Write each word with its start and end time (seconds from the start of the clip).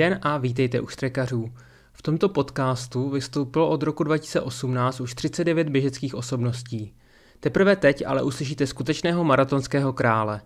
Den 0.00 0.18
a 0.22 0.38
vítejte 0.38 0.80
u 0.80 0.86
Štrekařů. 0.86 1.52
V 1.92 2.02
tomto 2.02 2.28
podcastu 2.28 3.10
vystoupilo 3.10 3.68
od 3.68 3.82
roku 3.82 4.04
2018 4.04 5.00
už 5.00 5.14
39 5.14 5.68
běžeckých 5.68 6.14
osobností. 6.14 6.94
Teprve 7.40 7.76
teď 7.76 8.02
ale 8.06 8.22
uslyšíte 8.22 8.66
skutečného 8.66 9.24
maratonského 9.24 9.92
krále. 9.92 10.40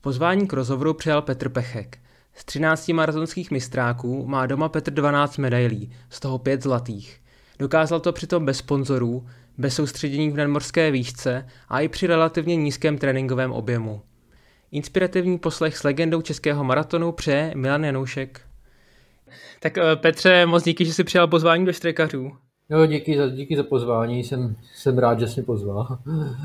Pozvání 0.00 0.46
k 0.46 0.52
rozhovoru 0.52 0.94
přijal 0.94 1.22
Petr 1.22 1.48
Pechek. 1.48 1.98
Z 2.34 2.44
13 2.44 2.88
maratonských 2.88 3.50
mistráků 3.50 4.26
má 4.26 4.46
doma 4.46 4.68
Petr 4.68 4.90
12 4.90 5.38
medailí, 5.38 5.92
z 6.10 6.20
toho 6.20 6.38
5 6.38 6.62
zlatých. 6.62 7.20
Dokázal 7.58 8.00
to 8.00 8.12
přitom 8.12 8.46
bez 8.46 8.58
sponzorů, 8.58 9.26
bez 9.58 9.74
soustředění 9.74 10.30
v 10.30 10.36
nadmorské 10.36 10.90
výšce 10.90 11.46
a 11.68 11.80
i 11.80 11.88
při 11.88 12.06
relativně 12.06 12.56
nízkém 12.56 12.98
tréninkovém 12.98 13.52
objemu. 13.52 14.02
Inspirativní 14.70 15.38
poslech 15.38 15.76
s 15.76 15.82
legendou 15.82 16.22
českého 16.22 16.64
maratonu 16.64 17.12
přeje 17.12 17.52
Milan 17.54 17.84
Janoušek. 17.84 18.53
Tak 19.64 19.78
eh, 19.78 19.96
Petře, 19.96 20.46
moc 20.46 20.64
díky, 20.64 20.84
že 20.84 20.92
jsi 20.92 21.04
přijal 21.04 21.28
pozvání 21.28 21.66
do 21.66 21.72
Štrekařů. 21.72 22.30
Jo, 22.70 22.86
díky 22.86 23.16
za, 23.16 23.28
díky 23.28 23.56
za 23.56 23.62
pozvání, 23.62 24.24
jsem, 24.24 24.56
jsem 24.74 24.98
rád, 24.98 25.20
že 25.20 25.28
jsi 25.28 25.40
mě 25.40 25.44
pozval. 25.46 25.98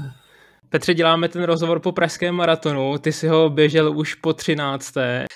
Petře, 0.69 0.93
děláme 0.93 1.29
ten 1.29 1.43
rozhovor 1.43 1.79
po 1.79 1.91
pražském 1.91 2.35
maratonu, 2.35 2.97
ty 2.97 3.11
si 3.11 3.27
ho 3.27 3.49
běžel 3.49 3.97
už 3.97 4.15
po 4.15 4.33
13. 4.33 4.93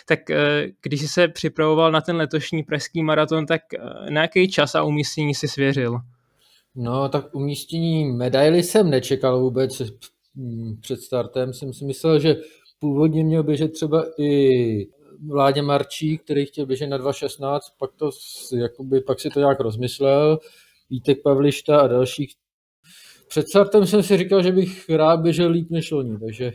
Tak 0.07 0.29
eh, 0.29 0.67
když 0.81 1.01
jsi 1.01 1.07
se 1.07 1.27
připravoval 1.27 1.91
na 1.91 2.01
ten 2.01 2.15
letošní 2.15 2.63
pražský 2.63 3.03
maraton, 3.03 3.45
tak 3.45 3.61
eh, 3.73 4.11
na 4.11 4.21
jaký 4.21 4.47
čas 4.47 4.75
a 4.75 4.83
umístění 4.83 5.35
jsi 5.35 5.47
svěřil? 5.47 5.99
No, 6.75 7.09
tak 7.09 7.35
umístění 7.35 8.05
medaily 8.05 8.63
jsem 8.63 8.89
nečekal 8.89 9.39
vůbec. 9.39 9.81
Před 10.81 11.01
startem 11.01 11.53
jsem 11.53 11.73
si 11.73 11.85
myslel, 11.85 12.19
že 12.19 12.35
původně 12.79 13.23
měl 13.23 13.43
běžet 13.43 13.71
třeba 13.71 14.05
i 14.19 14.87
Vládě 15.27 15.61
Marčí, 15.61 16.17
který 16.17 16.45
chtěl 16.45 16.65
běžet 16.65 16.87
na 16.87 16.97
2.16, 16.97 17.59
pak, 17.79 17.91
to, 17.93 18.09
jakoby, 18.57 19.01
pak 19.01 19.19
si 19.19 19.29
to 19.29 19.39
nějak 19.39 19.59
rozmyslel, 19.59 20.39
Vítek 20.89 21.17
Pavlišta 21.23 21.79
a 21.79 21.87
dalších. 21.87 22.33
Před 23.27 23.47
startem 23.47 23.85
jsem 23.85 24.03
si 24.03 24.17
říkal, 24.17 24.43
že 24.43 24.51
bych 24.51 24.89
rád 24.89 25.17
běžel 25.17 25.49
líp 25.49 25.69
než 25.69 25.91
loni, 25.91 26.19
takže 26.19 26.51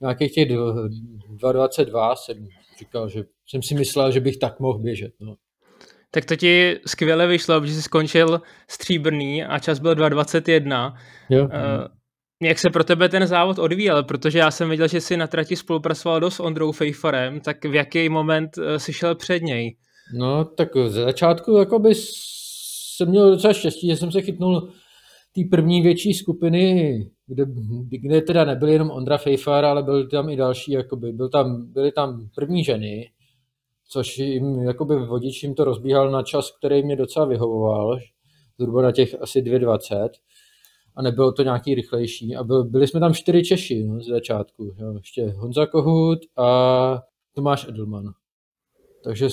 nějakých 0.00 0.32
těch 0.32 0.48
2.22 0.48 2.14
jsem 2.14 2.48
říkal, 2.78 3.08
že 3.08 3.24
jsem 3.46 3.62
si 3.62 3.74
myslel, 3.74 4.12
že 4.12 4.20
bych 4.20 4.36
tak 4.36 4.60
mohl 4.60 4.78
běžet. 4.78 5.12
No. 5.20 5.36
Tak 6.10 6.24
to 6.24 6.36
ti 6.36 6.80
skvěle 6.86 7.26
vyšlo, 7.26 7.60
protože 7.60 7.74
jsi 7.74 7.82
skončil 7.82 8.40
stříbrný 8.68 9.44
a 9.44 9.58
čas 9.58 9.78
byl 9.78 9.94
2.21. 9.94 10.96
Jo. 11.30 11.44
Uh, 11.44 11.50
jak 12.42 12.58
se 12.58 12.70
pro 12.70 12.84
tebe 12.84 13.08
ten 13.08 13.26
závod 13.26 13.58
odvíjel? 13.58 14.02
Protože 14.02 14.38
já 14.38 14.50
jsem 14.50 14.70
viděl, 14.70 14.88
že 14.88 15.00
jsi 15.00 15.16
na 15.16 15.26
trati 15.26 15.56
spolupracoval 15.56 16.20
dost 16.20 16.34
s 16.34 16.40
Ondrou 16.40 16.72
Fejfarem, 16.72 17.40
tak 17.40 17.64
v 17.64 17.74
jaký 17.74 18.08
moment 18.08 18.50
eh, 18.58 18.78
si 18.78 18.92
šel 18.92 19.14
před 19.14 19.42
něj? 19.42 19.76
No, 20.18 20.44
tak 20.44 20.68
ze 20.88 21.02
začátku 21.02 21.56
jakoby 21.56 21.94
jsem 21.94 23.08
měl 23.08 23.30
docela 23.30 23.52
štěstí, 23.52 23.88
že 23.88 23.96
jsem 23.96 24.12
se 24.12 24.22
chytnul 24.22 24.72
té 25.34 25.40
první 25.50 25.82
větší 25.82 26.14
skupiny, 26.14 26.98
kde, 27.26 27.44
kde 27.90 28.22
teda 28.22 28.44
nebyl 28.44 28.68
jenom 28.68 28.90
Ondra 28.90 29.18
Fejfar, 29.18 29.64
ale 29.64 29.82
byl 29.82 30.08
tam 30.08 30.28
i 30.28 30.36
další, 30.36 30.72
jakoby, 30.72 31.12
byl 31.12 31.28
tam, 31.28 31.72
byly 31.72 31.92
tam 31.92 32.28
první 32.34 32.64
ženy, 32.64 33.10
což 33.88 34.18
jim, 34.18 34.62
jakoby 34.62 34.96
vodič 34.96 35.42
jim 35.42 35.54
to 35.54 35.64
rozbíhal 35.64 36.10
na 36.10 36.22
čas, 36.22 36.50
který 36.58 36.82
mě 36.82 36.96
docela 36.96 37.26
vyhovoval, 37.26 37.98
zhruba 38.58 38.82
na 38.82 38.92
těch 38.92 39.22
asi 39.22 39.42
2.20 39.42 40.08
a 40.96 41.02
nebylo 41.02 41.32
to 41.32 41.42
nějaký 41.42 41.74
rychlejší. 41.74 42.36
A 42.36 42.44
byl, 42.44 42.64
byli 42.64 42.86
jsme 42.86 43.00
tam 43.00 43.14
čtyři 43.14 43.42
Češi 43.42 43.84
no, 43.84 44.00
z 44.00 44.06
začátku. 44.06 44.74
Jo. 44.78 44.94
Ještě 44.94 45.26
Honza 45.36 45.66
Kohut 45.66 46.18
a 46.36 47.00
Tomáš 47.34 47.68
Edelman. 47.68 48.12
Takže 49.04 49.28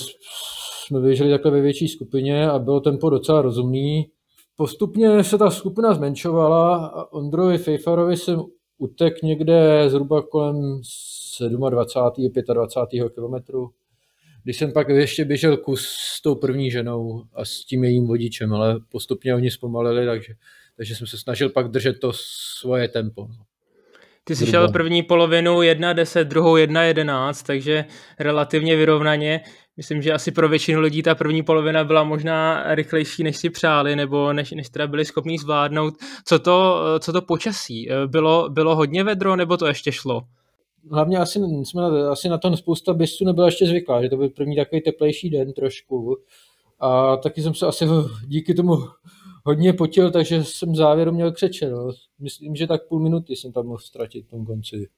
jsme 0.84 1.00
běželi 1.00 1.30
takhle 1.30 1.50
ve 1.50 1.60
větší 1.60 1.88
skupině 1.88 2.50
a 2.50 2.58
bylo 2.58 2.80
tempo 2.80 3.10
docela 3.10 3.42
rozumný. 3.42 4.06
Postupně 4.56 5.24
se 5.24 5.38
ta 5.38 5.50
skupina 5.50 5.94
zmenšovala 5.94 6.86
a 6.86 7.12
Ondrovi 7.12 7.58
Fejfarovi 7.58 8.16
jsem 8.16 8.42
utek 8.78 9.22
někde 9.22 9.84
zhruba 9.90 10.22
kolem 10.22 10.80
27. 11.70 12.54
25. 12.54 13.12
kilometru. 13.14 13.70
Když 14.44 14.56
jsem 14.56 14.72
pak 14.72 14.88
ještě 14.88 15.24
běžel 15.24 15.56
kus 15.56 15.86
s 15.86 16.22
tou 16.22 16.34
první 16.34 16.70
ženou 16.70 17.22
a 17.34 17.44
s 17.44 17.64
tím 17.64 17.84
jejím 17.84 18.06
vodičem, 18.06 18.52
ale 18.54 18.80
postupně 18.88 19.34
oni 19.34 19.50
zpomalili, 19.50 20.06
takže 20.06 20.34
takže 20.80 20.96
jsem 20.96 21.06
se 21.06 21.18
snažil 21.18 21.48
pak 21.48 21.68
držet 21.68 22.00
to 22.00 22.12
svoje 22.14 22.88
tempo. 22.88 23.26
No. 23.28 23.44
Ty 24.24 24.36
jsi 24.36 24.46
šel 24.46 24.72
první 24.72 25.02
polovinu 25.02 25.56
1.10, 25.56 26.24
druhou 26.24 26.56
1.11, 26.56 27.46
takže 27.46 27.84
relativně 28.18 28.76
vyrovnaně. 28.76 29.40
Myslím, 29.76 30.02
že 30.02 30.12
asi 30.12 30.32
pro 30.32 30.48
většinu 30.48 30.80
lidí 30.80 31.02
ta 31.02 31.14
první 31.14 31.42
polovina 31.42 31.84
byla 31.84 32.04
možná 32.04 32.64
rychlejší, 32.74 33.22
než 33.22 33.36
si 33.36 33.50
přáli, 33.50 33.96
nebo 33.96 34.32
než, 34.32 34.50
než 34.50 34.68
teda 34.68 34.86
byli 34.86 35.04
schopni 35.04 35.38
zvládnout. 35.38 35.94
Co 36.24 36.38
to, 36.38 36.84
co 37.00 37.12
to 37.12 37.22
počasí? 37.22 37.88
Bylo, 38.06 38.48
bylo 38.48 38.76
hodně 38.76 39.04
vedro, 39.04 39.36
nebo 39.36 39.56
to 39.56 39.66
ještě 39.66 39.92
šlo? 39.92 40.22
Hlavně 40.90 41.18
asi, 41.18 41.40
jsme, 41.64 41.82
asi 42.10 42.28
na 42.28 42.38
to 42.38 42.56
spousta 42.56 42.94
běžců 42.94 43.24
nebyla 43.24 43.46
ještě 43.46 43.66
zvyklá, 43.66 44.02
že 44.02 44.08
to 44.08 44.16
byl 44.16 44.28
první 44.28 44.56
takový 44.56 44.82
teplejší 44.82 45.30
den 45.30 45.52
trošku. 45.52 46.16
A 46.78 47.16
taky 47.16 47.42
jsem 47.42 47.54
se 47.54 47.66
asi 47.66 47.84
díky 48.26 48.54
tomu 48.54 48.76
hodně 49.44 49.72
potil, 49.72 50.10
takže 50.10 50.44
jsem 50.44 50.74
závěru 50.74 51.12
měl 51.12 51.32
křeče. 51.32 51.70
No. 51.70 51.90
Myslím, 52.18 52.56
že 52.56 52.66
tak 52.66 52.88
půl 52.88 53.00
minuty 53.00 53.36
jsem 53.36 53.52
tam 53.52 53.66
mohl 53.66 53.78
ztratit 53.78 54.26
v 54.26 54.30
tom 54.30 54.44
konci. 54.46 54.88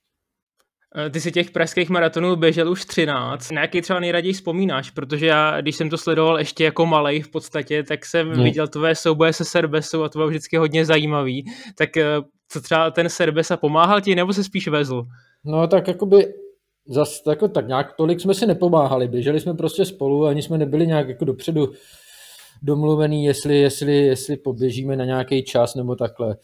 Eh, 0.96 1.10
ty 1.10 1.20
si 1.20 1.32
těch 1.32 1.50
pražských 1.50 1.90
maratonů 1.90 2.36
běžel 2.36 2.70
už 2.70 2.84
13. 2.84 3.50
Na 3.50 3.60
jaký 3.60 3.80
třeba 3.80 4.00
nejraději 4.00 4.32
vzpomínáš? 4.32 4.90
Protože 4.90 5.26
já, 5.26 5.60
když 5.60 5.76
jsem 5.76 5.90
to 5.90 5.98
sledoval 5.98 6.38
ještě 6.38 6.64
jako 6.64 6.86
malej 6.86 7.20
v 7.20 7.30
podstatě, 7.30 7.82
tak 7.82 8.06
jsem 8.06 8.36
no. 8.36 8.42
viděl 8.42 8.68
tvoje 8.68 8.94
souboje 8.94 9.32
se 9.32 9.44
Serbesou 9.44 10.02
a 10.02 10.08
to 10.08 10.18
bylo 10.18 10.28
vždycky 10.28 10.56
hodně 10.56 10.84
zajímavý. 10.84 11.44
Tak 11.78 11.96
eh, 11.96 12.06
co 12.48 12.60
třeba 12.60 12.90
ten 12.90 13.08
Serbesa 13.08 13.56
pomáhal 13.56 14.00
ti, 14.00 14.14
nebo 14.14 14.32
se 14.32 14.44
spíš 14.44 14.68
vezl? 14.68 15.02
No 15.44 15.66
tak 15.66 15.88
jakoby 15.88 16.34
zas 16.88 17.22
jako, 17.28 17.48
tak 17.48 17.66
nějak 17.66 17.92
tolik 17.96 18.20
jsme 18.20 18.34
si 18.34 18.46
nepomáhali. 18.46 19.08
Běželi 19.08 19.40
jsme 19.40 19.54
prostě 19.54 19.84
spolu, 19.84 20.26
ani 20.26 20.42
jsme 20.42 20.58
nebyli 20.58 20.86
nějak 20.86 21.08
jako 21.08 21.24
dopředu 21.24 21.72
domluvený, 22.62 23.24
jestli, 23.24 23.58
jestli, 23.58 23.96
jestli 23.96 24.36
poběžíme 24.36 24.96
na 24.96 25.04
nějaký 25.04 25.42
čas 25.44 25.74
nebo 25.74 25.96
takhle. 25.96 26.36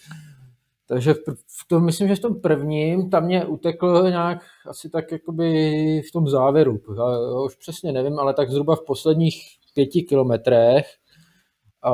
Takže 0.88 1.14
v, 1.14 1.18
v 1.46 1.68
tom, 1.68 1.84
myslím, 1.84 2.08
že 2.08 2.16
v 2.16 2.20
tom 2.20 2.40
prvním 2.40 3.10
tam 3.10 3.24
mě 3.24 3.46
uteklo 3.46 4.08
nějak 4.08 4.38
asi 4.66 4.90
tak 4.90 5.12
jakoby 5.12 6.02
v 6.08 6.12
tom 6.12 6.28
závěru. 6.28 6.80
Já 6.96 7.40
už 7.40 7.56
přesně 7.56 7.92
nevím, 7.92 8.18
ale 8.18 8.34
tak 8.34 8.50
zhruba 8.50 8.76
v 8.76 8.84
posledních 8.86 9.42
pěti 9.74 10.02
kilometrech. 10.02 10.86
A, 11.82 11.92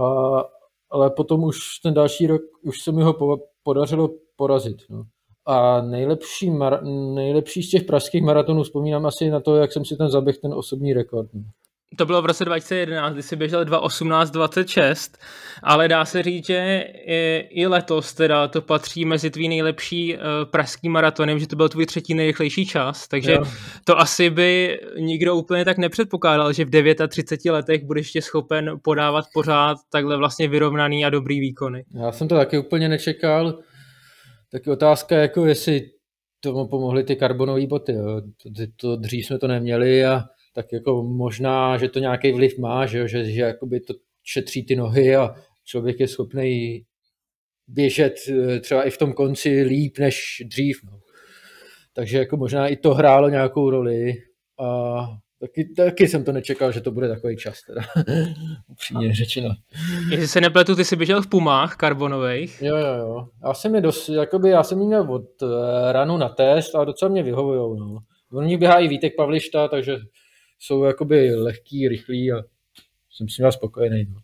ale 0.91 1.11
potom 1.11 1.45
už 1.45 1.79
ten 1.83 1.95
další 1.95 2.27
rok, 2.27 2.43
už 2.63 2.83
se 2.83 2.93
mi 2.93 3.03
ho 3.03 3.13
po, 3.13 3.39
podařilo 3.63 4.11
porazit. 4.37 4.77
No. 4.91 5.05
A 5.47 5.81
nejlepší, 5.81 6.51
mar, 6.51 6.85
nejlepší 7.15 7.63
z 7.63 7.71
těch 7.71 7.83
pražských 7.85 8.23
maratonů 8.23 8.63
vzpomínám 8.63 9.07
asi 9.07 9.31
na 9.31 9.41
to, 9.41 9.57
jak 9.57 9.73
jsem 9.73 9.85
si 9.85 9.97
ten 9.97 10.09
zaběh 10.09 10.39
ten 10.39 10.55
osobní 10.55 10.93
rekord. 10.93 11.29
No 11.35 11.43
to 11.97 12.07
bylo 12.07 12.23
v 12.23 12.27
roce 12.27 12.45
2011, 12.45 13.13
kdy 13.13 13.23
si 13.23 13.37
běžel 13.37 13.65
2.18.26, 13.65 15.19
ale 15.63 15.89
dá 15.89 16.05
se 16.05 16.23
říct, 16.23 16.47
že 16.47 16.85
i, 17.07 17.49
i 17.51 17.67
letos 17.67 18.15
teda 18.15 18.49
to 18.49 18.63
patří 18.63 19.05
mezi 19.05 19.31
tvý 19.31 19.49
nejlepší 19.49 20.15
uh, 20.15 20.21
pražský 20.51 20.89
maratony, 20.89 21.41
že 21.41 21.47
to 21.47 21.57
byl 21.57 21.69
tvůj 21.69 21.87
třetí 21.87 22.15
nejrychlejší 22.15 22.67
čas, 22.67 23.09
takže 23.09 23.33
jo. 23.33 23.45
to 23.85 23.99
asi 23.99 24.31
by 24.31 24.81
nikdo 24.99 25.35
úplně 25.35 25.65
tak 25.65 25.79
nepředpokládal, 25.79 26.53
že 26.53 26.65
v 26.65 27.09
39 27.09 27.53
letech 27.53 27.85
budeš 27.85 28.07
ještě 28.07 28.23
schopen 28.23 28.81
podávat 28.83 29.25
pořád 29.35 29.79
takhle 29.93 30.17
vlastně 30.17 30.49
vyrovnaný 30.49 31.05
a 31.05 31.11
dobrý 31.11 31.41
výkony. 31.41 31.85
Já 31.95 32.13
jsem 32.13 32.29
to 32.29 32.35
taky 32.35 32.59
úplně 32.59 32.89
nečekal. 32.89 33.59
Taky 34.53 34.71
otázka, 34.71 35.17
jako 35.17 35.47
jestli 35.47 35.91
tomu 36.41 36.69
pomohly 36.69 37.05
ty 37.05 37.17
karbonové 37.17 37.67
boty. 37.67 37.93
Jo. 37.93 38.21
To, 38.43 38.51
to, 38.77 38.97
dřív 38.97 39.27
jsme 39.27 39.39
to 39.39 39.49
neměli 39.49 40.05
a 40.05 40.25
tak 40.55 40.73
jako 40.73 41.03
možná, 41.03 41.79
že 41.79 41.89
to 41.89 41.99
nějaký 41.99 42.33
vliv 42.33 42.59
má, 42.59 42.87
že, 42.87 43.09
že, 43.09 43.25
že 43.25 43.41
jakoby 43.41 43.81
to 43.81 43.95
šetří 44.23 44.65
ty 44.65 44.77
nohy 44.77 45.17
a 45.17 45.35
člověk 45.65 46.01
je 46.01 46.09
schopný 46.09 46.85
běžet 47.69 48.15
eh, 48.29 48.61
třeba 48.61 48.83
i 48.83 48.91
v 48.91 48.99
tom 48.99 49.13
konci 49.13 49.63
líp 49.63 49.99
než 49.99 50.43
dřív. 50.47 50.81
No. 50.85 50.99
Takže 51.93 52.19
jako 52.19 52.37
možná 52.37 52.69
i 52.69 52.77
to 52.77 52.95
hrálo 52.95 53.29
nějakou 53.29 53.71
roli 53.71 54.13
a 54.61 55.07
taky, 55.41 55.65
taky 55.77 56.09
jsem 56.09 56.25
to 56.25 56.33
nečekal, 56.33 56.73
že 56.73 56.81
to 56.81 56.91
bude 56.91 57.09
takový 57.09 57.37
čas, 57.37 57.63
teda. 57.63 57.81
upřímně 58.69 59.15
řečeno. 59.15 59.51
Jestli 60.11 60.29
se 60.29 60.41
nepletu, 60.41 60.77
ty 60.77 60.85
jsi 60.85 60.97
běžel 60.97 61.23
v 61.23 61.27
Pumách 61.27 61.77
karbonových. 61.77 62.63
Jo, 62.63 62.77
jo, 62.77 62.95
jo. 62.99 63.27
Já 63.45 63.55
jsem 63.55 63.75
je 63.75 63.81
dost, 63.81 64.09
jakoby, 64.09 64.51
já 64.51 64.63
jsem 64.63 64.79
měl 64.79 65.13
od 65.13 65.43
eh, 65.43 65.93
ranu 65.93 66.17
na 66.17 66.29
test 66.29 66.75
a 66.75 66.85
docela 66.85 67.09
mě 67.11 67.23
vyhovujou, 67.23 67.75
no. 67.75 67.99
Oni 68.33 68.57
běhá 68.57 68.79
i 68.79 68.89
Vítek 68.89 69.17
Pavlišta, 69.17 69.69
takže 69.69 69.97
jsou 70.67 70.85
jakoby 70.85 71.35
lehký, 71.35 71.89
rychlý 71.89 72.33
a 72.33 72.37
jsem 73.11 73.29
s 73.29 73.39
nimi 73.39 73.53
spokojený. 73.53 74.07
No. 74.15 74.21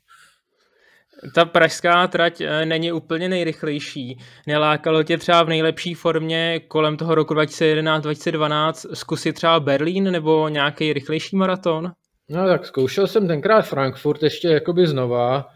Ta 1.35 1.45
pražská 1.45 2.09
trať 2.09 2.41
eh, 2.41 2.67
není 2.67 2.93
úplně 2.93 3.29
nejrychlejší. 3.29 4.19
Nelákalo 4.47 5.03
tě 5.03 5.19
třeba 5.19 5.43
v 5.43 5.49
nejlepší 5.49 5.95
formě 5.95 6.61
kolem 6.69 6.97
toho 6.97 7.15
roku 7.15 7.35
2011-2012 7.35 8.95
zkusit 8.95 9.33
třeba 9.33 9.61
Berlín 9.61 10.11
nebo 10.11 10.49
nějaký 10.49 10.93
rychlejší 10.93 11.37
maraton? 11.37 11.93
No 12.29 12.47
tak 12.47 12.67
zkoušel 12.67 13.07
jsem 13.07 13.29
tenkrát 13.29 13.63
Frankfurt 13.63 14.23
ještě 14.23 14.49
jakoby 14.49 14.87
znova. 14.87 15.47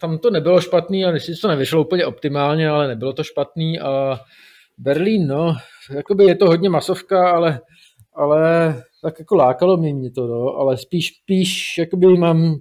Tam 0.00 0.18
to 0.18 0.30
nebylo 0.30 0.60
špatný, 0.60 1.04
a 1.04 1.18
si 1.18 1.32
to 1.42 1.48
nevyšlo 1.48 1.80
úplně 1.80 2.06
optimálně, 2.06 2.68
ale 2.68 2.88
nebylo 2.88 3.12
to 3.12 3.24
špatný. 3.24 3.80
A 3.80 4.20
Berlín, 4.78 5.26
no, 5.26 5.56
jakoby 5.94 6.24
je 6.24 6.36
to 6.36 6.46
hodně 6.46 6.70
masovka, 6.70 7.30
ale, 7.30 7.60
ale 8.12 8.74
tak 9.02 9.18
jako 9.18 9.36
lákalo 9.36 9.76
mě, 9.76 9.94
mě 9.94 10.10
to, 10.10 10.26
no, 10.26 10.54
ale 10.56 10.76
spíš, 10.76 11.12
spíš 11.22 11.78
jakoby 11.78 12.06
mám 12.06 12.56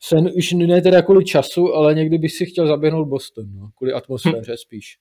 sen 0.00 0.30
už 0.36 0.52
ne 0.52 0.82
teda 0.82 1.02
kvůli 1.02 1.24
času, 1.24 1.74
ale 1.74 1.94
někdy 1.94 2.18
bych 2.18 2.32
si 2.32 2.46
chtěl 2.46 2.66
zaběhnout 2.66 3.08
Boston, 3.08 3.46
no, 3.54 3.70
kvůli 3.76 3.92
atmosféře 3.92 4.52
hm. 4.52 4.56
spíš. 4.56 4.98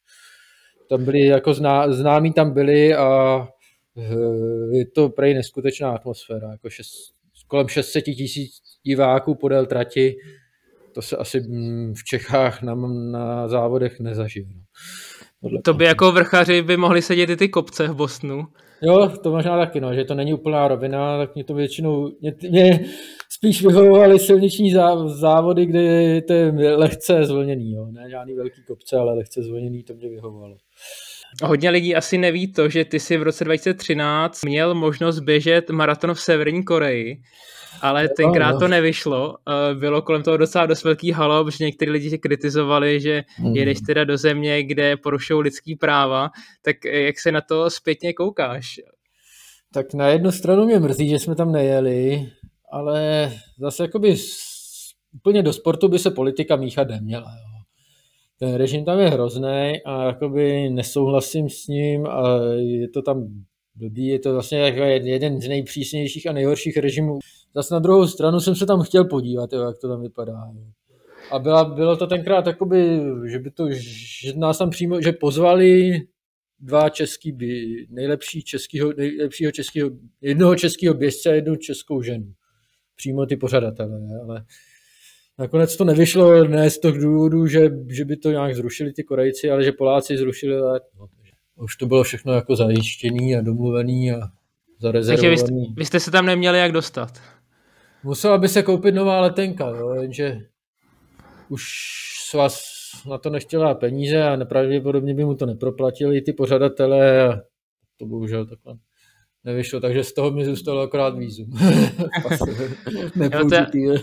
Tam 0.89 1.05
byli, 1.05 1.25
jako 1.25 1.53
zná, 1.53 1.91
známí 1.91 2.33
tam 2.33 2.53
byli 2.53 2.95
a 2.95 3.39
eh, 3.97 4.77
je 4.77 4.85
to 4.85 5.09
prej 5.09 5.33
neskutečná 5.33 5.91
atmosféra, 5.91 6.51
jako 6.51 6.69
šest, 6.69 7.15
kolem 7.47 7.67
600 7.67 8.03
tisíc 8.03 8.51
diváků 8.83 9.35
podél 9.35 9.65
trati, 9.65 10.15
to 10.93 11.01
se 11.01 11.17
asi 11.17 11.39
mm, 11.39 11.93
v 11.93 12.03
Čechách 12.03 12.61
na, 12.61 12.75
na 13.11 13.47
závodech 13.47 13.99
nezažije. 13.99 14.47
No. 15.41 15.61
To 15.61 15.73
by 15.73 15.85
jako 15.85 16.11
vrchaři 16.11 16.61
by 16.61 16.77
mohli 16.77 17.01
sedět 17.01 17.29
i 17.29 17.37
ty 17.37 17.49
kopce 17.49 17.87
v 17.87 17.95
Bostonu. 17.95 18.47
Jo, 18.85 19.09
to 19.23 19.31
možná 19.31 19.57
taky, 19.57 19.81
no, 19.81 19.93
že 19.93 20.03
to 20.03 20.15
není 20.15 20.33
úplná 20.33 20.67
rovina, 20.67 21.17
tak 21.17 21.35
mě 21.35 21.43
to 21.43 21.53
většinou, 21.53 22.11
mě, 22.21 22.33
mě 22.49 22.85
spíš 23.29 23.65
vyhovovaly 23.65 24.19
silniční 24.19 24.73
závody, 25.05 25.65
kde 25.65 26.21
to 26.21 26.33
je 26.33 26.51
lehce 26.75 27.25
zvlněný, 27.25 27.71
jo. 27.73 27.87
ne 27.91 28.09
žádný 28.09 28.33
velký 28.33 28.63
kopce, 28.67 28.97
ale 28.97 29.13
lehce 29.13 29.43
zvlněný, 29.43 29.83
to 29.83 29.93
mě 29.93 30.09
vyhovovalo. 30.09 30.57
Hodně 31.43 31.69
lidí 31.69 31.95
asi 31.95 32.17
neví 32.17 32.53
to, 32.53 32.69
že 32.69 32.85
ty 32.85 32.99
si 32.99 33.17
v 33.17 33.23
roce 33.23 33.43
2013 33.45 34.45
měl 34.45 34.75
možnost 34.75 35.19
běžet 35.19 35.69
maraton 35.69 36.13
v 36.13 36.21
Severní 36.21 36.63
Koreji, 36.63 37.17
ale 37.81 38.09
tenkrát 38.09 38.59
to 38.59 38.67
nevyšlo. 38.67 39.35
Eh, 39.71 39.75
bylo 39.75 40.01
kolem 40.01 40.23
toho 40.23 40.37
docela 40.37 40.65
dost 40.65 40.83
velký 40.83 41.11
halo, 41.11 41.45
protože 41.45 41.63
někteří 41.65 41.91
lidi 41.91 42.09
tě 42.09 42.17
kritizovali, 42.17 42.99
že 42.99 43.23
hmm. 43.35 43.55
jedeš 43.55 43.81
teda 43.81 44.03
do 44.03 44.17
země, 44.17 44.63
kde 44.63 44.97
porušují 44.97 45.43
lidský 45.43 45.75
práva, 45.75 46.29
tak 46.61 46.85
jak 46.85 47.19
se 47.19 47.31
na 47.31 47.41
to 47.41 47.69
zpětně 47.69 48.13
koukáš? 48.13 48.79
Tak 49.73 49.93
na 49.93 50.07
jednu 50.07 50.31
stranu 50.31 50.65
mě 50.65 50.79
mrzí, 50.79 51.09
že 51.09 51.19
jsme 51.19 51.35
tam 51.35 51.51
nejeli, 51.51 52.29
ale 52.71 53.31
zase 53.59 53.83
jakoby 53.83 54.15
úplně 55.15 55.43
do 55.43 55.53
sportu 55.53 55.87
by 55.87 55.99
se 55.99 56.11
politika 56.11 56.55
míchat 56.55 56.87
neměla. 56.87 57.31
Jo. 57.31 57.53
Ten 58.39 58.55
režim 58.55 58.85
tam 58.85 58.99
je 58.99 59.09
hrozný 59.09 59.73
a 59.85 60.05
jakoby 60.05 60.69
nesouhlasím 60.69 61.49
s 61.49 61.67
ním 61.67 62.07
a 62.07 62.39
je 62.55 62.89
to 62.89 63.01
tam 63.01 63.27
blbý, 63.75 64.07
je 64.07 64.19
to 64.19 64.33
vlastně 64.33 64.59
jako 64.59 64.79
jeden 64.79 65.41
z 65.41 65.47
nejpřísnějších 65.47 66.27
a 66.27 66.33
nejhorších 66.33 66.77
režimů. 66.77 67.19
Zase 67.55 67.73
na 67.73 67.79
druhou 67.79 68.07
stranu 68.07 68.39
jsem 68.39 68.55
se 68.55 68.65
tam 68.65 68.81
chtěl 68.81 69.05
podívat, 69.05 69.53
jo, 69.53 69.61
jak 69.61 69.77
to 69.81 69.87
tam 69.89 70.01
vypadá. 70.01 70.51
A 71.31 71.39
byla, 71.39 71.63
bylo 71.63 71.97
to 71.97 72.07
tenkrát 72.07 72.47
jakoby, 72.47 73.01
že 73.25 73.39
by 73.39 73.51
to, 73.51 73.71
že 73.71 74.33
nás 74.35 74.57
tam 74.57 74.69
přímo, 74.69 75.01
že 75.01 75.11
pozvali 75.11 76.01
dva 76.59 76.89
český, 76.89 77.31
by, 77.31 77.75
nejlepší 77.89 78.43
českýho, 78.43 78.93
nejlepšího 78.93 79.51
českého, 79.51 79.89
jednoho 80.21 80.55
českého 80.55 80.93
běžce 80.93 81.29
a 81.29 81.33
jednu 81.33 81.55
českou 81.55 82.01
ženu. 82.01 82.33
Přímo 82.95 83.25
ty 83.25 83.37
pořadatelé, 83.37 83.99
ale 84.23 84.45
nakonec 85.39 85.77
to 85.77 85.83
nevyšlo 85.83 86.47
ne 86.47 86.69
z 86.69 86.79
toho 86.79 86.97
důvodu, 86.97 87.47
že, 87.47 87.69
že 87.89 88.05
by 88.05 88.17
to 88.17 88.31
nějak 88.31 88.55
zrušili 88.55 88.93
ty 88.93 89.03
Korejci, 89.03 89.51
ale 89.51 89.63
že 89.63 89.71
Poláci 89.71 90.17
zrušili 90.17 90.61
let. 90.61 90.83
No, 90.99 91.07
už 91.63 91.75
to 91.75 91.85
bylo 91.85 92.03
všechno 92.03 92.33
jako 92.33 92.55
zajištěný 92.55 93.35
a 93.35 93.41
domluvený 93.41 94.11
a 94.11 94.19
zarezervovaný. 94.79 95.21
Takže 95.21 95.29
vy, 95.29 95.37
jste, 95.37 95.73
vy 95.77 95.85
jste 95.85 95.99
se 95.99 96.11
tam 96.11 96.25
neměli 96.25 96.59
jak 96.59 96.71
dostat? 96.71 97.19
Musela 98.03 98.37
by 98.37 98.47
se 98.47 98.63
koupit 98.63 98.91
nová 98.91 99.21
letenka, 99.21 99.69
jo, 99.69 99.93
jenže 99.93 100.39
už 101.49 101.63
s 102.29 102.33
vás 102.33 102.63
na 103.09 103.17
to 103.17 103.29
nechtěla 103.29 103.75
peníze 103.75 104.23
a 104.23 104.35
nepravděpodobně 104.35 105.13
by 105.15 105.25
mu 105.25 105.35
to 105.35 105.45
neproplatili 105.45 106.21
ty 106.21 106.33
pořadatelé 106.33 107.27
a 107.27 107.41
to 107.97 108.05
bohužel 108.05 108.45
takhle 108.45 108.77
nevyšlo, 109.45 109.79
takže 109.79 110.03
z 110.03 110.13
toho 110.13 110.31
mi 110.31 110.45
zůstalo 110.45 110.81
akorát 110.81 111.17
vízum. 111.17 111.45
jo, 113.73 113.95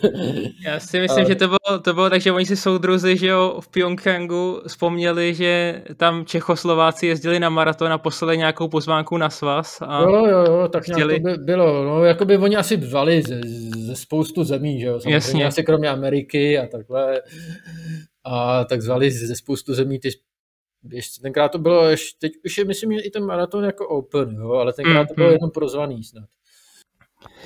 já 0.65 0.81
si 0.81 1.01
myslím, 1.01 1.25
a... 1.25 1.29
že 1.29 1.35
to 1.35 1.47
bylo, 1.49 1.79
to 1.83 1.95
bylo 1.95 2.11
tak, 2.11 2.21
že 2.21 2.33
oni 2.33 2.47
si 2.47 2.57
soudruzi, 2.57 3.17
že 3.17 3.27
jo, 3.27 3.61
v 3.61 3.69
Pyongyangu 3.69 4.61
vzpomněli, 4.67 5.35
že 5.35 5.83
tam 5.97 6.25
Čechoslováci 6.25 7.07
jezdili 7.07 7.41
na 7.41 7.49
maraton 7.49 7.93
a 7.93 7.99
poslali 7.99 8.39
nějakou 8.39 8.69
pozvánku 8.69 9.17
na 9.17 9.31
svaz. 9.31 9.83
A 9.87 10.03
jo, 10.03 10.27
jo, 10.27 10.45
jo, 10.49 10.69
tak 10.69 10.83
chtěli... 10.83 11.21
by 11.21 11.35
bylo, 11.35 11.85
no, 11.85 12.05
jako 12.05 12.25
by 12.25 12.39
oni 12.39 12.57
asi 12.57 12.77
vzali 12.77 13.23
ze, 13.23 13.41
ze 13.87 13.97
spoustu 13.97 14.45
zemí, 14.45 14.81
že 14.81 14.87
jo, 14.87 15.01
samozřejmě 15.01 15.15
Jasně. 15.15 15.47
asi 15.47 15.63
kromě 15.63 15.89
Ameriky 15.89 16.59
a 16.59 16.67
takhle. 16.67 17.23
A 18.25 18.65
tak 18.65 18.83
zvali 18.83 19.11
ze 19.11 19.37
spoustu 19.37 19.75
zemí 19.75 19.99
ty 19.99 20.11
běžci. 20.82 21.21
Tenkrát 21.21 21.49
to 21.49 21.59
bylo, 21.59 21.88
ještě, 21.88 22.19
teď 22.21 22.32
už 22.44 22.59
je 22.59 22.65
myslím, 22.65 22.93
že 22.93 23.00
i 23.00 23.11
ten 23.11 23.25
maraton 23.25 23.65
jako 23.65 23.88
open, 23.88 24.35
jo, 24.35 24.50
ale 24.50 24.73
tenkrát 24.73 25.09
to 25.09 25.15
bylo 25.15 25.29
mm-hmm. 25.29 25.32
jenom 25.32 25.50
prozvaný 25.50 26.05
snad. 26.05 26.29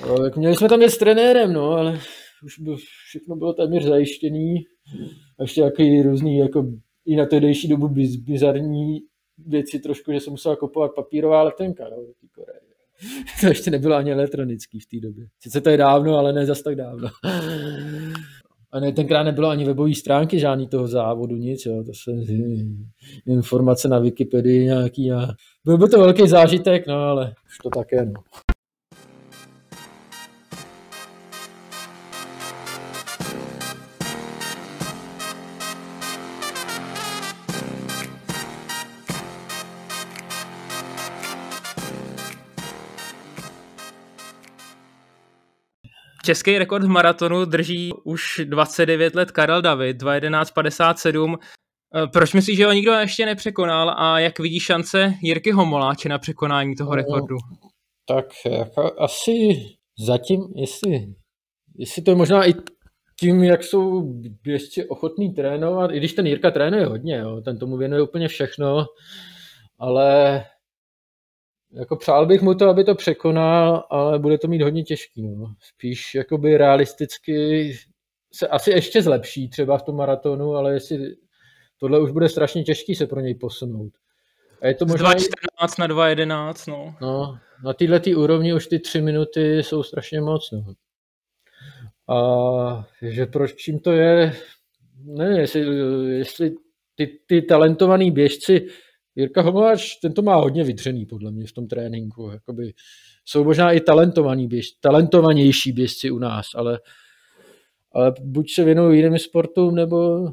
No, 0.07 0.19
tak 0.19 0.37
měli 0.37 0.55
jsme 0.55 0.69
tam 0.69 0.81
je 0.81 0.89
s 0.89 0.97
trenérem, 0.97 1.53
no, 1.53 1.71
ale 1.71 1.99
už 2.45 2.59
bylo, 2.59 2.77
všechno 3.07 3.35
bylo 3.35 3.53
téměř 3.53 3.83
zajištěný. 3.83 4.55
A 5.39 5.43
ještě 5.43 5.61
jaký 5.61 6.01
různý, 6.01 6.37
jako 6.37 6.65
i 7.05 7.15
na 7.15 7.25
tehdejší 7.25 7.67
dobu 7.67 7.87
biz, 7.87 8.15
bizarní 8.15 8.99
věci 9.37 9.79
trošku, 9.79 10.11
že 10.11 10.19
jsem 10.19 10.31
musel 10.31 10.55
kupovat 10.55 10.91
papírová 10.95 11.43
letenka, 11.43 11.83
no, 11.83 11.95
do 11.95 12.13
té 12.21 12.27
Koreje. 12.31 12.59
To 13.41 13.47
ještě 13.47 13.71
nebylo 13.71 13.95
ani 13.95 14.11
elektronický 14.11 14.79
v 14.79 14.85
té 14.85 15.07
době. 15.07 15.27
Sice 15.39 15.61
to 15.61 15.69
je 15.69 15.77
dávno, 15.77 16.17
ale 16.17 16.33
ne 16.33 16.45
zas 16.45 16.61
tak 16.61 16.75
dávno. 16.75 17.09
A 18.75 18.79
ne, 18.79 18.91
tenkrát 18.91 19.23
nebylo 19.23 19.49
ani 19.49 19.65
webové 19.65 19.95
stránky 19.95 20.39
žádný 20.39 20.67
toho 20.67 20.87
závodu, 20.87 21.35
nic, 21.35 21.65
jo. 21.65 21.83
To 21.83 21.91
se 21.93 22.11
informace 23.27 23.87
na 23.87 23.99
Wikipedii 23.99 24.65
nějaký 24.65 25.11
a 25.11 25.27
byl 25.65 25.77
by 25.77 25.89
to 25.89 25.99
velký 25.99 26.27
zážitek, 26.27 26.87
no 26.87 26.95
ale 26.95 27.33
už 27.45 27.57
to 27.57 27.69
také, 27.69 28.05
no. 28.05 28.13
Český 46.25 46.57
rekord 46.57 46.83
v 46.83 46.87
maratonu 46.87 47.45
drží 47.45 47.93
už 48.03 48.41
29 48.43 49.15
let 49.15 49.31
Karel 49.31 49.61
David, 49.61 50.01
2.11.57. 50.01 51.37
Eh, 51.95 52.07
proč 52.07 52.33
myslíš, 52.33 52.57
že 52.57 52.65
ho 52.65 52.73
nikdo 52.73 52.91
ještě 52.91 53.25
nepřekonal 53.25 53.95
a 53.97 54.19
jak 54.19 54.39
vidí 54.39 54.59
šance 54.59 55.13
Jirky 55.21 55.51
Homoláče 55.51 56.09
na 56.09 56.17
překonání 56.17 56.75
toho 56.75 56.89
no, 56.89 56.95
rekordu? 56.95 57.35
Tak 58.07 58.25
jako 58.45 58.91
asi 58.99 59.31
zatím, 60.05 60.41
jestli, 60.55 61.07
jestli 61.77 62.01
to 62.01 62.11
je 62.11 62.15
možná 62.15 62.49
i 62.49 62.53
tím, 63.19 63.43
jak 63.43 63.63
jsou 63.63 64.13
běžci 64.43 64.87
ochotní 64.87 65.33
trénovat, 65.33 65.91
i 65.91 65.97
když 65.97 66.13
ten 66.13 66.27
Jirka 66.27 66.51
trénuje 66.51 66.85
hodně, 66.85 67.17
jo, 67.17 67.41
ten 67.41 67.59
tomu 67.59 67.77
věnuje 67.77 68.01
úplně 68.01 68.27
všechno, 68.27 68.85
ale 69.79 70.43
jako 71.75 71.95
přál 71.95 72.25
bych 72.25 72.41
mu 72.41 72.55
to, 72.55 72.69
aby 72.69 72.83
to 72.83 72.95
překonal, 72.95 73.83
ale 73.89 74.19
bude 74.19 74.37
to 74.37 74.47
mít 74.47 74.61
hodně 74.61 74.83
těžký. 74.83 75.21
No. 75.21 75.53
Spíš 75.61 76.15
jakoby 76.15 76.57
realisticky 76.57 77.71
se 78.33 78.47
asi 78.47 78.71
ještě 78.71 79.01
zlepší 79.01 79.49
třeba 79.49 79.77
v 79.77 79.83
tom 79.83 79.95
maratonu, 79.95 80.55
ale 80.55 80.73
jestli 80.73 81.15
tohle 81.79 81.99
už 81.99 82.11
bude 82.11 82.29
strašně 82.29 82.63
těžký 82.63 82.95
se 82.95 83.07
pro 83.07 83.19
něj 83.19 83.35
posunout. 83.35 83.93
A 84.61 84.67
je 84.67 84.73
to 84.73 84.85
možná... 84.85 85.13
2.14 85.13 85.27
na 85.79 85.87
2.11, 85.87 86.71
no. 86.71 86.95
no. 87.01 87.37
Na 87.63 87.73
téhle 87.73 87.99
tý 87.99 88.15
úrovni 88.15 88.53
už 88.53 88.67
ty 88.67 88.79
tři 88.79 89.01
minuty 89.01 89.63
jsou 89.63 89.83
strašně 89.83 90.21
moc, 90.21 90.51
no. 90.51 90.73
A 92.15 92.87
že 93.01 93.25
proč 93.25 93.55
čím 93.55 93.79
to 93.79 93.91
je, 93.91 94.33
ne, 95.03 95.39
jestli, 95.39 95.61
jestli 96.17 96.55
ty, 96.95 97.19
ty 97.27 97.41
talentovaný 97.41 98.11
běžci 98.11 98.67
Jirka 99.15 99.41
Homováč, 99.41 99.95
ten 99.95 100.13
to 100.13 100.21
má 100.21 100.35
hodně 100.35 100.63
vydřený 100.63 101.05
podle 101.05 101.31
mě 101.31 101.47
v 101.47 101.51
tom 101.51 101.67
tréninku. 101.67 102.29
Jakoby, 102.33 102.73
jsou 103.25 103.43
možná 103.43 103.71
i 103.71 103.79
talentovaní 103.79 104.47
běž, 104.47 104.71
talentovanější 104.71 105.71
běžci 105.71 106.11
u 106.11 106.19
nás, 106.19 106.45
ale, 106.55 106.79
ale 107.91 108.13
buď 108.21 108.51
se 108.51 108.63
věnují 108.63 108.99
jiným 108.99 109.19
sportům, 109.19 109.75
nebo 109.75 110.27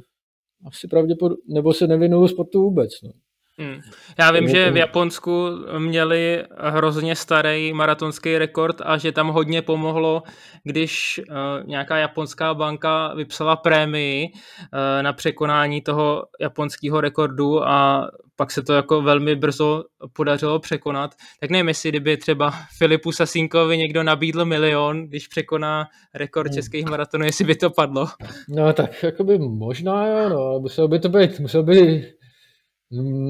asi 0.66 0.88
pravděpodobně, 0.88 1.54
nebo 1.54 1.72
se 1.72 1.86
nevěnují 1.86 2.28
sportu 2.28 2.62
vůbec. 2.62 2.90
No. 3.02 3.10
Hmm. 3.58 3.80
Já 4.18 4.32
vím, 4.32 4.48
že 4.48 4.70
v 4.70 4.76
Japonsku 4.76 5.48
měli 5.78 6.44
hrozně 6.58 7.16
starý 7.16 7.72
maratonský 7.72 8.38
rekord 8.38 8.76
a 8.84 8.98
že 8.98 9.12
tam 9.12 9.28
hodně 9.28 9.62
pomohlo, 9.62 10.22
když 10.64 11.20
uh, 11.30 11.66
nějaká 11.68 11.96
japonská 11.96 12.54
banka 12.54 13.14
vypsala 13.14 13.56
prémii 13.56 14.28
uh, 14.32 15.02
na 15.02 15.12
překonání 15.12 15.80
toho 15.80 16.24
japonského 16.40 17.00
rekordu 17.00 17.64
a 17.64 18.08
pak 18.42 18.50
se 18.50 18.62
to 18.62 18.72
jako 18.72 19.02
velmi 19.02 19.36
brzo 19.36 19.82
podařilo 20.12 20.58
překonat. 20.58 21.10
Tak 21.40 21.50
nevím, 21.50 21.68
jestli 21.68 21.88
kdyby 21.88 22.16
třeba 22.16 22.52
Filipu 22.78 23.12
Sasínkovi 23.12 23.78
někdo 23.78 24.02
nabídl 24.02 24.44
milion, 24.44 25.06
když 25.06 25.28
překoná 25.28 25.84
rekord 26.14 26.48
hmm. 26.48 26.54
českých 26.54 26.84
maratonů, 26.84 27.24
jestli 27.24 27.44
by 27.44 27.54
to 27.54 27.70
padlo. 27.70 28.06
No 28.48 28.72
tak 28.72 29.02
jako 29.02 29.24
by 29.24 29.38
možná 29.38 30.06
jo, 30.06 30.28
no, 30.28 30.60
muselo 30.60 30.88
by 30.88 30.98
to 30.98 31.08
být, 31.08 31.40
muselo 31.40 31.64
by, 31.64 32.04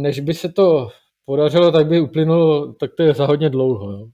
než 0.03 0.21
by 0.21 0.35
se 0.35 0.49
to 0.49 0.89
podařilo, 1.25 1.73
tak 1.73 1.87
by 1.87 2.01
uplynulo, 2.01 2.73
tak 2.73 2.91
to 2.97 3.03
je 3.03 3.15
za 3.15 3.27
hodně 3.27 3.51
dlouho. 3.51 3.91
Jo. 3.91 4.07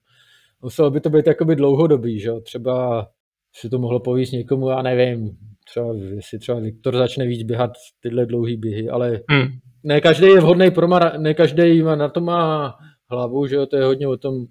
Muselo 0.63 0.91
by 0.91 1.01
to 1.01 1.11
být 1.11 1.27
jakoby 1.27 1.57
dlouhodobý, 1.57 2.21
že 2.21 2.31
třeba 2.45 3.07
si 3.55 3.69
to 3.69 3.79
mohlo 3.79 4.01
povíst 4.01 4.33
někomu, 4.33 4.69
já 4.69 4.83
nevím, 4.83 5.31
třeba, 5.71 5.95
jestli 5.95 6.39
třeba 6.39 6.61
Viktor 6.61 6.97
začne 6.97 7.27
víc 7.27 7.43
běhat 7.43 7.71
tyhle 8.03 8.27
dlouhé 8.27 8.57
běhy, 8.57 8.89
ale 8.89 9.21
hmm. 9.31 9.49
Ne 9.83 10.01
každý 10.01 10.27
je 10.27 10.41
vhodný 10.41 10.71
pro 10.71 10.89
mara, 10.89 11.13
ne 11.19 11.35
každý 11.35 11.83
na 11.83 12.09
to 12.09 12.21
má 12.21 12.75
hlavu, 13.11 13.47
že 13.47 13.57
jo, 13.57 13.67
to 13.67 13.77
je 13.77 13.85
hodně 13.85 14.09
o 14.09 14.17
tom, 14.17 14.47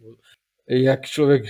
jak 0.70 1.06
člověk 1.06 1.44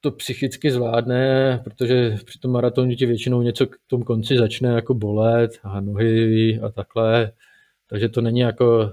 to 0.00 0.10
psychicky 0.10 0.70
zvládne, 0.70 1.60
protože 1.64 2.16
při 2.24 2.38
tom 2.38 2.50
maratonu 2.50 2.94
ti 2.94 3.06
většinou 3.06 3.42
něco 3.42 3.66
k 3.66 3.76
tomu 3.86 4.04
konci 4.04 4.38
začne 4.38 4.68
jako 4.68 4.94
bolet 4.94 5.50
a 5.62 5.80
nohy 5.80 6.60
a 6.60 6.68
takhle, 6.68 7.32
takže 7.88 8.08
to 8.08 8.20
není 8.20 8.40
jako 8.40 8.90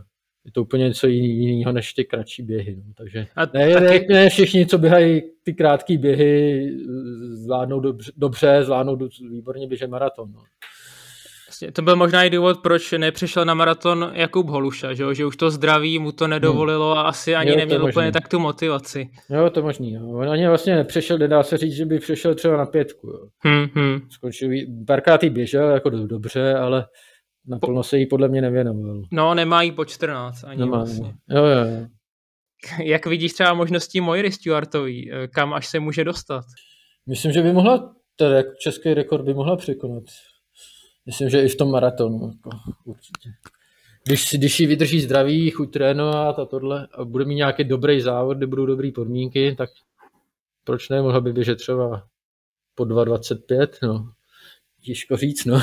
je 0.48 0.52
to 0.52 0.62
úplně 0.62 0.84
něco 0.84 1.08
jiného 1.08 1.72
než 1.72 1.94
ty 1.94 2.06
kratší 2.06 2.44
běhy. 2.44 2.76
No. 2.76 2.94
Takže 2.98 3.28
a 3.36 3.42
ne, 3.54 3.74
taky... 3.74 4.08
ne, 4.10 4.24
ne 4.24 4.30
všichni, 4.30 4.66
co 4.66 4.78
běhají 4.78 5.22
ty 5.44 5.54
krátké 5.54 5.98
běhy, 5.98 6.72
zvládnou 7.32 7.80
dobře, 7.80 8.12
dobře 8.18 8.64
zvládnou 8.64 8.98
výborně 9.30 9.68
běžet 9.68 9.88
maraton. 9.88 10.32
No. 10.32 10.42
To 11.74 11.82
byl 11.82 11.96
možná 11.96 12.24
i 12.24 12.30
důvod, 12.30 12.60
proč 12.64 12.92
nepřišel 12.92 13.46
na 13.46 13.54
maraton 13.54 14.12
Jakub 14.14 14.50
Holuša, 14.50 14.94
že, 14.94 15.16
že 15.16 15.26
už 15.26 15.38
to 15.38 15.52
zdraví 15.52 16.00
mu 16.00 16.12
to 16.12 16.28
nedovolilo 16.28 16.98
a 16.98 17.02
asi 17.02 17.36
ani 17.36 17.50
jo, 17.50 17.58
neměl 17.58 17.86
úplně 17.86 18.12
tak 18.12 18.28
tu 18.28 18.40
motivaci. 18.40 19.10
Jo, 19.30 19.50
to 19.50 19.62
možný. 19.62 19.94
Jo. 19.94 20.08
On 20.08 20.30
ani 20.30 20.48
vlastně 20.48 20.76
nepřešel, 20.76 21.18
nedá 21.18 21.44
se 21.44 21.58
říct, 21.58 21.76
že 21.76 21.86
by 21.86 22.00
přešel 22.00 22.36
třeba 22.36 22.58
na 22.58 22.66
pětku. 22.66 23.08
Jo. 23.08 23.28
Hmm, 23.40 23.68
hmm. 23.74 24.00
Skončil, 24.10 24.50
párkrát 24.88 25.24
běžel 25.24 25.70
jako 25.70 25.90
dobře, 25.90 26.54
ale 26.54 26.86
Naplno 27.48 27.84
se 27.84 27.98
jí 27.98 28.06
podle 28.06 28.28
mě 28.28 28.42
nevěnoval. 28.42 29.02
No, 29.12 29.34
nemá 29.34 29.62
jí 29.62 29.72
po 29.72 29.86
14 29.86 30.44
ani 30.44 30.60
nemá, 30.60 30.78
vlastně. 30.78 31.14
Jo, 31.30 31.46
jo, 31.46 31.66
jo. 31.66 31.88
Jak 32.84 33.06
vidíš 33.06 33.34
třeba 33.34 33.54
možnosti 33.54 34.02
Moiry 34.02 34.32
Stewartový, 34.32 35.12
eh, 35.12 35.28
kam 35.28 35.54
až 35.54 35.68
se 35.68 35.80
může 35.80 36.04
dostat? 36.04 36.46
Myslím, 37.10 37.32
že 37.32 37.42
by 37.42 37.54
mohla, 37.54 37.96
teda 38.16 38.44
český 38.60 38.94
rekord 38.94 39.26
by 39.26 39.34
mohla 39.34 39.56
překonat. 39.56 40.04
Myslím, 41.08 41.30
že 41.30 41.42
i 41.42 41.48
v 41.48 41.56
tom 41.56 41.72
maratonu, 41.72 42.32
jako, 42.32 42.50
určitě. 42.86 43.30
Když, 44.04 44.34
když 44.34 44.60
ji 44.60 44.68
vydrží 44.68 45.02
zdraví, 45.02 45.50
chuť 45.52 45.74
trénovat 45.74 46.40
a 46.40 46.46
tohle 46.46 46.88
a 46.94 47.06
bude 47.06 47.26
mít 47.26 47.36
nějaký 47.36 47.64
dobrý 47.64 48.02
závod, 48.02 48.38
kde 48.38 48.48
budou 48.48 48.66
dobré 48.66 48.92
podmínky, 48.92 49.56
tak 49.58 49.70
proč 50.64 50.90
ne, 50.90 51.02
mohla 51.02 51.22
by 51.22 51.34
běžet 51.34 51.56
třeba 51.56 52.04
po 52.76 52.84
2,25, 52.84 53.68
no. 53.84 54.12
Těžko 54.82 55.18
říct, 55.18 55.46
no. 55.46 55.62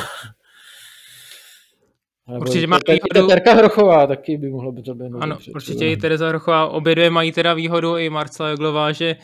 určitě 2.41 2.67
má 2.67 2.79
výhodu. 2.89 3.29
Terka 3.29 3.55
Hrochová 3.55 4.07
taky 4.07 4.37
by 4.37 4.51
mohla 4.51 4.73
být 4.73 4.87
zaběhnout. 4.87 5.23
Ano, 5.23 5.39
určitě 5.55 5.91
i 5.91 5.97
Tereza 5.97 6.29
Hrochová. 6.29 6.67
Obě 6.67 6.95
dvě 6.95 7.11
mají 7.11 7.33
teda 7.33 7.55
výhodu 7.55 7.97
i 7.97 8.11
Marcela 8.11 8.49
Joglová, 8.49 8.93
že 8.93 9.17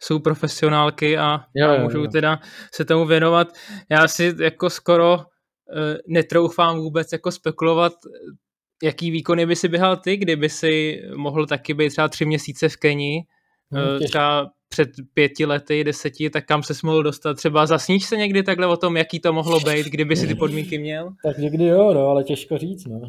jsou 0.00 0.18
profesionálky 0.18 1.18
a, 1.18 1.44
jo, 1.54 1.70
a 1.70 1.82
můžou 1.82 2.02
jo. 2.02 2.10
teda 2.12 2.40
se 2.74 2.84
tomu 2.84 3.06
věnovat. 3.06 3.48
Já 3.90 4.08
si 4.08 4.34
jako 4.40 4.70
skoro 4.70 5.24
netroufám 6.06 6.80
vůbec 6.80 7.12
jako 7.12 7.30
spekulovat, 7.30 7.92
jaký 8.82 9.10
výkony 9.10 9.46
by 9.46 9.56
si 9.56 9.68
běhal 9.68 9.96
ty, 9.96 10.16
kdyby 10.16 10.48
si 10.48 11.02
mohl 11.16 11.46
taky 11.46 11.74
být 11.74 11.88
třeba 11.90 12.08
tři 12.08 12.24
měsíce 12.24 12.68
v 12.68 12.76
Keni, 12.76 13.26
hmm, 13.72 13.98
třeba 14.04 14.50
před 14.68 14.88
pěti 15.14 15.46
lety, 15.46 15.84
deseti, 15.84 16.30
tak 16.30 16.46
kam 16.46 16.62
se 16.62 16.74
mohl 16.84 17.02
dostat? 17.02 17.34
Třeba 17.34 17.66
zasníš 17.66 18.04
se 18.04 18.16
někdy 18.16 18.42
takhle 18.42 18.66
o 18.66 18.76
tom, 18.76 18.96
jaký 18.96 19.20
to 19.20 19.32
mohlo 19.32 19.60
být, 19.60 19.86
kdyby 19.86 20.16
si 20.16 20.26
ty 20.26 20.34
podmínky 20.34 20.78
měl? 20.78 21.10
Tak 21.24 21.38
někdy 21.38 21.64
jo, 21.64 21.94
no, 21.94 22.00
ale 22.00 22.24
těžko 22.24 22.58
říct, 22.58 22.86
no. 22.86 23.00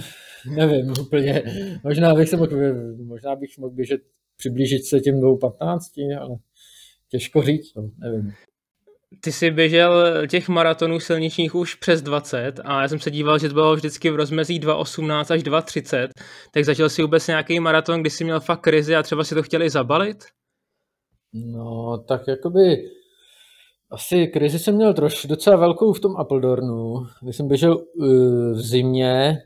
Nevím 0.56 0.94
úplně. 1.00 1.42
Možná 1.84 2.14
bych 2.14 2.28
se 2.28 2.36
mohl, 2.36 2.50
možná 3.04 3.36
bych 3.36 3.58
mohl 3.58 3.74
běžet, 3.74 4.00
přiblížit 4.36 4.84
se 4.86 5.00
těm 5.00 5.20
2.15, 5.20 6.20
ale 6.20 6.36
těžko 7.08 7.42
říct, 7.42 7.74
no, 7.74 7.90
nevím. 7.98 8.32
Ty 9.20 9.32
jsi 9.32 9.50
běžel 9.50 10.26
těch 10.26 10.48
maratonů 10.48 11.00
silničních 11.00 11.54
už 11.54 11.74
přes 11.74 12.02
20 12.02 12.60
a 12.64 12.82
já 12.82 12.88
jsem 12.88 13.00
se 13.00 13.10
díval, 13.10 13.38
že 13.38 13.48
to 13.48 13.54
bylo 13.54 13.74
vždycky 13.76 14.10
v 14.10 14.16
rozmezí 14.16 14.60
2.18 14.60 15.34
až 15.34 15.42
2.30, 15.42 16.08
tak 16.52 16.64
začal 16.64 16.88
si 16.88 17.02
vůbec 17.02 17.26
nějaký 17.26 17.60
maraton, 17.60 18.00
kdy 18.00 18.10
jsi 18.10 18.24
měl 18.24 18.40
fakt 18.40 18.60
krizi 18.60 18.96
a 18.96 19.02
třeba 19.02 19.24
si 19.24 19.34
to 19.34 19.42
chtěli 19.42 19.70
zabalit? 19.70 20.24
No, 21.32 21.98
tak 21.98 22.22
jakoby 22.28 22.90
asi 23.90 24.26
krizi 24.26 24.58
jsem 24.58 24.74
měl 24.74 24.94
troš 24.94 25.26
docela 25.26 25.56
velkou 25.56 25.92
v 25.92 26.00
tom 26.00 26.16
Appledornu, 26.16 27.06
když 27.22 27.36
jsem 27.36 27.48
běžel 27.48 27.76
uh, 27.76 28.06
v 28.52 28.60
zimě, 28.60 29.42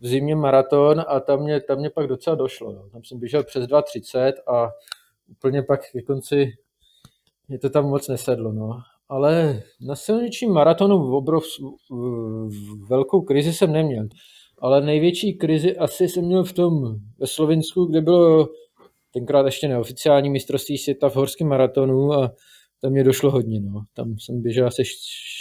v 0.00 0.06
zimě 0.06 0.36
maraton 0.36 1.04
a 1.08 1.20
tam 1.20 1.42
mě, 1.42 1.60
tam 1.60 1.78
mě 1.78 1.90
pak 1.90 2.06
docela 2.06 2.36
došlo. 2.36 2.72
Jo. 2.72 2.88
Tam 2.92 3.04
jsem 3.04 3.18
běžel 3.18 3.44
přes 3.44 3.64
2.30 3.64 4.32
a 4.46 4.70
úplně 5.28 5.62
pak 5.62 5.80
ke 5.92 6.02
konci 6.02 6.52
mě 7.50 7.58
to 7.58 7.70
tam 7.70 7.84
moc 7.84 8.08
nesedlo. 8.08 8.52
No. 8.52 8.80
Ale 9.08 9.62
na 9.80 9.96
silničním 9.96 10.52
maratonu 10.52 11.16
obrov, 11.16 11.44
velkou 12.88 13.20
krizi 13.20 13.52
jsem 13.52 13.72
neměl. 13.72 14.06
Ale 14.58 14.80
největší 14.80 15.34
krizi 15.34 15.76
asi 15.76 16.08
jsem 16.08 16.24
měl 16.24 16.44
v 16.44 16.52
tom 16.52 16.72
ve 17.18 17.26
Slovinsku, 17.26 17.84
kde 17.84 18.00
bylo 18.00 18.48
tenkrát 19.12 19.46
ještě 19.46 19.68
neoficiální 19.68 20.30
mistrovství 20.30 20.78
světa 20.78 21.08
v 21.08 21.16
horském 21.16 21.48
maratonu 21.48 22.12
a 22.12 22.32
tam 22.82 22.92
mě 22.92 23.04
došlo 23.04 23.30
hodně. 23.30 23.60
No. 23.60 23.82
Tam 23.94 24.14
jsem 24.18 24.42
běžel 24.42 24.66
asi 24.66 24.82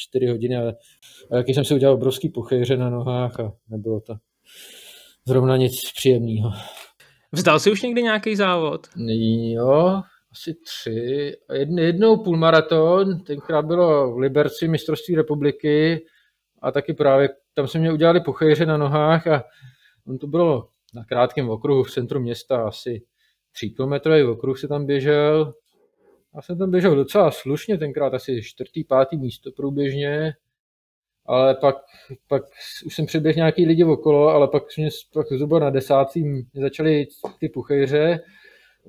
4 0.07 0.27
hodiny 0.27 0.57
a, 0.57 0.73
a 1.31 1.37
jaký 1.37 1.53
jsem 1.53 1.65
si 1.65 1.73
udělal 1.73 1.95
obrovský 1.95 2.29
puchejře 2.29 2.77
na 2.77 2.89
nohách 2.89 3.39
a 3.39 3.53
nebylo 3.69 4.01
to 4.01 4.13
zrovna 5.27 5.57
nic 5.57 5.91
příjemného. 5.95 6.51
Vzdal 7.31 7.59
jsi 7.59 7.71
už 7.71 7.81
někdy 7.81 8.03
nějaký 8.03 8.35
závod? 8.35 8.87
Jo, 9.53 10.01
asi 10.31 10.53
tři. 10.53 11.37
Jedn, 11.53 11.79
jednou 11.79 12.23
půlmaraton, 12.23 13.19
tenkrát 13.19 13.65
bylo 13.65 14.13
v 14.13 14.17
Liberci 14.17 14.67
mistrovství 14.67 15.15
republiky 15.15 16.05
a 16.61 16.71
taky 16.71 16.93
právě 16.93 17.29
tam 17.53 17.67
se 17.67 17.79
mě 17.79 17.93
udělali 17.93 18.21
puchejře 18.21 18.65
na 18.65 18.77
nohách 18.77 19.27
a 19.27 19.43
on 20.07 20.17
to 20.17 20.27
bylo 20.27 20.69
na 20.93 21.05
krátkém 21.05 21.49
okruhu 21.49 21.83
v 21.83 21.91
centru 21.91 22.19
města 22.19 22.67
asi 22.67 23.01
tříkilometrový 23.51 24.23
okruh 24.23 24.59
se 24.59 24.67
tam 24.67 24.85
běžel. 24.85 25.53
Já 26.35 26.41
jsem 26.41 26.57
tam 26.57 26.71
běžel 26.71 26.95
docela 26.95 27.31
slušně, 27.31 27.77
tenkrát 27.77 28.13
asi 28.13 28.41
čtvrtý, 28.43 28.83
pátý 28.83 29.17
místo 29.17 29.51
průběžně, 29.51 30.33
ale 31.25 31.55
pak, 31.55 31.75
pak 32.27 32.43
už 32.85 32.95
jsem 32.95 33.05
přeběhl 33.05 33.35
nějaký 33.35 33.65
lidi 33.65 33.83
okolo, 33.83 34.29
ale 34.29 34.47
pak, 34.47 34.63
mě, 34.77 34.89
pak 35.13 35.27
zhruba 35.31 35.59
na 35.59 35.69
desátým 35.69 36.43
začaly 36.53 37.07
ty 37.39 37.49
puchejře, 37.49 38.19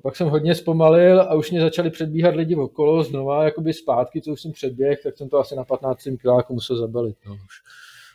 pak 0.03 0.15
jsem 0.15 0.29
hodně 0.29 0.55
zpomalil 0.55 1.21
a 1.21 1.33
už 1.33 1.51
mě 1.51 1.61
začali 1.61 1.89
předbíhat 1.89 2.35
lidi 2.35 2.55
okolo 2.55 3.03
znova, 3.03 3.43
jakoby 3.43 3.73
zpátky, 3.73 4.21
co 4.21 4.31
už 4.31 4.41
jsem 4.41 4.51
předběh, 4.51 5.03
tak 5.03 5.17
jsem 5.17 5.29
to 5.29 5.39
asi 5.39 5.55
na 5.55 5.63
15. 5.63 6.07
kiláku 6.21 6.53
musel 6.53 6.75
zabalit. 6.77 7.17
No. 7.27 7.33
Už, 7.33 7.61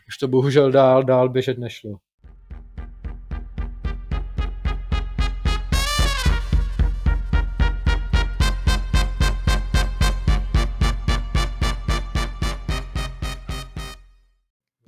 už 0.09 0.18
to 0.18 0.28
bohužel 0.28 0.71
dál, 0.71 1.02
dál 1.04 1.28
běžet 1.28 1.59
nešlo. 1.59 1.99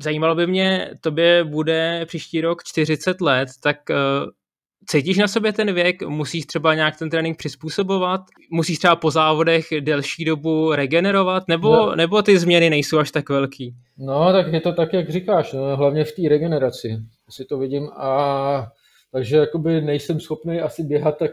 Zajímalo 0.01 0.35
by 0.35 0.47
mě, 0.47 0.91
tobě 1.01 1.45
bude 1.45 2.07
příští 2.07 2.41
rok 2.41 2.65
40 2.65 3.21
let, 3.21 3.49
tak 3.63 3.77
uh, 3.91 3.97
cítíš 4.87 5.19
na 5.19 5.29
sobě 5.29 5.53
ten 5.53 5.75
věk? 5.75 6.03
Musíš 6.03 6.47
třeba 6.47 6.75
nějak 6.75 6.99
ten 6.99 7.11
trénink 7.11 7.39
přizpůsobovat? 7.39 8.21
Musíš 8.51 8.79
třeba 8.79 8.97
po 8.97 9.11
závodech 9.11 9.67
delší 9.81 10.25
dobu 10.25 10.73
regenerovat? 10.73 11.49
Nebo, 11.49 11.77
no. 11.77 11.97
nebo 11.97 12.23
ty 12.23 12.39
změny 12.39 12.71
nejsou 12.71 12.99
až 12.99 13.11
tak 13.11 13.29
velký? 13.29 13.75
No, 13.99 14.33
tak 14.33 14.53
je 14.53 14.61
to 14.61 14.73
tak, 14.73 14.93
jak 14.93 15.11
říkáš, 15.11 15.53
no, 15.53 15.77
hlavně 15.77 16.05
v 16.05 16.13
té 16.13 16.29
regeneraci. 16.29 16.89
Si 17.31 17.45
to 17.45 17.59
vidím 17.59 17.89
a 17.89 18.67
takže 19.13 19.37
jakoby 19.37 19.81
nejsem 19.81 20.21
schopný 20.21 20.61
asi 20.61 20.83
běhat 20.83 21.19
tak 21.19 21.31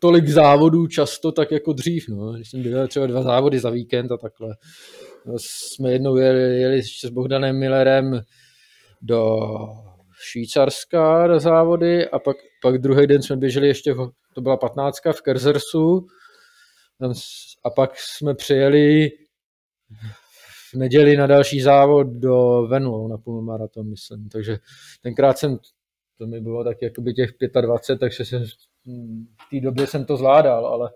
tolik 0.00 0.28
závodů 0.28 0.86
často 0.86 1.32
tak 1.32 1.50
jako 1.50 1.72
dřív. 1.72 2.08
No. 2.08 2.32
Když 2.32 2.50
jsem 2.50 2.62
běhal 2.62 2.86
třeba 2.86 3.06
dva 3.06 3.22
závody 3.22 3.58
za 3.58 3.70
víkend 3.70 4.12
a 4.12 4.16
takhle. 4.16 4.54
No, 5.26 5.34
jsme 5.38 5.92
jednou 5.92 6.16
jeli, 6.16 6.60
jeli 6.60 6.82
s 6.82 7.10
Bohdanem 7.10 7.58
Millerem 7.58 8.20
do 9.02 9.38
Švýcarska 10.20 11.26
na 11.26 11.38
závody 11.38 12.08
a 12.08 12.18
pak, 12.18 12.36
pak 12.64 12.78
druhý 12.78 13.06
den 13.06 13.22
jsme 13.22 13.36
běželi 13.36 13.68
ještě, 13.68 13.94
to 14.34 14.40
byla 14.40 14.56
15 14.56 15.00
v 15.12 15.22
Kerzersu 15.22 16.06
a 17.64 17.70
pak 17.70 17.90
jsme 17.96 18.34
přijeli 18.34 19.10
v 20.72 20.74
neděli 20.74 21.16
na 21.16 21.26
další 21.26 21.60
závod 21.60 22.06
do 22.06 22.66
Venlo 22.70 23.08
na 23.08 23.18
půlmaraton, 23.18 23.90
myslím. 23.90 24.28
Takže 24.28 24.58
tenkrát 25.02 25.38
jsem 25.38 25.58
to 26.18 26.26
mi 26.26 26.40
bylo 26.40 26.64
tak 26.64 26.82
jakoby 26.82 27.14
těch 27.14 27.30
25, 27.60 27.98
takže 27.98 28.24
jsem 28.24 28.44
v 28.44 29.50
té 29.50 29.60
době 29.60 29.86
jsem 29.86 30.04
to 30.04 30.16
zvládal, 30.16 30.66
ale 30.66 30.90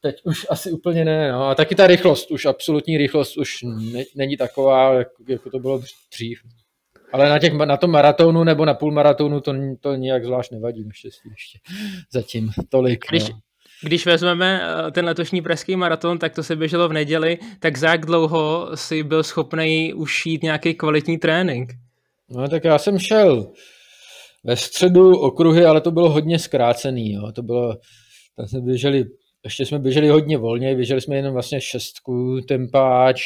teď 0.00 0.16
už 0.24 0.46
asi 0.50 0.72
úplně 0.72 1.04
ne. 1.04 1.32
No. 1.32 1.48
A 1.48 1.54
taky 1.54 1.74
ta 1.74 1.86
rychlost, 1.86 2.30
už 2.30 2.44
absolutní 2.44 2.98
rychlost 2.98 3.36
už 3.36 3.62
ne, 3.62 4.04
není 4.16 4.36
taková, 4.36 4.94
jak, 4.94 5.08
jako 5.28 5.50
to 5.50 5.58
bylo 5.58 5.82
dřív. 6.12 6.38
Ale 7.12 7.28
na, 7.28 7.38
těch, 7.38 7.52
na 7.52 7.76
tom 7.76 7.90
maratonu 7.90 8.44
nebo 8.44 8.64
na 8.64 8.74
půlmaratonu 8.74 9.40
to, 9.40 9.54
to 9.80 9.94
nijak 9.94 10.24
zvlášť 10.24 10.52
nevadí, 10.52 10.84
naštěstí 10.84 11.28
ještě 11.28 11.58
zatím 12.12 12.50
tolik. 12.68 13.04
Když, 13.10 13.28
no. 13.28 13.38
Když 13.82 14.06
vezmeme 14.06 14.60
eh, 14.62 14.90
ten 14.90 15.04
letošní 15.04 15.42
pražský 15.42 15.76
maraton, 15.76 16.18
tak 16.18 16.34
to 16.34 16.42
se 16.42 16.56
běželo 16.56 16.88
v 16.88 16.92
neděli, 16.92 17.38
tak 17.60 17.76
za 17.76 17.90
jak 17.90 18.06
dlouho 18.06 18.70
si 18.74 19.02
byl 19.02 19.22
schopný 19.22 19.94
už 19.94 20.26
jít 20.26 20.42
nějaký 20.42 20.74
kvalitní 20.74 21.18
trénink? 21.18 21.72
No 22.30 22.48
tak 22.48 22.64
já 22.64 22.78
jsem 22.78 22.98
šel 22.98 23.52
ve 24.44 24.56
středu 24.56 25.18
okruhy, 25.18 25.64
ale 25.64 25.80
to 25.80 25.90
bylo 25.90 26.10
hodně 26.10 26.38
zkrácený. 26.38 27.12
Jo. 27.12 27.32
To 27.32 27.42
bylo, 27.42 27.76
tam 28.36 28.46
jsme 28.46 28.60
běželi, 28.60 29.04
ještě 29.44 29.66
jsme 29.66 29.78
běželi 29.78 30.08
hodně 30.08 30.38
volně, 30.38 30.74
běželi 30.74 31.00
jsme 31.00 31.16
jenom 31.16 31.32
vlastně 31.32 31.60
šestku, 31.60 32.40
tempáč 32.48 33.22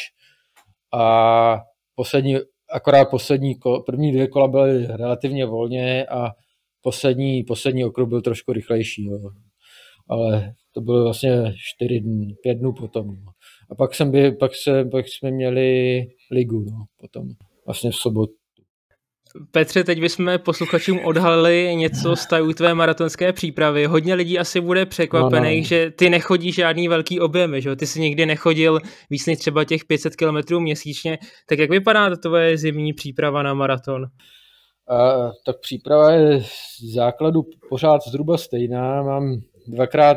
a 0.93 1.57
poslední, 1.95 2.37
akorát 2.73 3.11
poslední, 3.11 3.55
první 3.87 4.13
dvě 4.13 4.27
kola 4.27 4.49
byly 4.49 4.87
relativně 4.87 5.47
volně 5.47 6.07
a 6.07 6.31
poslední, 6.83 7.43
poslední 7.43 7.85
okruh 7.85 8.09
byl 8.09 8.23
trošku 8.23 8.53
rychlejší. 8.53 9.05
Jo 9.05 9.19
ale 10.11 10.55
to 10.73 10.81
bylo 10.81 11.05
vlastně 11.05 11.55
4 11.77 12.01
dny, 12.01 12.35
5 12.43 12.55
dnů 12.55 12.73
potom. 12.73 13.07
No. 13.07 13.33
A 13.71 13.75
pak, 13.75 13.95
jsem 13.95 14.11
by, 14.11 14.33
pak, 14.33 14.51
se, 14.55 14.85
pak 14.85 15.09
jsme 15.09 15.31
měli 15.31 16.01
ligu 16.31 16.65
no, 16.71 16.85
potom, 16.97 17.29
vlastně 17.67 17.91
v 17.91 17.97
sobotu. 17.97 18.40
Petře, 19.51 19.85
teď 19.85 20.01
bychom 20.01 20.39
posluchačům 20.39 21.01
odhalili 21.05 21.77
něco 21.77 22.17
z 22.17 22.27
té 22.27 22.41
tvé 22.57 22.75
maratonské 22.75 23.33
přípravy. 23.33 23.87
Hodně 23.87 24.15
lidí 24.15 24.39
asi 24.39 24.61
bude 24.61 24.87
překvapených, 24.87 25.71
no, 25.71 25.77
no. 25.77 25.83
že 25.83 25.91
ty 25.91 26.11
nechodí 26.11 26.53
žádný 26.53 26.89
velký 26.89 27.21
objemy, 27.21 27.63
že 27.63 27.77
ty 27.77 27.87
si 27.87 28.01
nikdy 28.01 28.27
nechodil 28.27 28.81
víc 29.11 29.27
než 29.27 29.39
třeba 29.39 29.65
těch 29.65 29.85
500 29.85 30.17
km 30.17 30.63
měsíčně. 30.63 31.19
Tak 31.49 31.59
jak 31.59 31.71
vypadá 31.71 32.11
ta 32.11 32.17
tvoje 32.17 32.59
zimní 32.59 32.93
příprava 32.93 33.43
na 33.43 33.55
maraton? 33.55 34.07
A, 34.89 35.31
tak 35.47 35.61
příprava 35.61 36.13
je 36.13 36.41
z 36.41 36.95
základu 36.95 37.43
pořád 37.69 38.03
zhruba 38.03 38.39
stejná. 38.39 39.03
Mám 39.03 39.41
dvakrát, 39.69 40.17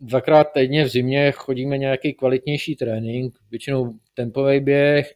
dvakrát 0.00 0.46
týdně 0.54 0.84
v 0.84 0.88
zimě 0.88 1.32
chodíme 1.32 1.78
nějaký 1.78 2.14
kvalitnější 2.14 2.76
trénink, 2.76 3.34
většinou 3.50 3.92
tempový 4.14 4.60
běh, 4.60 5.12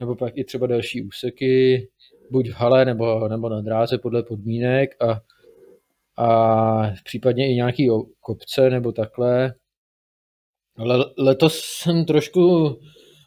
nebo 0.00 0.16
pak 0.16 0.32
i 0.36 0.44
třeba 0.44 0.66
další 0.66 1.02
úseky, 1.02 1.88
buď 2.30 2.50
v 2.50 2.54
hale 2.54 2.84
nebo, 2.84 3.28
nebo 3.28 3.48
na 3.48 3.60
dráze 3.60 3.98
podle 3.98 4.22
podmínek 4.22 5.02
a, 5.02 5.20
a 6.24 6.92
případně 7.04 7.52
i 7.52 7.54
nějaký 7.54 7.88
kopce 8.20 8.70
nebo 8.70 8.92
takhle. 8.92 9.54
Ale 10.76 11.04
letos 11.18 11.60
jsem 11.60 12.04
trošku 12.04 12.76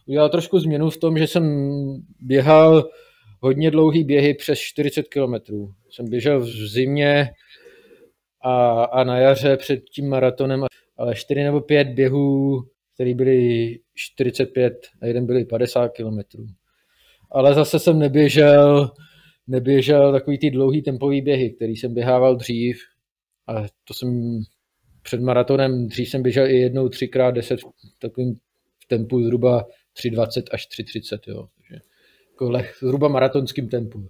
udělal 0.08 0.30
trošku 0.30 0.60
změnu 0.60 0.90
v 0.90 0.98
tom, 0.98 1.18
že 1.18 1.28
jsem 1.28 1.44
běhal 2.20 2.90
hodně 3.42 3.72
dlouhý 3.72 4.04
běhy 4.04 4.34
přes 4.34 4.60
40 4.60 5.04
km. 5.08 5.34
Jsem 5.90 6.10
běžel 6.10 6.40
v 6.40 6.48
zimě 6.48 7.30
a, 8.42 8.84
a 8.84 9.04
na 9.04 9.18
jaře 9.18 9.58
před 9.58 9.84
tím 9.84 10.10
maratonem, 10.10 10.66
ale 10.98 11.16
4 11.16 11.44
nebo 11.44 11.62
5 11.62 11.88
běhů, 11.88 12.64
které 12.94 13.14
byly 13.16 13.80
45 13.96 14.74
a 15.02 15.06
jeden 15.06 15.26
byly 15.26 15.46
50 15.46 15.88
kilometrů. 15.88 16.48
Ale 17.32 17.54
zase 17.54 17.80
jsem 17.80 18.00
neběžel, 18.00 18.92
neběžel 19.48 20.12
takový 20.12 20.38
ty 20.38 20.52
dlouhý 20.52 20.82
tempový 20.82 21.22
běhy, 21.22 21.50
který 21.50 21.76
jsem 21.76 21.94
běhával 21.94 22.36
dřív 22.36 22.78
a 23.48 23.62
to 23.84 23.94
jsem 23.94 24.40
před 25.02 25.22
maratonem, 25.22 25.88
dřív 25.88 26.10
jsem 26.10 26.24
běžel 26.24 26.48
i 26.48 26.60
jednou 26.60 26.90
třikrát 26.90 27.32
deset 27.32 27.60
v 27.62 28.00
takovým 28.00 28.36
tempu 28.88 29.24
zhruba 29.24 29.66
3,20 30.06 30.44
až 30.52 30.68
3,30, 30.80 31.20
jo. 31.28 31.48
Takže 31.58 31.82
jako 32.32 32.50
leh, 32.50 32.76
zhruba 32.82 33.08
maratonským 33.08 33.70
tempu. 33.70 34.10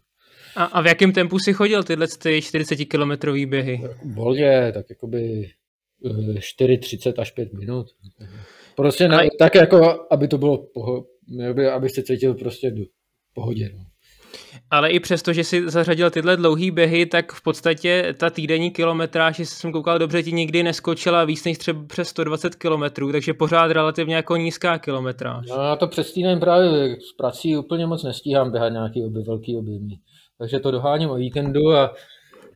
A, 0.55 0.63
a 0.63 0.81
v 0.81 0.87
jakém 0.87 1.11
tempu 1.13 1.39
si 1.39 1.53
chodil 1.53 1.83
tyhle 1.83 2.07
ty 2.07 2.39
40-kilometrový 2.39 3.49
běhy? 3.49 3.81
Volně, 4.05 4.71
tak 4.73 4.85
jakoby 4.89 5.51
4,30 6.03 7.09
eh, 7.09 7.21
až 7.21 7.31
5 7.31 7.53
minut. 7.53 7.87
Prostě 8.75 9.07
na, 9.07 9.19
tak 9.39 9.55
jako, 9.55 10.07
aby 10.11 10.27
to 10.27 10.37
bylo, 10.37 10.57
poho, 10.73 11.05
aby, 11.49 11.67
aby 11.67 11.89
se 11.89 12.03
cítil 12.03 12.33
prostě 12.33 12.71
pohodě. 13.37 13.71
No. 13.77 13.83
Ale 14.71 14.89
i 14.89 14.99
přesto, 14.99 15.33
že 15.33 15.43
si 15.43 15.69
zařadil 15.69 16.09
tyhle 16.11 16.37
dlouhé 16.37 16.71
běhy, 16.71 17.05
tak 17.05 17.31
v 17.31 17.41
podstatě 17.41 18.13
ta 18.17 18.29
týdenní 18.29 18.71
kilometráž, 18.71 19.39
jestli 19.39 19.55
jsem 19.55 19.71
koukal 19.71 19.99
dobře, 19.99 20.23
ti 20.23 20.31
nikdy 20.31 20.63
neskočila 20.63 21.25
víc 21.25 21.45
než 21.45 21.57
třeba 21.57 21.85
přes 21.87 22.07
120 22.07 22.55
kilometrů, 22.55 23.11
takže 23.11 23.33
pořád 23.33 23.71
relativně 23.71 24.15
jako 24.15 24.35
nízká 24.35 24.79
kilometráž. 24.79 25.45
No 25.49 25.55
já 25.55 25.75
to 25.75 25.87
přes 25.87 26.13
týden 26.13 26.39
právě 26.39 26.95
s 26.95 27.13
prací 27.17 27.57
úplně 27.57 27.85
moc 27.85 28.03
nestíhám 28.03 28.51
běhat 28.51 28.73
nějaký 28.73 29.03
obě, 29.05 29.23
velký 29.23 29.57
objemy. 29.57 29.95
Takže 30.37 30.59
to 30.59 30.71
doháním 30.71 31.09
o 31.09 31.15
víkendu 31.15 31.71
a 31.71 31.93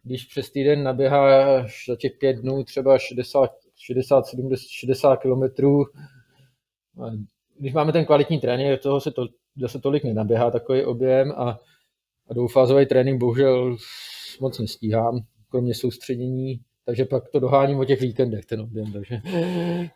když 0.04 0.26
přes 0.26 0.52
týden 0.52 0.84
naběháš 0.84 1.86
za 1.90 1.96
těch 1.96 2.12
pět 2.20 2.34
dnů 2.34 2.64
třeba 2.64 2.98
60, 2.98 3.50
60, 3.78 4.26
70, 4.26 4.60
60 4.70 5.16
kilometrů, 5.16 5.84
když 7.60 7.74
máme 7.74 7.92
ten 7.92 8.06
kvalitní 8.06 8.40
trénink, 8.40 8.82
toho 8.82 9.02
se 9.02 9.12
to 9.12 9.28
zase 9.58 9.80
tolik 9.80 10.04
nenaběhá 10.04 10.52
takový 10.52 10.84
objem 10.84 11.32
a, 11.32 11.60
a 12.30 12.34
dvoufázový 12.34 12.86
trénink 12.86 13.20
bohužel 13.20 13.78
moc 14.42 14.60
nestíhám, 14.60 15.20
kromě 15.50 15.74
soustředění, 15.74 16.60
takže 16.86 17.06
pak 17.06 17.30
to 17.30 17.40
doháním 17.40 17.80
o 17.80 17.86
těch 17.86 18.02
víkendech 18.02 18.46
ten 18.46 18.62
objem, 18.62 18.92
takže, 18.92 19.22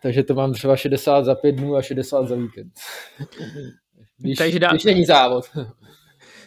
takže 0.02 0.24
to 0.24 0.34
mám 0.34 0.54
třeba 0.54 0.76
60 0.76 1.26
za 1.26 1.36
pět 1.36 1.52
dnů 1.52 1.76
a 1.76 1.82
60 1.82 2.28
za 2.28 2.36
víkend. 2.36 2.74
Když, 4.18 4.38
takže 4.38 4.60
dá... 4.60 4.70
když 4.70 4.84
není 4.84 5.06
závod. 5.06 5.46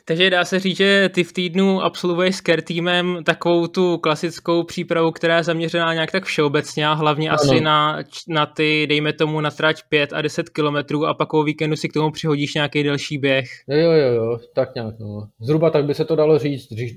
Takže 0.08 0.30
dá 0.30 0.44
se 0.44 0.58
říct, 0.58 0.76
že 0.76 1.10
ty 1.14 1.24
v 1.24 1.32
týdnu 1.32 1.82
absolvuješ 1.82 2.36
s 2.36 2.42
care 2.42 2.62
týmem 2.62 3.18
takovou 3.24 3.66
tu 3.66 3.98
klasickou 3.98 4.62
přípravu, 4.62 5.10
která 5.10 5.36
je 5.36 5.44
zaměřená 5.44 5.94
nějak 5.94 6.12
tak 6.12 6.24
všeobecně 6.24 6.86
a 6.86 6.92
hlavně 6.92 7.30
ano. 7.30 7.38
asi 7.40 7.60
na, 7.60 7.98
na 8.28 8.46
ty, 8.46 8.86
dejme 8.86 9.12
tomu, 9.12 9.40
na 9.40 9.50
trať 9.50 9.82
5 9.88 10.12
a 10.12 10.22
10 10.22 10.48
kilometrů 10.48 11.06
a 11.06 11.14
pak 11.14 11.34
o 11.34 11.42
víkendu 11.42 11.76
si 11.76 11.88
k 11.88 11.92
tomu 11.92 12.10
přihodíš 12.10 12.54
nějaký 12.54 12.82
delší 12.82 13.18
běh. 13.18 13.44
Jo, 13.68 13.92
jo, 13.92 14.12
jo, 14.14 14.38
tak 14.54 14.74
nějak, 14.74 14.98
no. 14.98 15.28
Zhruba 15.40 15.70
tak 15.70 15.84
by 15.84 15.94
se 15.94 16.04
to 16.04 16.16
dalo 16.16 16.38
říct. 16.38 16.68
Dřív, 16.72 16.96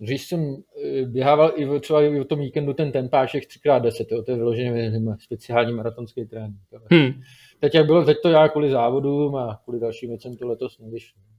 dřív 0.00 0.20
jsem 0.20 0.56
eh, 0.84 1.02
běhával 1.06 1.52
i 1.56 1.80
třeba 1.80 2.02
i 2.02 2.20
o 2.20 2.24
tom 2.24 2.40
víkendu 2.40 2.72
ten 2.72 2.92
tempáček 2.92 3.44
3x10, 3.44 4.06
jo, 4.10 4.22
to 4.22 4.30
je 4.30 4.36
vyloženě 4.36 4.92
speciální 5.18 5.72
maratonský 5.72 6.24
trénink. 6.24 6.56
Hmm. 6.90 7.12
Teď, 7.60 7.74
jak 7.74 7.86
bylo, 7.86 8.04
teď 8.04 8.16
to 8.22 8.28
já 8.28 8.48
kvůli 8.48 8.70
závodům 8.70 9.36
a 9.36 9.60
kvůli 9.64 9.80
dalším 9.80 10.08
věcem 10.08 10.36
to 10.36 10.46
letos 10.46 10.78
nevyšlo. 10.78 11.31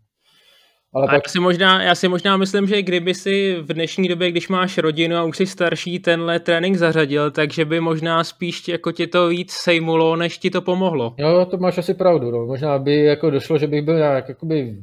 Ale 0.94 1.08
pak... 1.08 1.14
já, 1.14 1.32
si 1.32 1.40
možná, 1.40 1.84
já 1.84 1.96
si 1.96 2.08
možná 2.08 2.38
myslím, 2.38 2.68
že 2.68 2.82
kdyby 2.82 3.14
si 3.14 3.56
v 3.62 3.74
dnešní 3.74 4.08
době, 4.08 4.32
když 4.32 4.50
máš 4.50 4.78
rodinu 4.78 5.16
a 5.16 5.24
už 5.24 5.38
jsi 5.38 5.46
starší, 5.46 6.00
tenhle 6.00 6.40
trénink 6.40 6.76
zařadil, 6.76 7.32
takže 7.32 7.66
by 7.66 7.80
možná 7.80 8.24
spíš 8.24 8.68
jako 8.68 8.92
ti 8.92 9.08
to 9.08 9.28
víc 9.28 9.52
sejmulo, 9.52 10.16
než 10.16 10.38
ti 10.38 10.50
to 10.50 10.62
pomohlo. 10.62 11.16
Jo, 11.18 11.46
to 11.46 11.58
máš 11.58 11.78
asi 11.78 11.94
pravdu. 11.94 12.32
No. 12.32 12.46
Možná 12.46 12.80
by 12.80 13.04
jako 13.04 13.30
došlo, 13.30 13.58
že 13.58 13.68
bych 13.68 13.82
byl 13.82 13.96
nějak, 13.96 14.30
jakoby, 14.30 14.78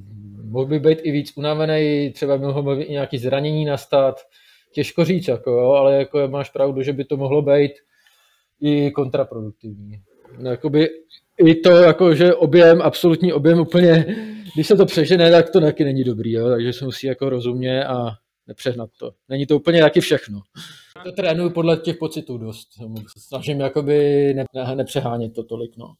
mohl 0.50 0.66
by 0.66 0.78
být 0.78 0.98
i 1.02 1.12
víc 1.12 1.32
unavený, 1.36 2.12
třeba 2.14 2.38
by 2.38 2.44
mohlo 2.44 2.76
být 2.76 2.84
i 2.84 2.92
nějaký 2.92 3.18
zranění 3.18 3.64
nastat. 3.64 4.14
Těžko 4.72 5.04
říct, 5.04 5.28
jako, 5.28 5.50
jo, 5.50 5.70
ale 5.70 5.96
jako 5.96 6.28
máš 6.28 6.50
pravdu, 6.50 6.82
že 6.82 6.92
by 6.92 7.04
to 7.04 7.16
mohlo 7.16 7.42
být 7.42 7.72
i 8.60 8.90
kontraproduktivní. 8.90 10.00
No, 10.40 10.50
jakoby 10.50 10.88
i 11.38 11.54
to, 11.54 11.70
jako, 11.70 12.14
že 12.14 12.34
objem, 12.34 12.82
absolutní 12.82 13.32
objem 13.32 13.60
úplně 13.60 14.06
když 14.54 14.66
se 14.66 14.76
to 14.76 14.86
přežene, 14.86 15.30
tak 15.30 15.50
to 15.50 15.60
taky 15.60 15.84
není 15.84 16.04
dobrý, 16.04 16.32
jo? 16.32 16.48
takže 16.48 16.72
se 16.72 16.84
musí 16.84 17.06
jako 17.06 17.30
rozumně 17.30 17.84
a 17.84 18.10
nepřehnat 18.46 18.90
to. 18.98 19.12
Není 19.28 19.46
to 19.46 19.56
úplně 19.56 19.80
taky 19.80 20.00
všechno. 20.00 20.40
To 21.04 21.12
trénuju 21.12 21.50
podle 21.50 21.76
těch 21.76 21.96
pocitů 21.96 22.38
dost. 22.38 22.68
Snažím 23.18 23.60
jakoby 23.60 24.34
ne, 24.34 24.44
nepřehánět 24.74 25.34
to 25.34 25.42
tolik. 25.42 25.76
No. 25.76 25.94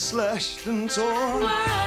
Slashed 0.00 0.66
and 0.66 0.88
torn. 0.88 1.79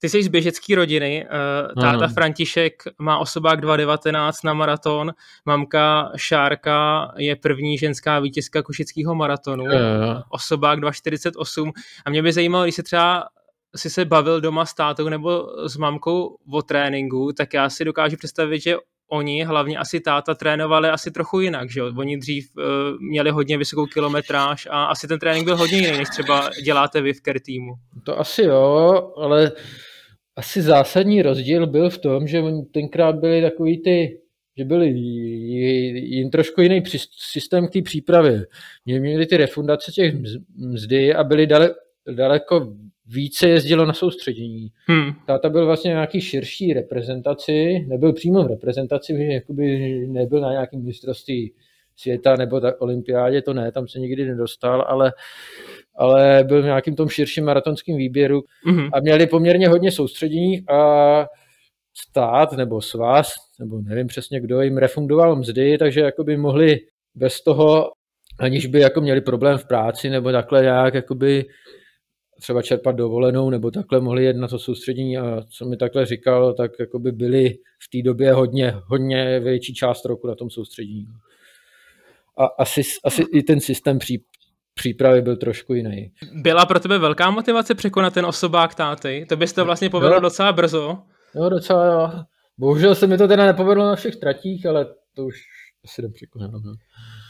Ty 0.00 0.08
jsi 0.08 0.22
z 0.22 0.28
běžecké 0.28 0.76
rodiny, 0.76 1.26
uh, 1.26 1.82
táta 1.82 2.06
hmm. 2.06 2.14
František 2.14 2.82
má 2.98 3.18
osobák 3.18 3.60
2.19 3.60 4.32
na 4.44 4.54
maraton, 4.54 5.12
mamka 5.46 6.12
Šárka 6.16 7.12
je 7.16 7.36
první 7.36 7.78
ženská 7.78 8.20
vítězka 8.20 8.62
košického 8.62 9.14
maratonu, 9.14 9.64
hmm. 9.64 10.22
osobák 10.28 10.78
2.48 10.78 11.72
a 12.06 12.10
mě 12.10 12.22
by 12.22 12.32
zajímalo, 12.32 12.64
když 12.64 12.74
se 12.74 12.82
třeba 12.82 13.24
si 13.76 13.90
se 13.90 14.04
bavil 14.04 14.40
doma 14.40 14.66
s 14.66 14.74
tátou 14.74 15.08
nebo 15.08 15.46
s 15.66 15.76
mamkou 15.76 16.36
o 16.52 16.62
tréninku, 16.62 17.32
tak 17.36 17.54
já 17.54 17.70
si 17.70 17.84
dokážu 17.84 18.16
představit, 18.16 18.60
že 18.60 18.76
oni, 19.10 19.44
hlavně 19.44 19.78
asi 19.78 20.00
táta, 20.00 20.34
trénovali 20.34 20.88
asi 20.88 21.10
trochu 21.10 21.40
jinak, 21.40 21.70
že 21.70 21.80
jo? 21.80 21.92
Oni 21.96 22.16
dřív 22.16 22.50
uh, 22.56 22.64
měli 23.00 23.30
hodně 23.30 23.58
vysokou 23.58 23.86
kilometráž 23.86 24.68
a 24.70 24.84
asi 24.84 25.08
ten 25.08 25.18
trénink 25.18 25.44
byl 25.44 25.56
hodně 25.56 25.78
jiný, 25.78 25.98
než 25.98 26.08
třeba 26.08 26.50
děláte 26.64 27.00
vy 27.00 27.12
v 27.12 27.20
Care 27.20 27.40
týmu. 27.40 27.72
To 28.04 28.18
asi 28.18 28.42
jo, 28.42 29.12
ale 29.16 29.52
asi 30.36 30.62
zásadní 30.62 31.22
rozdíl 31.22 31.66
byl 31.66 31.90
v 31.90 31.98
tom, 31.98 32.26
že 32.26 32.40
oni 32.40 32.62
tenkrát 32.62 33.16
byli 33.16 33.42
takový 33.42 33.82
ty, 33.82 34.20
že 34.56 34.64
byli 34.64 34.88
jim 34.88 36.30
trošku 36.30 36.60
jiný 36.60 36.82
systém 37.32 37.68
k 37.68 37.72
té 37.72 37.82
přípravě. 37.82 38.46
Měli 38.86 39.26
ty 39.26 39.36
refundace 39.36 39.92
těch 39.92 40.14
mzdy 40.56 41.14
a 41.14 41.24
byli 41.24 41.46
dale, 41.46 41.74
daleko 42.16 42.74
více 43.06 43.48
jezdilo 43.48 43.86
na 43.86 43.92
soustředění. 43.92 44.68
Hmm. 44.86 45.12
Táta 45.26 45.48
byl 45.48 45.66
vlastně 45.66 45.88
nějaký 45.88 46.20
širší 46.20 46.72
reprezentaci, 46.72 47.86
nebyl 47.88 48.12
přímo 48.12 48.44
v 48.44 48.46
reprezentaci, 48.46 49.16
že 49.16 49.22
jakoby 49.22 49.78
nebyl 50.08 50.40
na 50.40 50.52
nějakém 50.52 50.84
mistrovství 50.84 51.52
světa 51.96 52.36
nebo 52.36 52.60
tak 52.60 52.80
olympiádě, 52.80 53.42
to 53.42 53.54
ne, 53.54 53.72
tam 53.72 53.88
se 53.88 53.98
nikdy 53.98 54.24
nedostal, 54.24 54.84
ale 54.88 55.12
ale 56.00 56.44
byl 56.44 56.62
v 56.62 56.64
nějakým 56.64 56.96
tom 56.96 57.08
širším 57.08 57.44
maratonském 57.44 57.96
výběru 57.96 58.42
mm-hmm. 58.66 58.90
a 58.92 59.00
měli 59.00 59.26
poměrně 59.26 59.68
hodně 59.68 59.92
soustředění 59.92 60.68
a 60.68 61.26
stát 62.08 62.52
nebo 62.52 62.80
svaz, 62.80 63.32
nebo 63.60 63.80
nevím 63.80 64.06
přesně 64.06 64.40
kdo, 64.40 64.60
jim 64.60 64.76
refundoval 64.76 65.36
mzdy, 65.36 65.78
takže 65.78 66.00
jakoby 66.00 66.36
mohli 66.36 66.78
bez 67.14 67.40
toho, 67.40 67.90
aniž 68.38 68.66
by 68.66 68.80
jako 68.80 69.00
měli 69.00 69.20
problém 69.20 69.58
v 69.58 69.66
práci 69.66 70.10
nebo 70.10 70.32
takhle 70.32 70.62
nějak 70.62 70.94
jakoby 70.94 71.44
třeba 72.40 72.62
čerpat 72.62 72.96
dovolenou 72.96 73.50
nebo 73.50 73.70
takhle 73.70 74.00
mohli 74.00 74.24
jet 74.24 74.36
na 74.36 74.48
to 74.48 74.58
soustředění 74.58 75.18
a 75.18 75.42
co 75.50 75.64
mi 75.64 75.76
takhle 75.76 76.06
říkal, 76.06 76.54
tak 76.54 76.70
jakoby 76.80 77.12
byli 77.12 77.50
v 77.54 77.90
té 77.92 78.02
době 78.02 78.32
hodně, 78.32 78.74
hodně 78.84 79.40
větší 79.40 79.74
část 79.74 80.04
roku 80.04 80.26
na 80.26 80.34
tom 80.34 80.50
soustředění. 80.50 81.06
A 82.38 82.44
asi, 82.44 82.82
asi 83.04 83.22
i 83.32 83.42
ten 83.42 83.60
systém 83.60 83.98
pří, 83.98 84.24
přípravy 84.80 85.22
byl 85.22 85.36
trošku 85.36 85.74
jiný. 85.74 86.12
Byla 86.32 86.66
pro 86.66 86.80
tebe 86.80 86.98
velká 86.98 87.30
motivace 87.30 87.74
překonat 87.74 88.14
ten 88.14 88.26
osobák 88.26 88.74
táty? 88.74 89.26
To 89.28 89.36
bys 89.36 89.52
to 89.52 89.64
vlastně 89.64 89.90
povedlo 89.90 90.16
jo. 90.16 90.20
docela 90.20 90.52
brzo. 90.52 90.98
Jo, 91.34 91.48
docela 91.48 91.86
jo. 91.86 92.10
Bohužel 92.58 92.94
se 92.94 93.06
mi 93.06 93.18
to 93.18 93.28
teda 93.28 93.46
nepovedlo 93.46 93.86
na 93.86 93.96
všech 93.96 94.16
tratích, 94.16 94.66
ale 94.66 94.86
to 95.16 95.24
už 95.24 95.34
asi 95.84 96.00
jdem 96.00 96.12
překonat. 96.12 96.50
No. 96.52 96.72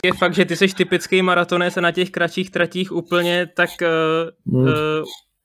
Je 0.05 0.13
fakt, 0.13 0.35
že 0.35 0.45
ty 0.45 0.57
jsi 0.57 0.69
typický 0.75 1.23
maratonec 1.23 1.77
a 1.77 1.81
na 1.81 1.93
těch 1.93 2.11
kratších 2.11 2.51
tratích 2.51 2.93
úplně 2.93 3.47
tak 3.57 3.71
uh, 3.83 4.55
hmm. 4.55 4.65
uh, 4.65 4.73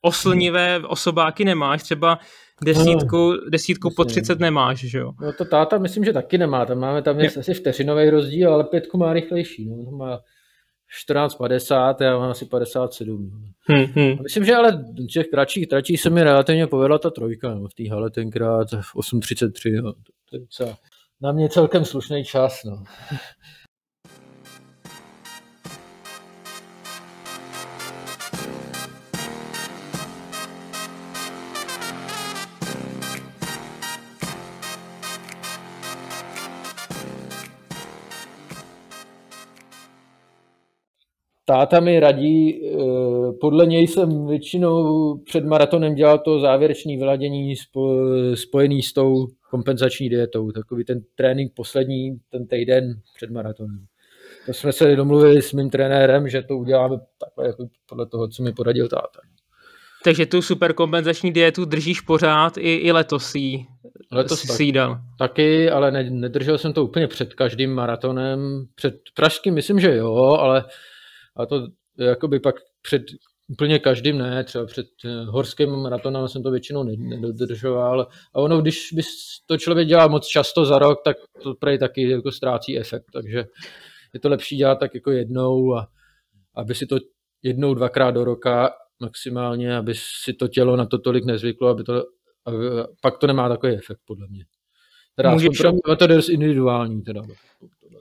oslnivé 0.02 0.80
osobáky 0.88 1.46
nemáš. 1.46 1.84
Třeba 1.84 2.20
desítku, 2.66 3.32
no, 3.32 3.50
desítku 3.50 3.90
po 3.96 4.06
30 4.06 4.40
nemáš, 4.40 4.80
že 4.80 4.98
jo? 4.98 5.12
No 5.22 5.34
to 5.34 5.46
táta 5.46 5.78
myslím, 5.78 6.04
že 6.04 6.14
taky 6.14 6.38
nemá. 6.38 6.66
Tam 6.66 6.80
máme 6.80 7.02
tam 7.02 7.20
je 7.20 7.30
asi 7.40 7.54
vteřinový 7.54 8.10
rozdíl, 8.10 8.54
ale 8.54 8.64
pětku 8.64 8.98
má 8.98 9.14
rychlejší. 9.14 9.70
No. 9.70 9.98
Má 9.98 10.20
14,50, 11.08 11.96
já 12.02 12.20
mám 12.20 12.32
asi 12.32 12.46
57. 12.46 13.32
Hmm, 13.70 13.84
hmm. 13.84 14.24
Myslím, 14.24 14.46
že 14.46 14.56
ale 14.56 14.72
v 14.72 15.08
těch 15.14 15.28
kratších 15.28 15.68
tratích 15.68 16.02
se 16.02 16.10
mi 16.10 16.24
relativně 16.24 16.68
povedla 16.68 16.98
ta 16.98 17.10
trojka, 17.10 17.56
no, 17.56 17.68
v 17.68 17.74
té 17.74 17.90
hale 17.90 18.12
tenkrát 18.12 18.68
8,33, 18.68 19.82
no, 19.82 19.94
to 20.30 20.36
je 20.36 20.40
docela 20.40 20.78
na 21.22 21.32
mě 21.32 21.50
celkem 21.50 21.86
slušný 21.86 22.24
čas. 22.24 22.64
No. 22.64 22.84
Táta 41.46 41.80
mi 41.80 42.00
radí, 42.00 42.62
eh, 42.66 42.78
podle 43.42 43.66
něj 43.66 43.88
jsem 43.88 44.28
většinou 44.28 45.18
před 45.18 45.46
maratonem 45.46 45.96
dělal 45.96 46.20
to 46.20 46.40
závěrečné 46.40 46.98
vyladění 46.98 47.54
spojený 48.34 48.82
s 48.82 48.94
tou 48.94 49.28
kompenzační 49.50 50.10
dietou, 50.10 50.52
takový 50.52 50.84
ten 50.84 51.02
trénink 51.16 51.54
poslední, 51.56 52.18
ten 52.30 52.48
týden 52.48 53.02
před 53.16 53.30
maratonem. 53.30 53.86
To 54.46 54.54
jsme 54.54 54.72
se 54.72 54.96
domluvili 54.96 55.42
s 55.42 55.54
mým 55.54 55.70
trenérem, 55.70 56.30
že 56.30 56.42
to 56.42 56.58
uděláme 56.58 56.98
takhle 57.20 57.48
jako 57.48 57.68
podle 57.90 58.06
toho, 58.06 58.28
co 58.28 58.44
mi 58.44 58.54
poradil 58.54 58.88
táta. 58.88 59.20
Takže 60.04 60.26
tu 60.26 60.42
super 60.42 60.74
kompenzační 60.74 61.32
dietu 61.32 61.66
držíš 61.66 62.02
pořád 62.02 62.58
i, 62.58 62.76
i 62.76 62.92
letos 62.92 63.36
jí 63.36 63.68
letos 64.12 64.40
si 64.40 64.48
tak, 64.48 64.58
Taky, 65.20 65.70
ale 65.70 65.92
ne, 65.92 66.10
nedržel 66.10 66.58
jsem 66.58 66.74
to 66.74 66.84
úplně 66.84 67.08
před 67.08 67.34
každým 67.34 67.74
maratonem. 67.74 68.66
Před 68.76 68.96
pražským 69.16 69.54
myslím, 69.54 69.80
že 69.80 69.96
jo, 69.96 70.16
ale 70.16 70.66
a 71.36 71.46
to 71.46 71.68
jakoby 71.98 72.40
pak 72.40 72.56
před 72.82 73.02
úplně 73.48 73.80
každým 73.80 74.18
ne, 74.18 74.44
třeba 74.44 74.66
před 74.66 74.88
eh, 75.06 75.26
horským 75.26 75.70
maratonem 75.70 76.28
jsem 76.28 76.44
to 76.44 76.52
většinou 76.52 76.84
nedodržoval. 76.84 78.08
A 78.34 78.40
ono, 78.40 78.62
když 78.62 78.90
by 78.94 79.02
to 79.46 79.58
člověk 79.58 79.88
dělá 79.88 80.08
moc 80.08 80.28
často 80.28 80.66
za 80.66 80.80
rok, 80.80 81.00
tak 81.04 81.18
to 81.44 81.54
prej 81.56 81.78
taky 81.78 82.10
jako 82.10 82.32
ztrácí 82.32 82.80
efekt, 82.80 83.06
takže 83.14 83.46
je 84.14 84.20
to 84.20 84.30
lepší 84.30 84.58
dělat 84.58 84.80
tak 84.80 84.96
jako 84.96 85.12
jednou 85.12 85.76
a 85.76 85.88
aby 86.56 86.76
si 86.76 86.86
to 86.86 86.98
jednou, 87.44 87.74
dvakrát 87.74 88.12
do 88.12 88.24
roka 88.24 88.74
maximálně, 89.00 89.78
aby 89.78 89.94
si 90.24 90.34
to 90.34 90.48
tělo 90.48 90.76
na 90.76 90.86
to 90.86 90.98
tolik 90.98 91.26
nezvyklo, 91.26 91.68
aby 91.68 91.84
to, 91.84 92.04
aby, 92.46 92.58
pak 93.02 93.18
to 93.18 93.28
nemá 93.28 93.50
takový 93.50 93.74
efekt 93.74 94.00
podle 94.06 94.28
mě. 94.28 94.46
Teda 95.16 95.32
Můžeš- 95.32 95.48
Můžeš... 95.50 95.62
pro 95.62 95.72
mě 95.72 95.96
to 95.98 96.04
je 96.04 96.08
dost 96.08 96.30
individuální. 96.30 97.02
Teda. 97.02 97.22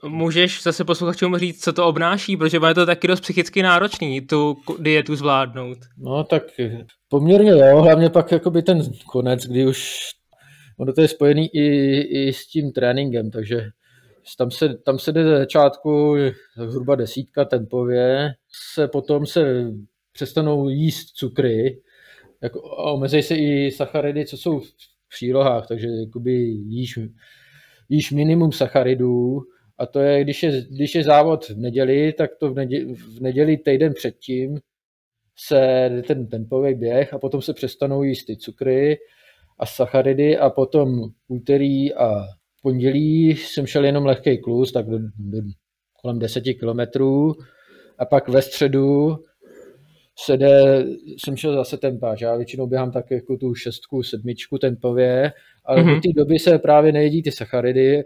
Můžeš 0.03 0.63
zase 0.63 0.83
posluchačům 0.83 1.37
říct, 1.37 1.63
co 1.63 1.73
to 1.73 1.87
obnáší, 1.87 2.37
protože 2.37 2.59
je 2.67 2.73
to 2.73 2.85
taky 2.85 3.07
dost 3.07 3.19
psychicky 3.19 3.63
náročný, 3.63 4.21
tu 4.21 4.55
dietu 4.79 5.15
zvládnout. 5.15 5.77
No 5.97 6.23
tak 6.23 6.43
poměrně 7.09 7.51
jo, 7.51 7.81
hlavně 7.81 8.09
pak 8.09 8.31
jakoby 8.31 8.61
ten 8.61 8.81
konec, 9.11 9.45
kdy 9.45 9.67
už 9.67 9.99
ono 10.77 10.93
to 10.93 11.01
je 11.01 11.07
spojený 11.07 11.49
i, 11.55 11.99
i 11.99 12.33
s 12.33 12.47
tím 12.47 12.71
tréninkem, 12.71 13.31
takže 13.31 13.69
tam 14.37 14.51
se, 14.51 14.77
tam 14.77 14.99
se 14.99 15.11
jde 15.11 15.23
ze 15.23 15.37
začátku 15.37 16.15
zhruba 16.67 16.95
desítka 16.95 17.45
tempově, 17.45 18.33
se 18.73 18.87
potom 18.87 19.25
se 19.25 19.71
přestanou 20.13 20.69
jíst 20.69 21.05
cukry, 21.05 21.81
jako, 22.43 22.79
a 22.79 22.91
omezej 22.91 23.23
se 23.23 23.35
i 23.35 23.71
sacharidy, 23.71 24.25
co 24.25 24.37
jsou 24.37 24.59
v 24.59 24.65
přílohách, 25.09 25.67
takže 25.67 25.87
jakoby 25.87 26.31
jíš, 26.67 26.99
jíš 27.89 28.11
minimum 28.11 28.51
sacharidů 28.51 29.41
a 29.77 29.85
to 29.85 29.99
je, 29.99 30.23
když 30.23 30.43
je, 30.43 30.61
když 30.69 30.95
je 30.95 31.03
závod 31.03 31.49
v 31.49 31.57
neděli, 31.57 32.13
tak 32.13 32.29
to 32.39 32.53
v 32.53 32.55
neděli, 32.55 32.93
v 32.93 33.21
neděli 33.21 33.57
týden 33.57 33.93
předtím 33.93 34.59
se 35.37 35.89
ten 36.07 36.27
tempový 36.27 36.75
běh 36.75 37.13
a 37.13 37.19
potom 37.19 37.41
se 37.41 37.53
přestanou 37.53 38.03
jíst 38.03 38.25
ty 38.25 38.37
cukry 38.37 38.97
a 39.59 39.65
sacharidy 39.65 40.37
a 40.37 40.49
potom 40.49 41.01
úterý 41.27 41.93
a 41.93 42.25
pondělí 42.61 43.29
jsem 43.29 43.65
šel 43.65 43.85
jenom 43.85 44.05
lehký 44.05 44.37
klus, 44.37 44.71
tak 44.71 44.85
do, 44.85 44.99
do 44.99 45.41
kolem 46.01 46.19
10 46.19 46.41
kilometrů 46.41 47.33
a 47.99 48.05
pak 48.05 48.29
ve 48.29 48.41
středu 48.41 49.17
se 50.19 50.37
jde, 50.37 50.85
jsem 51.23 51.37
šel 51.37 51.53
zase 51.53 51.77
tempáž, 51.77 52.21
já 52.21 52.35
většinou 52.35 52.67
běhám 52.67 52.91
tak 52.91 53.11
jako 53.11 53.37
tu 53.37 53.55
šestku, 53.55 54.03
sedmičku 54.03 54.57
tempově, 54.57 55.31
ale 55.65 55.81
mm-hmm. 55.81 55.85
Mhm. 55.85 55.95
do 55.95 56.01
té 56.01 56.09
doby 56.15 56.39
se 56.39 56.59
právě 56.59 56.91
nejedí 56.91 57.23
ty 57.23 57.31
sacharidy, 57.31 58.03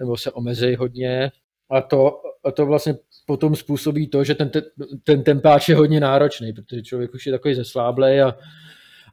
nebo 0.00 0.16
se 0.16 0.30
omezejí 0.32 0.76
hodně 0.76 1.30
a 1.70 1.80
to, 1.80 2.22
a 2.44 2.50
to 2.50 2.66
vlastně 2.66 2.94
potom 3.26 3.56
způsobí 3.56 4.08
to, 4.08 4.24
že 4.24 4.34
ten, 4.34 4.50
te- 4.50 4.62
ten 5.04 5.22
tempáč 5.22 5.68
je 5.68 5.76
hodně 5.76 6.00
náročný, 6.00 6.52
protože 6.52 6.82
člověk 6.82 7.14
už 7.14 7.26
je 7.26 7.32
takový 7.32 7.54
zesláblej 7.54 8.22
a, 8.22 8.36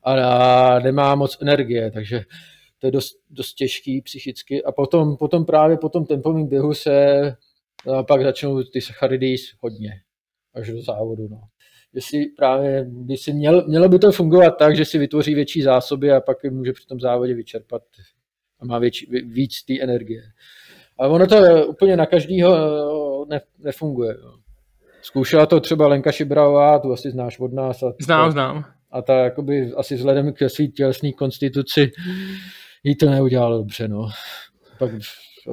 a, 0.04 0.80
nemá 0.80 1.16
moc 1.16 1.38
energie, 1.42 1.92
takže 1.92 2.22
to 2.80 2.88
je 2.88 2.92
dost, 2.92 3.14
dost 3.30 3.54
těžký 3.54 4.02
psychicky 4.02 4.64
a 4.64 4.72
potom, 4.72 5.18
potom 5.18 5.46
právě 5.46 5.78
po 5.78 5.90
tom 5.90 6.06
tempovém 6.06 6.48
běhu 6.48 6.74
se 6.74 7.22
a 7.98 8.04
pak 8.04 8.24
začnou 8.24 8.64
ty 8.64 8.82
sacharidy 8.82 9.36
hodně 9.60 9.92
až 10.54 10.72
do 10.72 10.82
závodu. 10.82 11.28
No. 11.28 11.42
Jestli 11.94 12.26
právě 12.26 12.86
by 12.90 13.18
si 13.18 13.34
měl, 13.34 13.68
mělo 13.68 13.90
by 13.90 14.00
to 14.00 14.12
fungovat 14.12 14.52
tak, 14.52 14.76
že 14.76 14.86
si 14.86 14.98
vytvoří 14.98 15.34
větší 15.34 15.62
zásoby 15.62 16.12
a 16.12 16.22
pak 16.22 16.38
je 16.44 16.52
může 16.52 16.74
při 16.74 16.86
tom 16.88 17.00
závodě 17.00 17.34
vyčerpat 17.34 17.82
a 18.60 18.66
má 18.66 18.80
větší, 18.80 19.06
víc 19.26 19.64
té 19.64 19.80
energie. 19.82 20.22
Ale 21.00 21.10
ono 21.10 21.28
to 21.28 21.36
úplně 21.68 21.98
na 21.98 22.06
každýho 22.06 22.56
ne, 23.30 23.42
nefunguje. 23.60 24.16
Zkoušela 25.02 25.46
to 25.46 25.60
třeba 25.60 25.88
Lenka 25.88 26.12
Šibraová, 26.12 26.80
tu 26.80 26.94
asi 26.94 27.12
znáš 27.12 27.40
od 27.40 27.54
nás. 27.54 27.84
A 27.84 27.94
Znám, 28.02 28.32
znám. 28.32 28.66
a 28.92 29.02
ta 29.02 29.14
jakoby 29.14 29.72
asi 29.78 29.96
vzhledem 29.96 30.34
k 30.34 30.50
své 30.50 30.66
tělesné 30.68 31.12
konstituci 31.12 31.92
jí 32.84 32.96
to 32.96 33.10
neudělalo 33.10 33.58
dobře, 33.58 33.88
no. 33.88 34.10
Pak 34.80 34.92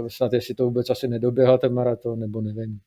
snad 0.09 0.33
jestli 0.33 0.55
to 0.55 0.65
vůbec 0.65 0.91
asi 0.91 1.09
nedoběhla 1.09 1.59
ten 1.59 1.73
maraton, 1.75 2.19
nebo 2.19 2.41
nevím. 2.41 2.79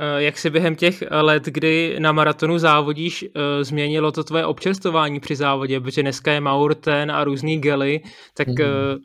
Eh, 0.00 0.22
Jak 0.22 0.38
si 0.38 0.50
během 0.50 0.76
těch 0.76 1.02
let, 1.10 1.42
kdy 1.44 1.96
na 1.98 2.12
maratonu 2.12 2.58
závodíš, 2.58 3.24
eh, 3.24 3.64
změnilo 3.64 4.12
to 4.12 4.24
tvoje 4.24 4.46
občerstvování 4.46 5.20
při 5.20 5.36
závodě, 5.36 5.80
protože 5.80 6.02
dneska 6.02 6.32
je 6.32 6.40
Maurten 6.40 7.10
a 7.10 7.24
různý 7.24 7.58
gely, 7.60 8.00
tak 8.36 8.48
Mhm. 8.48 8.56
mm-hmm. 8.56 8.98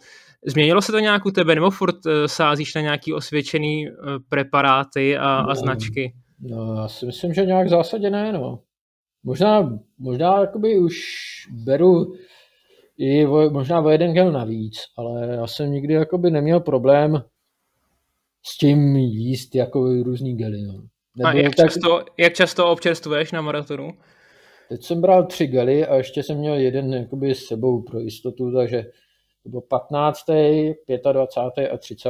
Změnilo 0.45 0.81
se 0.81 0.91
to 0.91 0.99
nějak 0.99 1.25
u 1.25 1.31
tebe, 1.31 1.55
nebo 1.55 1.71
furt 1.71 2.05
eh, 2.07 2.27
sázíš 2.27 2.75
na 2.75 2.81
nějaký 2.81 3.13
osvědčený 3.13 3.87
eh, 3.87 3.91
preparáty 4.29 5.17
a, 5.17 5.35
a 5.39 5.47
No. 5.47 5.55
značky? 5.55 6.13
No, 6.39 6.75
já 6.75 6.87
si 6.87 7.05
myslím, 7.05 7.33
že 7.33 7.45
nějak 7.45 7.67
v 7.67 7.69
zásadě 7.69 8.09
ne, 8.09 8.33
no. 8.33 8.59
Možná, 9.23 9.79
možná 9.99 10.39
jakoby 10.41 10.77
už 10.79 10.95
beru 11.65 12.13
i 12.97 13.25
o, 13.25 13.49
možná 13.49 13.81
o 13.81 13.89
jeden 13.89 14.13
gel 14.13 14.31
navíc, 14.31 14.75
ale 14.97 15.35
já 15.35 15.47
jsem 15.47 15.71
nikdy 15.71 15.93
jakoby 15.93 16.31
neměl 16.31 16.59
problém 16.59 17.23
s 18.45 18.57
tím 18.57 18.95
jíst 18.95 19.55
jako 19.55 19.79
různý 20.03 20.37
gely, 20.37 20.61
no. 20.61 20.73
A 21.25 21.33
jak 21.33 21.55
často, 21.55 22.03
jak 22.17 22.33
často 22.33 22.71
občerstvuješ 22.71 23.31
na 23.31 23.41
maratonu? 23.41 23.91
Teď 24.69 24.83
jsem 24.83 25.01
bral 25.01 25.25
tři 25.25 25.47
gely 25.47 25.85
a 25.85 25.95
ještě 25.95 26.23
jsem 26.23 26.37
měl 26.37 26.55
jeden 26.55 26.93
jakoby 26.93 27.35
s 27.35 27.45
sebou 27.45 27.81
pro 27.81 27.99
jistotu, 27.99 28.51
takže 28.51 28.85
to 29.47 29.51
byl 29.51 29.61
15., 29.61 30.25
25. 31.11 31.69
a 31.69 31.77
30. 31.77 32.09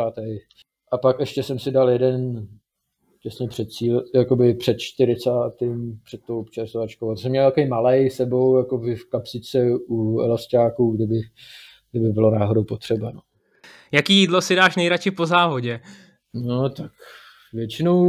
A 0.91 0.97
pak 0.97 1.19
ještě 1.19 1.43
jsem 1.43 1.59
si 1.59 1.71
dal 1.71 1.89
jeden 1.89 2.47
těsně 3.21 3.47
před 3.47 3.71
cíl, 3.71 4.03
jakoby 4.15 4.53
před 4.53 4.79
40. 4.79 5.29
před 6.03 6.21
tou 6.27 6.39
občerstvovačkou. 6.39 7.09
To 7.09 7.17
jsem 7.17 7.31
měl 7.31 7.45
takový 7.51 7.67
malej 7.67 8.09
sebou 8.09 8.57
jakoby 8.57 8.95
v 8.95 9.09
kapsice 9.09 9.65
u 9.87 10.19
elastáků, 10.19 10.91
kdyby, 10.91 11.19
kdyby 11.91 12.09
bylo 12.09 12.31
náhodou 12.31 12.63
potřeba. 12.63 13.11
No. 13.11 13.21
Jaký 13.91 14.13
jídlo 14.13 14.41
si 14.41 14.55
dáš 14.55 14.75
nejradši 14.75 15.11
po 15.11 15.25
závodě? 15.25 15.79
No 16.33 16.69
tak 16.69 16.91
většinou 17.53 18.05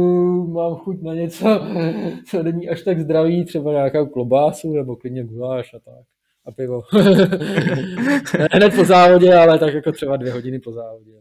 mám 0.47 0.75
chuť 0.75 1.01
na 1.01 1.13
něco, 1.13 1.45
co 2.29 2.43
není 2.43 2.69
až 2.69 2.81
tak 2.81 2.99
zdravý, 2.99 3.45
třeba 3.45 3.71
nějakou 3.71 4.05
klobásu 4.05 4.73
nebo 4.73 4.95
klidně 4.95 5.23
guláš 5.23 5.73
a 5.73 5.79
tak. 5.79 6.18
A 6.49 6.51
pivo. 6.51 6.81
ne 8.39 8.47
hned 8.51 8.75
po 8.75 8.85
závodě, 8.85 9.33
ale 9.35 9.59
tak 9.59 9.73
jako 9.73 9.91
třeba 9.91 10.17
dvě 10.17 10.31
hodiny 10.31 10.59
po 10.59 10.71
závodě. 10.71 11.11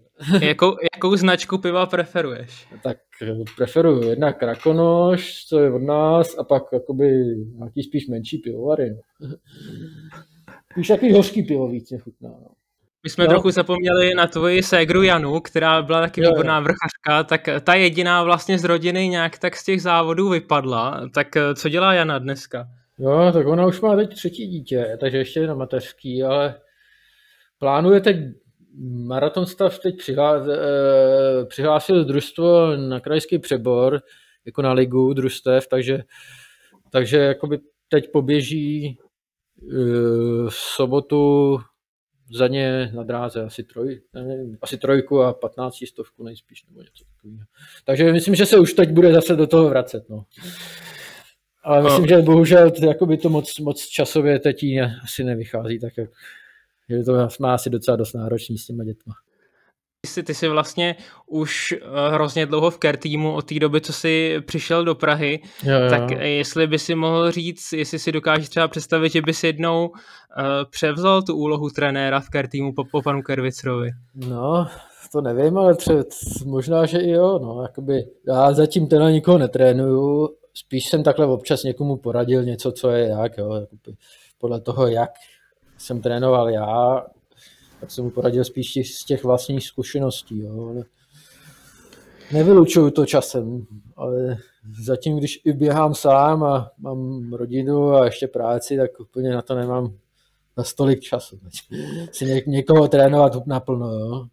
jakou, 0.41 0.77
jakou 0.95 1.17
značku 1.17 1.59
piva 1.59 1.87
preferuješ? 1.87 2.67
Tak 2.83 2.97
eh, 3.23 3.35
preferuju 3.57 4.09
jedna 4.09 4.33
krakonoš, 4.33 5.45
co 5.49 5.59
je 5.59 5.73
od 5.73 5.83
nás, 5.83 6.38
a 6.38 6.45
pak 6.45 6.62
jakoby 6.73 7.07
nějaký 7.59 7.83
spíš 7.83 8.09
menší 8.09 8.38
pivovary. 8.38 8.91
No. 8.91 9.29
Spíš 10.73 10.88
takový 10.88 11.12
hořký 11.12 11.43
pivo 11.43 11.69
víc 11.69 11.91
mě 11.91 11.99
chutná. 11.99 12.29
No. 12.31 12.49
My 13.05 13.11
jsme 13.11 13.25
Jo. 13.25 13.31
trochu 13.31 13.51
zapomněli 13.51 14.14
na 14.14 14.27
tvoji 14.27 14.62
ségru 14.62 15.03
Janu, 15.03 15.41
která 15.41 15.83
byla 15.83 16.01
taky 16.01 16.21
Jo, 16.21 16.31
výborná 16.31 16.61
vrchařka, 16.61 17.25
tak 17.25 17.49
ta 17.64 17.75
jediná 17.75 18.23
vlastně 18.23 18.59
z 18.59 18.64
rodiny 18.64 19.09
nějak 19.09 19.38
tak 19.38 19.57
z 19.57 19.64
těch 19.64 19.83
závodů 19.83 20.29
vypadla. 20.29 21.01
Tak 21.14 21.37
eh, 21.37 21.55
co 21.55 21.69
dělá 21.69 21.95
Jana 21.95 22.19
dneska? 22.19 22.67
Jo, 22.99 23.31
tak 23.33 23.47
ona 23.47 23.67
už 23.67 23.81
má 23.81 23.97
teď 23.97 24.15
třetí 24.15 24.47
dítě, 24.47 24.97
takže 25.01 25.19
ještě 25.19 25.41
je 25.41 25.47
na 25.47 25.55
mateřský, 25.55 26.23
ale 26.23 26.61
plánuje 27.59 28.01
teď 28.01 28.17
maraton 28.83 29.47
stav 29.47 29.79
teď 29.79 29.95
eh, 30.09 31.45
přihlásil 31.45 32.05
družstvo 32.05 32.77
na 32.77 33.01
krajský 33.01 33.39
přebor, 33.39 34.03
jako 34.47 34.63
na 34.63 34.73
ligu 34.73 35.13
družstev, 35.13 35.67
takže, 35.67 36.03
takže 36.91 37.19
jakoby 37.19 37.59
teď 37.89 38.13
poběží 38.13 38.99
eh, 38.99 39.75
v 40.49 40.55
sobotu 40.55 41.59
za 42.35 42.49
ně 42.49 42.91
na 42.95 43.03
dráze 43.03 43.43
asi, 43.43 43.65
troj, 43.65 44.01
nevím, 44.15 44.59
asi 44.63 44.79
trojku 44.79 45.23
a 45.23 45.33
15 45.33 45.77
stovku 45.89 46.25
nejspíš, 46.25 46.65
nebo 46.65 46.81
něco 46.81 47.05
takového. 47.05 47.45
Takže 47.85 48.13
myslím, 48.13 48.35
že 48.35 48.47
se 48.47 48.59
už 48.59 48.73
teď 48.73 48.91
bude 48.91 49.13
zase 49.13 49.37
do 49.37 49.47
toho 49.47 49.69
vracet. 49.69 50.09
No. 50.09 50.25
Ale 51.69 51.83
myslím, 51.83 52.07
že 52.07 52.23
bohužel 52.23 52.73
jakoby 52.83 53.17
to 53.17 53.29
moc, 53.29 53.59
moc 53.59 53.87
časově 53.87 54.39
teď 54.39 54.63
ne- 54.63 55.01
asi 55.05 55.25
nevychází, 55.25 55.79
tak 55.79 55.93
jak, 55.97 56.11
že 56.89 57.03
to 57.05 57.29
má 57.41 57.55
asi 57.55 57.71
docela 57.71 57.97
dost 57.97 58.13
náročný 58.13 58.59
s 58.59 58.67
těma 58.67 58.85
dětma. 58.85 59.15
Ty 60.01 60.11
jsi, 60.11 60.23
ty 60.23 60.35
jsi 60.35 60.49
vlastně 60.49 60.97
už 61.27 61.73
eh, 61.73 62.11
hrozně 62.11 62.47
dlouho 62.47 62.71
v 62.71 62.79
care 62.79 62.99
týmu 62.99 63.35
od 63.35 63.43
té 63.49 63.59
doby, 63.59 63.81
co 63.81 63.93
jsi 63.93 64.41
přišel 64.47 64.85
do 64.85 64.95
Prahy, 64.95 65.41
Jo, 65.63 65.79
jo. 65.79 65.91
tak 65.91 66.13
eh, 66.13 66.29
jestli 66.29 66.67
by 66.67 66.79
si 66.79 66.95
mohl 66.95 67.31
říct, 67.31 67.73
jestli 67.73 67.99
si 67.99 68.13
dokážeš 68.13 68.49
třeba 68.49 68.69
představit, 68.69 69.13
že 69.13 69.23
bys 69.23 69.45
jednou 69.45 69.89
uh, 69.89 69.95
převzal 70.71 71.23
tu 71.23 71.37
úlohu 71.37 71.71
trenéra 71.71 72.21
v 72.21 72.29
care 72.33 72.49
týmu 72.49 72.73
po, 72.73 72.85
po 72.85 73.03
panu 73.03 73.23
Kervicerovi. 73.23 73.91
No, 74.15 74.69
to 75.13 75.21
nevím, 75.21 75.59
ale 75.59 75.75
třeba 75.75 76.05
možná, 76.45 76.87
že 76.87 76.99
i 76.99 77.11
jo. 77.11 77.39
No, 77.43 77.63
jakoby, 77.63 78.05
já 78.29 78.53
zatím 78.53 78.87
teda 78.87 79.11
nikoho 79.11 79.39
netrénuju, 79.39 80.29
spíš 80.59 80.88
jsem 80.88 81.03
takhle 81.03 81.27
občas 81.27 81.62
někomu 81.62 81.97
poradil 81.97 82.44
něco, 82.44 82.73
co 82.73 82.90
je 82.90 83.09
jak, 83.09 83.38
jo, 83.38 83.66
podle 84.38 84.61
toho, 84.61 84.87
jak 84.87 85.11
jsem 85.79 86.01
trénoval 86.01 86.51
já, 86.51 87.07
tak 87.81 87.90
jsem 87.90 88.05
mu 88.05 88.11
poradil 88.11 88.44
spíš 88.44 88.73
těch- 88.73 88.87
z 88.88 89.05
těch 89.05 89.25
vlastních 89.25 89.66
zkušeností, 89.66 90.38
jo, 90.42 90.83
nevylučuju 92.33 92.90
to 92.90 93.07
časem, 93.07 93.66
ale 93.97 94.37
zatím, 94.85 95.16
když 95.16 95.40
i 95.44 95.53
běhám 95.53 95.94
sám 95.94 96.44
a 96.44 96.71
mám 96.79 97.33
rodinu 97.33 97.90
a 97.90 98.05
ještě 98.05 98.29
práci, 98.29 98.77
tak 98.77 99.01
úplně 99.01 99.31
na 99.31 99.42
to 99.42 99.55
nemám 99.55 99.94
na 100.57 100.64
stolik 100.64 101.01
času. 101.01 101.38
Si 102.12 102.27
ně, 102.27 102.42
někoho 102.47 102.88
trénovat 102.88 103.47
naplno, 103.47 103.92
jo. 103.92 104.27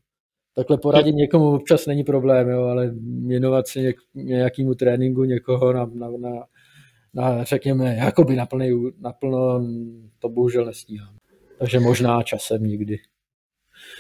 Takhle 0.56 0.78
poradit 0.78 1.16
někomu 1.16 1.56
občas 1.56 1.86
není 1.86 2.04
problém, 2.04 2.50
jo, 2.50 2.64
ale 2.64 2.92
věnovat 3.26 3.68
se 3.68 3.80
něk, 3.82 3.96
nějakému 4.14 4.76
tréninku 4.76 5.24
někoho 5.24 5.74
na, 5.74 5.86
na, 5.94 6.08
na, 6.20 6.46
na 7.14 7.44
řekněme, 7.44 7.96
jakoby 7.96 8.36
naplnej, 8.36 8.74
naplno, 9.00 9.66
to 10.20 10.30
bohužel 10.30 10.66
nestíhám. 10.66 11.16
Takže 11.60 11.80
možná 11.80 12.24
časem 12.24 12.64
někdy. 12.64 12.98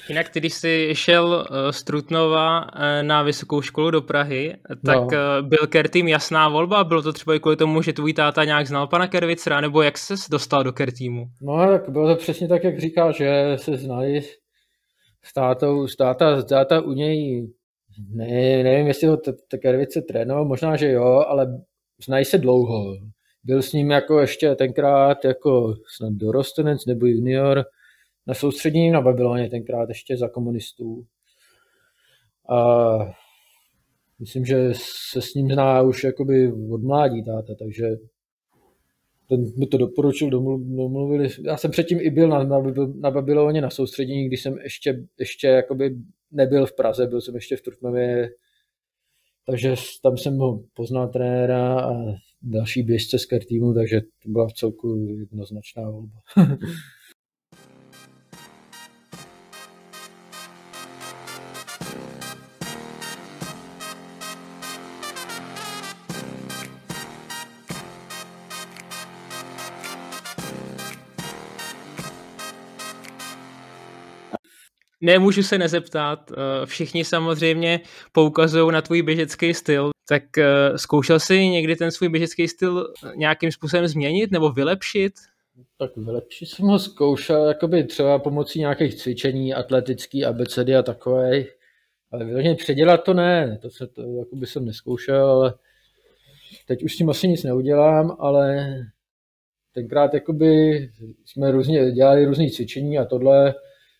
Jinak 0.09 0.27
když 0.33 0.53
jsi 0.53 0.89
šel 0.93 1.47
eh, 1.49 1.73
z 1.73 1.83
Trutnova 1.83 2.67
eh, 2.75 3.03
na 3.03 3.23
vysokou 3.23 3.61
školu 3.61 3.91
do 3.91 4.01
Prahy, 4.01 4.55
tak 4.85 5.11
no. 5.11 5.17
byl 5.41 5.67
Kertým 5.69 6.07
jasná 6.07 6.49
volba? 6.49 6.83
Bylo 6.83 7.01
to 7.01 7.13
třeba 7.13 7.35
i 7.35 7.39
kvůli 7.39 7.55
tomu, 7.55 7.81
že 7.81 7.93
tvůj 7.93 8.13
táta 8.13 8.43
nějak 8.43 8.67
znal 8.67 8.87
pana 8.87 9.07
Kervicera, 9.07 9.61
nebo 9.61 9.81
jak 9.81 9.97
ses 9.97 10.29
dostal 10.29 10.63
do 10.63 10.73
Kertýmu? 10.73 11.25
No 11.41 11.67
tak 11.71 11.89
bylo 11.89 12.07
to 12.07 12.15
přesně 12.15 12.47
tak, 12.47 12.63
jak 12.63 12.79
říká, 12.79 13.11
že 13.11 13.53
se 13.55 13.77
znali 13.77 14.21
s 15.25 15.33
tátou, 15.33 15.87
s 15.87 15.95
táta, 15.95 16.41
s 16.41 16.45
táta 16.45 16.81
u 16.81 16.91
něj, 16.91 17.47
ne, 18.09 18.63
nevím, 18.63 18.87
jestli 18.87 19.07
ho 19.07 19.17
Kervice 19.61 20.01
trénoval, 20.01 20.45
možná, 20.45 20.75
že 20.75 20.91
jo, 20.91 21.23
ale 21.27 21.63
znají 22.05 22.25
se 22.25 22.37
dlouho. 22.37 22.97
Byl 23.43 23.61
s 23.61 23.73
ním 23.73 23.91
jako 23.91 24.19
ještě 24.19 24.55
tenkrát 24.55 25.25
jako 25.25 25.73
snad 25.95 26.13
dorostenec 26.13 26.85
nebo 26.85 27.05
junior, 27.05 27.63
na 28.27 28.33
soustředění 28.33 28.91
na 28.91 29.01
Babyloně, 29.01 29.49
tenkrát 29.49 29.89
ještě 29.89 30.17
za 30.17 30.29
komunistů. 30.29 31.05
A 32.49 32.97
myslím, 34.19 34.45
že 34.45 34.69
se 35.11 35.21
s 35.21 35.33
ním 35.33 35.51
zná 35.51 35.81
už 35.81 36.03
jakoby 36.03 36.51
od 36.71 36.83
mládí 36.83 37.23
táta, 37.23 37.55
takže 37.59 37.87
ten 39.29 39.45
mi 39.57 39.67
to 39.67 39.77
doporučil, 39.77 40.29
domluvili. 40.29 41.29
Já 41.45 41.57
jsem 41.57 41.71
předtím 41.71 41.99
i 42.01 42.09
byl 42.09 42.27
na, 42.27 42.43
na, 42.43 42.63
na 42.99 43.11
Babyloně 43.11 43.61
na 43.61 43.69
soustředění, 43.69 44.27
když 44.27 44.41
jsem 44.41 44.57
ještě, 44.57 45.05
ještě 45.19 45.47
jakoby 45.47 45.95
nebyl 46.31 46.65
v 46.65 46.75
Praze, 46.75 47.07
byl 47.07 47.21
jsem 47.21 47.35
ještě 47.35 47.55
v 47.55 47.61
Trutnově, 47.61 48.29
takže 49.45 49.75
tam 50.03 50.17
jsem 50.17 50.37
ho 50.37 50.63
poznal 50.73 51.07
trenéra 51.07 51.79
a 51.79 51.93
další 52.41 52.83
běžce 52.83 53.19
z 53.19 53.25
týmu, 53.47 53.73
takže 53.73 54.01
to 54.01 54.29
byla 54.29 54.47
v 54.47 54.53
celku 54.53 55.07
jednoznačná 55.19 55.89
volba. 55.89 56.19
Nemůžu 75.05 75.43
se 75.43 75.57
nezeptat, 75.57 76.31
eh, 76.31 76.65
všichni 76.65 77.05
samozřejmě 77.05 77.79
poukazují 78.11 78.71
na 78.71 78.81
tvůj 78.81 79.01
běžecký 79.01 79.53
styl, 79.53 79.89
tak 80.07 80.37
eh, 80.37 80.77
zkoušel 80.77 81.19
jsi 81.19 81.47
někdy 81.47 81.75
ten 81.75 81.91
svůj 81.91 82.09
běžecký 82.09 82.47
styl 82.47 82.93
nějakým 83.15 83.51
způsobem 83.51 83.87
změnit 83.87 84.31
nebo 84.31 84.49
vylepšit? 84.51 85.13
Tak 85.77 85.97
vylepšit 85.97 86.45
jsem 86.45 86.65
ho 86.65 86.79
zkoušel, 86.79 87.45
jakoby 87.45 87.83
třeba 87.83 88.19
pomocí 88.19 88.59
nějakých 88.59 88.95
cvičení, 88.95 89.53
atletický 89.53 90.25
abecedy 90.25 90.75
a 90.75 90.83
takové, 90.83 91.43
ale 92.11 92.25
vyloženě 92.25 92.55
předělat 92.55 93.03
to 93.03 93.13
ne, 93.13 93.59
to, 93.61 93.69
se, 93.69 93.87
to 93.87 94.01
jakoby 94.19 94.47
jsem 94.47 94.65
neskoušel, 94.65 95.29
ale 95.29 95.53
teď 96.67 96.83
už 96.83 96.93
s 96.93 96.97
tím 96.97 97.09
asi 97.09 97.27
nic 97.27 97.43
neudělám, 97.43 98.17
ale 98.19 98.75
tenkrát 99.73 100.13
jakoby 100.13 100.79
jsme 101.25 101.51
různě 101.51 101.91
dělali 101.91 102.25
různé 102.25 102.49
cvičení 102.49 102.99
a 102.99 103.05
tohle, 103.05 103.53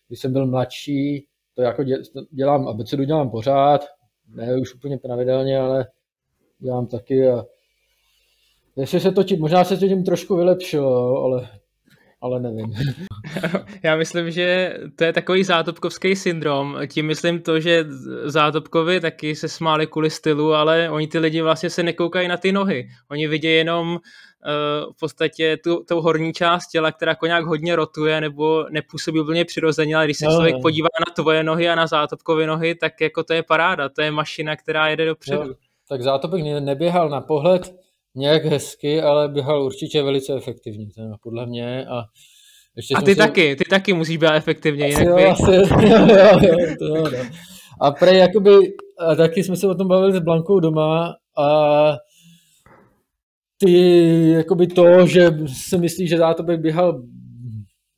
když 0.08 0.20
jsem 0.20 0.32
byl 0.32 0.46
mladší, 0.46 1.26
to 1.54 1.62
jako 1.62 1.84
dělám, 2.30 2.68
abecedu 2.68 3.04
dělám 3.04 3.30
pořád, 3.30 3.86
ne 4.28 4.56
už 4.56 4.74
úplně 4.74 4.98
pravidelně, 4.98 5.58
ale 5.58 5.86
dělám 6.58 6.86
taky 6.86 7.28
a 7.28 7.44
jestli 8.76 9.00
se 9.00 9.12
to 9.12 9.24
tím, 9.24 9.40
možná 9.40 9.64
se 9.64 9.76
to 9.76 9.88
tím 9.88 10.04
trošku 10.04 10.36
vylepšilo, 10.36 11.22
ale, 11.22 11.48
ale 12.20 12.40
nevím. 12.40 12.74
Já 13.82 13.96
myslím, 13.96 14.30
že 14.30 14.76
to 14.96 15.04
je 15.04 15.12
takový 15.12 15.44
zátopkovský 15.44 16.16
syndrom. 16.16 16.76
Tím 16.86 17.06
myslím 17.06 17.42
to, 17.42 17.60
že 17.60 17.84
zátopkovi 18.24 19.00
taky 19.00 19.34
se 19.34 19.48
smáli 19.48 19.86
kvůli 19.86 20.10
stylu, 20.10 20.54
ale 20.54 20.90
oni 20.90 21.08
ty 21.08 21.18
lidi 21.18 21.42
vlastně 21.42 21.70
se 21.70 21.82
nekoukají 21.82 22.28
na 22.28 22.36
ty 22.36 22.52
nohy. 22.52 22.88
Oni 23.10 23.28
vidí 23.28 23.48
jenom 23.48 23.98
v 24.96 25.00
podstatě 25.00 25.56
tu, 25.56 25.84
tou 25.84 26.00
horní 26.00 26.32
část 26.32 26.66
těla, 26.66 26.92
která 26.92 27.10
jako 27.10 27.26
nějak 27.26 27.44
hodně 27.44 27.76
rotuje 27.76 28.20
nebo 28.20 28.64
nepůsobí 28.70 29.20
úplně 29.20 29.44
přirozeně, 29.44 29.96
ale 29.96 30.04
když 30.04 30.18
se 30.18 30.24
no, 30.24 30.32
člověk 30.32 30.54
no. 30.54 30.60
podívá 30.60 30.88
na 31.08 31.14
tvoje 31.14 31.42
nohy 31.42 31.68
a 31.68 31.74
na 31.74 31.86
zátopkové 31.86 32.46
nohy, 32.46 32.74
tak 32.74 33.00
jako 33.00 33.22
to 33.22 33.32
je 33.32 33.42
paráda, 33.42 33.88
to 33.88 34.02
je 34.02 34.10
mašina, 34.10 34.56
která 34.56 34.88
jede 34.88 35.04
dopředu. 35.06 35.42
Jo, 35.42 35.54
tak 35.88 36.02
zátopek 36.02 36.42
neběhal 36.60 37.08
na 37.08 37.20
pohled 37.20 37.74
nějak 38.14 38.44
hezky, 38.44 39.02
ale 39.02 39.28
běhal 39.28 39.62
určitě 39.62 40.02
velice 40.02 40.34
efektivně, 40.34 40.86
podle 41.22 41.46
mě 41.46 41.86
a 41.86 42.04
ještě 42.76 42.94
a 42.94 43.00
ty 43.00 43.10
si... 43.10 43.16
taky, 43.16 43.56
ty 43.56 43.64
taky 43.64 43.92
musíš 43.92 44.16
být 44.16 44.30
efektivně, 44.34 44.88
jinak 44.88 45.06
jo, 45.06 45.30
asi, 45.30 45.54
jo, 45.54 45.62
jo, 45.80 46.38
jo, 46.42 46.56
to 46.78 46.84
jo, 46.84 47.10
no. 47.10 47.18
A 47.80 47.90
prej, 47.90 48.18
jakoby, 48.18 48.50
a 48.98 49.14
taky 49.14 49.44
jsme 49.44 49.56
se 49.56 49.68
o 49.68 49.74
tom 49.74 49.88
bavili 49.88 50.12
s 50.12 50.20
Blankou 50.20 50.60
doma 50.60 51.14
a 51.38 51.96
ty, 53.58 54.30
jakoby 54.30 54.66
to, 54.66 55.06
že 55.06 55.30
se 55.68 55.78
myslí, 55.78 56.08
že 56.08 56.18
Zátopek 56.18 56.60
běhal 56.60 57.02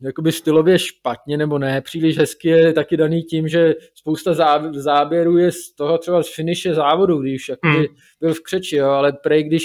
jakoby 0.02 0.32
stylově 0.32 0.78
špatně 0.78 1.36
nebo 1.36 1.58
ne, 1.58 1.80
příliš 1.80 2.18
hezky 2.18 2.48
je 2.48 2.72
taky 2.72 2.96
daný 2.96 3.22
tím, 3.22 3.48
že 3.48 3.74
spousta 3.94 4.34
záběrů 4.72 5.38
je 5.38 5.52
z 5.52 5.74
toho 5.74 5.98
třeba 5.98 6.22
z 6.22 6.34
finiše 6.34 6.74
závodu, 6.74 7.18
když 7.18 7.48
jakoby 7.48 7.76
hmm. 7.76 7.96
byl 8.20 8.34
v 8.34 8.40
křeči, 8.40 8.76
jo, 8.76 8.88
ale 8.88 9.12
prej, 9.12 9.44
když 9.44 9.62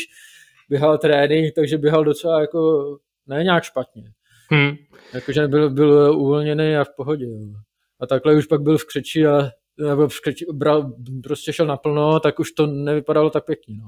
běhal 0.69 0.97
trénink, 0.97 1.53
takže 1.55 1.77
běhal 1.77 2.03
docela 2.03 2.41
jako 2.41 2.83
ne 3.27 3.43
nějak 3.43 3.63
špatně. 3.63 4.03
Hmm. 4.51 4.75
Jakože 5.13 5.47
byl, 5.47 5.69
byl 5.69 6.15
uvolněný 6.17 6.75
a 6.75 6.83
v 6.83 6.95
pohodě. 6.97 7.25
Jo. 7.25 7.53
A 7.99 8.07
takhle 8.07 8.35
už 8.35 8.45
pak 8.45 8.61
byl 8.61 8.77
v 8.77 8.85
křeči 8.85 9.27
a 9.27 9.49
nebo 9.77 10.07
v 10.07 10.21
křeči, 10.21 10.45
bral, 10.53 10.93
prostě 11.23 11.53
šel 11.53 11.65
naplno, 11.65 12.19
tak 12.19 12.39
už 12.39 12.51
to 12.51 12.67
nevypadalo 12.67 13.29
tak 13.29 13.45
pěkně. 13.45 13.75
No. 13.77 13.87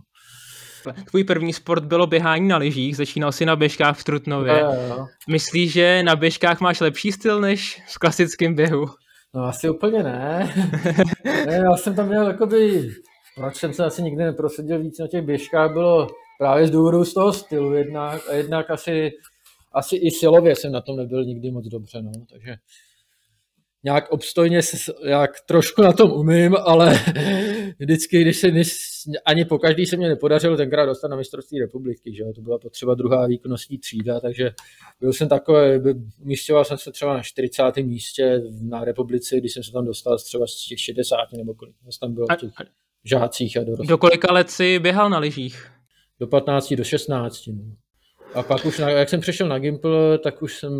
Tvůj 0.93 1.23
první 1.23 1.53
sport 1.53 1.83
bylo 1.83 2.07
běhání 2.07 2.47
na 2.47 2.57
lyžích, 2.57 2.97
začínal 2.97 3.31
si 3.31 3.45
na 3.45 3.55
běžkách 3.55 3.97
v 3.99 4.03
Trutnově. 4.03 4.63
No, 4.63 4.97
no. 4.97 5.07
Myslíš, 5.29 5.73
že 5.73 6.03
na 6.03 6.15
běžkách 6.15 6.61
máš 6.61 6.81
lepší 6.81 7.11
styl 7.11 7.41
než 7.41 7.81
v 7.87 7.97
klasickém 7.99 8.55
běhu? 8.55 8.85
No 9.33 9.43
asi 9.43 9.69
úplně 9.69 10.03
ne. 10.03 10.53
ne 11.23 11.53
já 11.53 11.77
jsem 11.77 11.95
tam 11.95 12.07
měl 12.07 12.27
jakoby, 12.27 12.89
proč 13.35 13.55
jsem 13.55 13.73
se 13.73 13.85
asi 13.85 14.03
nikdy 14.03 14.23
neprosadil 14.23 14.79
víc 14.79 14.99
na 14.99 15.07
těch 15.07 15.25
běžkách, 15.25 15.73
bylo 15.73 16.07
právě 16.39 16.67
z 16.67 16.71
důvodu 16.71 17.05
z 17.05 17.13
toho 17.13 17.33
stylu 17.33 17.73
jednak 17.73 18.21
a 18.29 18.33
jednak 18.33 18.71
asi, 18.71 19.11
asi 19.73 19.95
i 19.95 20.11
silově 20.11 20.55
jsem 20.55 20.71
na 20.71 20.81
tom 20.81 20.97
nebyl 20.97 21.25
nikdy 21.25 21.51
moc 21.51 21.65
dobře, 21.67 22.01
no, 22.01 22.11
takže 22.31 22.55
nějak 23.85 24.11
obstojně, 24.11 24.59
jak 25.05 25.31
trošku 25.45 25.81
na 25.81 25.93
tom 25.93 26.11
umím, 26.11 26.55
ale 26.55 26.99
vždycky, 27.79 28.21
když 28.21 28.37
se 28.37 28.47
ani 29.25 29.45
po 29.45 29.59
každý 29.59 29.85
se 29.85 29.97
mě 29.97 30.09
nepodařilo 30.09 30.57
tenkrát 30.57 30.85
dostat 30.85 31.07
na 31.07 31.17
mistrovství 31.17 31.59
republiky, 31.59 32.15
že 32.15 32.23
to 32.35 32.41
byla 32.41 32.59
potřeba 32.59 32.95
druhá 32.95 33.27
výkonnostní 33.27 33.77
třída, 33.77 34.19
takže 34.19 34.51
byl 34.99 35.13
jsem 35.13 35.29
takový, 35.29 35.59
umístěval 36.21 36.65
jsem 36.65 36.77
se 36.77 36.91
třeba 36.91 37.13
na 37.13 37.23
40. 37.23 37.77
místě 37.77 38.41
na 38.61 38.83
republice, 38.83 39.37
když 39.37 39.53
jsem 39.53 39.63
se 39.63 39.71
tam 39.71 39.85
dostal 39.85 40.17
třeba 40.17 40.47
z 40.47 40.67
těch 40.67 40.79
60 40.79 41.17
nebo 41.37 41.53
kolik, 41.53 41.75
tam 42.01 42.13
bylo 42.13 42.27
v 42.31 42.37
těch 42.37 42.51
žácích 43.03 43.57
a 43.57 43.63
dorost. 43.63 43.89
Do 43.89 43.97
kolika 43.97 44.33
let 44.33 44.49
si 44.49 44.79
běhal 44.79 45.09
na 45.09 45.17
lyžích? 45.17 45.71
Do 46.19 46.27
15, 46.27 46.73
do 46.73 46.83
16. 46.83 47.47
No. 47.47 47.84
A 48.33 48.43
pak 48.43 48.65
už, 48.65 48.79
na, 48.79 48.89
jak 48.89 49.09
jsem 49.09 49.19
přešel 49.19 49.47
na 49.47 49.59
Gimple, 49.59 50.17
tak 50.17 50.41
už 50.41 50.57
jsem 50.57 50.73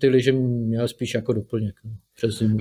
ty 0.00 0.08
lyže 0.08 0.32
měl 0.32 0.88
spíš 0.88 1.14
jako 1.14 1.32
doplněk 1.32 1.74
no, 1.84 1.90
přes 2.16 2.38
zimu. 2.38 2.58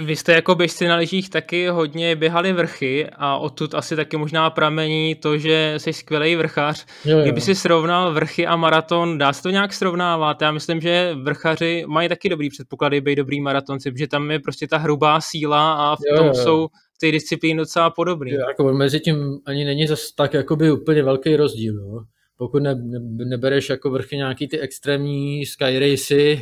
Vy 0.00 0.16
jste 0.16 0.32
jako 0.32 0.54
běžci 0.54 0.88
na 0.88 0.96
lyžích 0.96 1.30
taky 1.30 1.68
hodně 1.68 2.16
běhali 2.16 2.52
vrchy 2.52 3.06
a 3.12 3.36
odtud 3.36 3.74
asi 3.74 3.96
taky 3.96 4.16
možná 4.16 4.50
pramení 4.50 5.14
to, 5.14 5.38
že 5.38 5.74
jsi 5.76 5.92
skvělý 5.92 6.36
vrchař. 6.36 6.86
Jo, 7.04 7.16
jo. 7.16 7.22
Kdyby 7.22 7.40
si 7.40 7.54
srovnal 7.54 8.12
vrchy 8.12 8.46
a 8.46 8.56
maraton, 8.56 9.18
dá 9.18 9.32
se 9.32 9.42
to 9.42 9.50
nějak 9.50 9.72
srovnávat? 9.72 10.42
Já 10.42 10.52
myslím, 10.52 10.80
že 10.80 11.14
vrchaři 11.22 11.84
mají 11.86 12.08
taky 12.08 12.28
dobrý 12.28 12.48
předpoklady 12.50 13.00
být 13.00 13.16
dobrý 13.16 13.40
maratonci, 13.40 13.90
protože 13.90 14.06
tam 14.06 14.30
je 14.30 14.38
prostě 14.38 14.66
ta 14.68 14.78
hrubá 14.78 15.20
síla 15.20 15.72
a 15.72 15.96
v 15.96 16.00
jo, 16.10 16.16
tom 16.16 16.26
jo. 16.26 16.34
jsou 16.34 16.68
té 17.00 17.12
disciplíny 17.12 17.58
docela 17.58 17.90
podobný. 17.90 18.30
Jo, 18.30 18.44
jako 18.48 18.72
mezi 18.72 19.00
tím 19.00 19.38
ani 19.46 19.64
není 19.64 19.86
zase 19.86 20.06
tak 20.16 20.34
jakoby 20.34 20.70
úplně 20.70 21.02
velký 21.02 21.36
rozdíl. 21.36 21.74
Jo 21.74 22.00
pokud 22.36 22.62
ne, 22.62 22.74
ne, 22.74 23.24
nebereš 23.24 23.68
jako 23.68 23.90
vrchy 23.90 24.16
nějaký 24.16 24.48
ty 24.48 24.60
extrémní 24.60 25.46
sky 25.46 25.78
racy, 25.78 26.40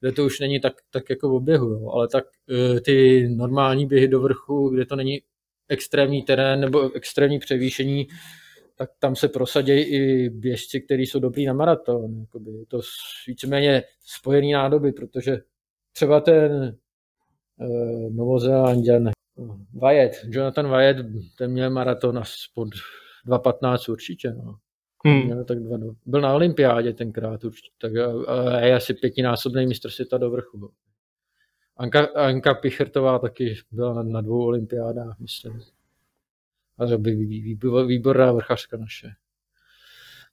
kde 0.00 0.12
to 0.12 0.24
už 0.24 0.40
není 0.40 0.60
tak, 0.60 0.72
tak 0.90 1.10
jako 1.10 1.28
v 1.28 1.32
oběhu, 1.32 1.70
jo. 1.70 1.90
ale 1.90 2.08
tak 2.08 2.24
e, 2.50 2.80
ty 2.80 3.28
normální 3.28 3.86
běhy 3.86 4.08
do 4.08 4.20
vrchu, 4.20 4.68
kde 4.68 4.86
to 4.86 4.96
není 4.96 5.22
extrémní 5.68 6.22
terén 6.22 6.60
nebo 6.60 6.92
extrémní 6.94 7.38
převýšení, 7.38 8.06
tak 8.76 8.90
tam 8.98 9.16
se 9.16 9.28
prosadějí 9.28 9.84
i 9.84 10.30
běžci, 10.30 10.80
kteří 10.80 11.06
jsou 11.06 11.18
dobrý 11.18 11.46
na 11.46 11.52
maraton. 11.52 12.20
Jakoby 12.20 12.50
je 12.50 12.66
to 12.66 12.80
víceméně 13.26 13.82
spojený 14.00 14.52
nádoby, 14.52 14.92
protože 14.92 15.38
třeba 15.92 16.20
ten 16.20 16.76
uh, 17.56 18.12
Novozélandian 18.12 19.10
Wyatt, 19.74 20.14
Jonathan 20.28 20.70
Wyatt, 20.70 20.98
ten 21.38 21.50
měl 21.50 21.70
maraton 21.70 22.18
aspoň 22.18 22.68
2.15 23.26 23.92
určitě. 23.92 24.32
No. 24.32 24.56
Hmm. 25.06 25.24
Měl 25.24 25.44
tak 25.44 25.58
dva, 25.58 25.78
byl 26.06 26.20
na 26.20 26.32
olympiádě 26.32 26.92
tenkrát 26.92 27.44
určitě, 27.44 27.70
tak 27.78 27.96
a, 27.96 28.32
a 28.32 28.60
je 28.60 28.74
asi 28.74 28.94
pětinásobný 28.94 29.66
mistr 29.66 29.90
světa 29.90 30.18
do 30.18 30.30
vrchu. 30.30 30.72
Anka, 31.76 32.06
Anka 32.14 32.54
Pichertová 32.54 33.18
taky 33.18 33.54
byla 33.70 33.94
na, 33.94 34.02
na 34.02 34.20
dvou 34.20 34.44
olympiádách, 34.44 35.18
myslím. 35.18 35.60
Ale 36.78 36.98
by 36.98 37.14
vý, 37.14 37.42
vý, 37.42 37.58
výborná 37.86 38.32
vrchařka 38.32 38.76
naše. 38.76 39.08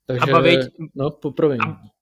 Takže, 0.05 0.31
a 0.31 0.33
baví, 0.33 0.57
no, 0.95 1.09
poprvé. 1.09 1.57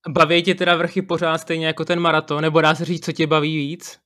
A 0.06 0.10
baví 0.10 0.44
tě 0.44 0.56
teda 0.56 0.76
vrchy 0.76 1.02
pořád 1.02 1.38
stejně 1.38 1.68
jako 1.68 1.86
ten 1.86 2.00
maraton, 2.00 2.42
nebo 2.42 2.62
dá 2.62 2.76
se 2.76 2.86
říct, 2.86 3.06
co 3.06 3.12
tě 3.12 3.28
baví 3.28 3.58
víc? 3.58 4.00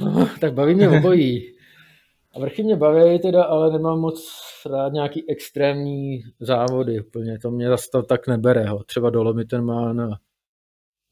No, 0.00 0.28
tak 0.40 0.54
baví 0.54 0.74
mě 0.74 0.88
obojí. 0.88 1.59
A 2.32 2.40
vrchy 2.40 2.62
mě 2.62 2.76
baví 2.76 3.18
teda, 3.18 3.42
ale 3.42 3.72
nemám 3.72 4.00
moc 4.00 4.30
rád 4.66 4.92
nějaký 4.92 5.30
extrémní 5.30 6.22
závody 6.40 7.00
úplně. 7.00 7.38
To 7.38 7.50
mě 7.50 7.68
zase 7.68 7.88
to 7.92 8.02
tak 8.02 8.26
nebere. 8.26 8.64
Ho. 8.64 8.84
Třeba 8.84 9.10
Dolomiten 9.10 9.64
má 9.64 9.92
na 9.92 10.18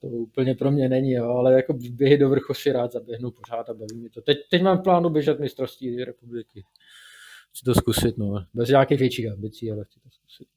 to 0.00 0.06
úplně 0.06 0.54
pro 0.54 0.70
mě 0.70 0.88
není, 0.88 1.12
jo, 1.12 1.28
ale 1.28 1.52
jako 1.52 1.74
běhy 1.90 2.18
do 2.18 2.28
vrchu 2.28 2.54
si 2.54 2.72
rád 2.72 2.92
zaběhnu 2.92 3.30
pořád 3.30 3.70
a 3.70 3.74
baví 3.74 3.96
mě 3.96 4.10
to. 4.10 4.20
Teď, 4.20 4.38
teď 4.50 4.62
mám 4.62 4.82
plánu 4.82 5.10
běžet 5.10 5.40
mistrovství 5.40 6.04
republiky. 6.04 6.64
Chci 7.50 7.64
to 7.64 7.74
zkusit, 7.74 8.18
no. 8.18 8.44
Bez 8.54 8.68
nějakých 8.68 8.98
větších 8.98 9.32
ambicí, 9.32 9.72
ale 9.72 9.84
chci 9.84 10.00
to 10.00 10.08
zkusit. 10.10 10.48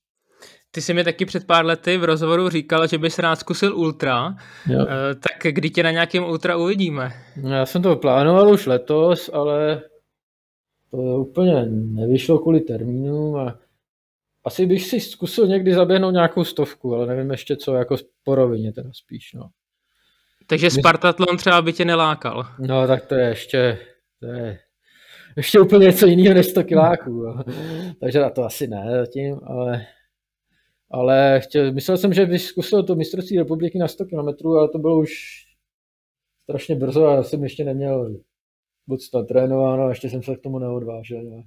Ty 0.72 0.82
jsi 0.82 0.94
mi 0.94 1.04
taky 1.04 1.26
před 1.26 1.48
pár 1.48 1.66
lety 1.66 1.98
v 1.98 2.04
rozhovoru 2.04 2.50
říkal, 2.50 2.88
že 2.88 2.98
bys 2.98 3.20
rád 3.20 3.36
zkusil 3.36 3.78
ultra, 3.78 4.36
jo. 4.70 4.86
Eh, 4.90 5.16
tak 5.16 5.54
kdy 5.54 5.70
tě 5.70 5.84
na 5.84 5.92
nějakém 5.92 6.24
ultra 6.24 6.58
uvidíme? 6.58 7.12
Já 7.50 7.66
jsem 7.66 7.82
to 7.82 7.96
plánoval 7.96 8.54
už 8.54 8.66
letos, 8.66 9.30
ale 9.34 9.82
to 10.92 10.98
úplně 10.98 11.66
nevyšlo 11.70 12.40
kvůli 12.40 12.60
termínům 12.60 13.36
a 13.36 13.60
asi 14.46 14.66
bych 14.66 14.86
si 14.86 15.00
zkusil 15.00 15.48
někdy 15.48 15.74
zaběhnout 15.74 16.14
nějakou 16.14 16.44
stovku, 16.44 16.96
ale 16.96 17.08
nevím 17.08 17.32
ještě 17.32 17.56
co, 17.56 17.74
jako 17.74 17.96
po 18.24 18.36
rovině 18.36 18.74
teda 18.74 18.90
spíš, 18.94 19.34
no. 19.34 19.50
Takže 20.48 20.70
Spartatlon 20.70 21.38
třeba 21.38 21.62
by 21.62 21.74
tě 21.74 21.86
nelákal. 21.86 22.46
No, 22.60 22.88
tak 22.88 23.06
to 23.06 23.16
je 23.16 23.28
ještě, 23.28 23.78
to 24.20 24.26
je 24.26 24.60
ještě 25.38 25.60
úplně 25.60 25.86
něco 25.86 26.06
jiného 26.06 26.36
než 26.36 26.46
100 26.46 26.64
kiláků. 26.64 27.10
Jo. 27.10 27.44
Takže 28.00 28.20
na 28.20 28.30
to 28.30 28.44
asi 28.44 28.68
ne 28.68 28.86
zatím, 29.00 29.40
ale, 29.44 29.86
ale 30.92 31.40
chtěl, 31.44 31.72
myslel 31.72 31.98
jsem, 31.98 32.14
že 32.14 32.26
bych 32.26 32.42
zkusil 32.42 32.84
to 32.84 32.96
mistrovství 32.96 33.38
republiky 33.38 33.78
na 33.78 33.88
100 33.88 34.06
km, 34.06 34.48
ale 34.48 34.70
to 34.70 34.80
bylo 34.80 35.00
už 35.00 35.12
strašně 36.44 36.76
brzo 36.76 37.08
a 37.08 37.16
já 37.16 37.24
jsem 37.24 37.44
ještě 37.44 37.64
neměl 37.64 38.16
moc 38.88 39.10
trénováno 39.28 39.86
a 39.86 39.90
ještě 39.90 40.10
jsem 40.10 40.24
se 40.24 40.36
k 40.36 40.42
tomu 40.42 40.60
neodvážil. 40.60 41.24
Ne? 41.24 41.44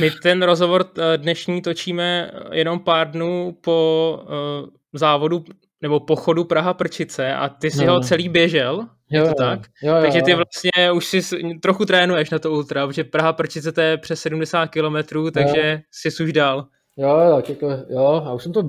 My 0.00 0.10
ten 0.10 0.42
rozhovor 0.42 0.84
eh, 0.98 1.18
dnešní 1.18 1.62
točíme 1.62 2.30
jenom 2.52 2.80
pár 2.80 3.10
dnů 3.10 3.56
po 3.60 4.20
uh, 4.22 4.68
závodu 4.92 5.44
nebo 5.82 6.00
pochodu 6.00 6.44
Praha 6.44 6.74
Prčice 6.74 7.34
a 7.34 7.48
ty 7.48 7.70
si 7.70 7.86
no, 7.86 7.92
ho 7.92 8.00
celý 8.00 8.28
běžel, 8.28 8.86
jo, 9.10 9.22
je 9.22 9.28
to 9.28 9.34
tak? 9.34 9.60
Jo, 9.82 9.94
jo, 9.94 10.02
Takže 10.02 10.22
ty 10.22 10.34
vlastně 10.34 10.92
už 10.92 11.06
si 11.06 11.20
trochu 11.62 11.84
trénuješ 11.84 12.30
na 12.30 12.38
to 12.38 12.50
ultra, 12.50 12.86
protože 12.86 13.04
Praha 13.04 13.32
Prčice 13.32 13.72
to 13.72 13.80
je 13.80 13.96
přes 13.96 14.20
70 14.20 14.66
kilometrů, 14.66 15.30
takže 15.30 15.70
jo. 15.70 16.10
jsi 16.10 16.24
už 16.24 16.32
dál. 16.32 16.66
Jo, 16.96 17.32
tak 17.36 17.48
jako, 17.48 17.70
jo, 17.88 18.22
a 18.26 18.32
už 18.32 18.42
jsem 18.42 18.52
to 18.52 18.62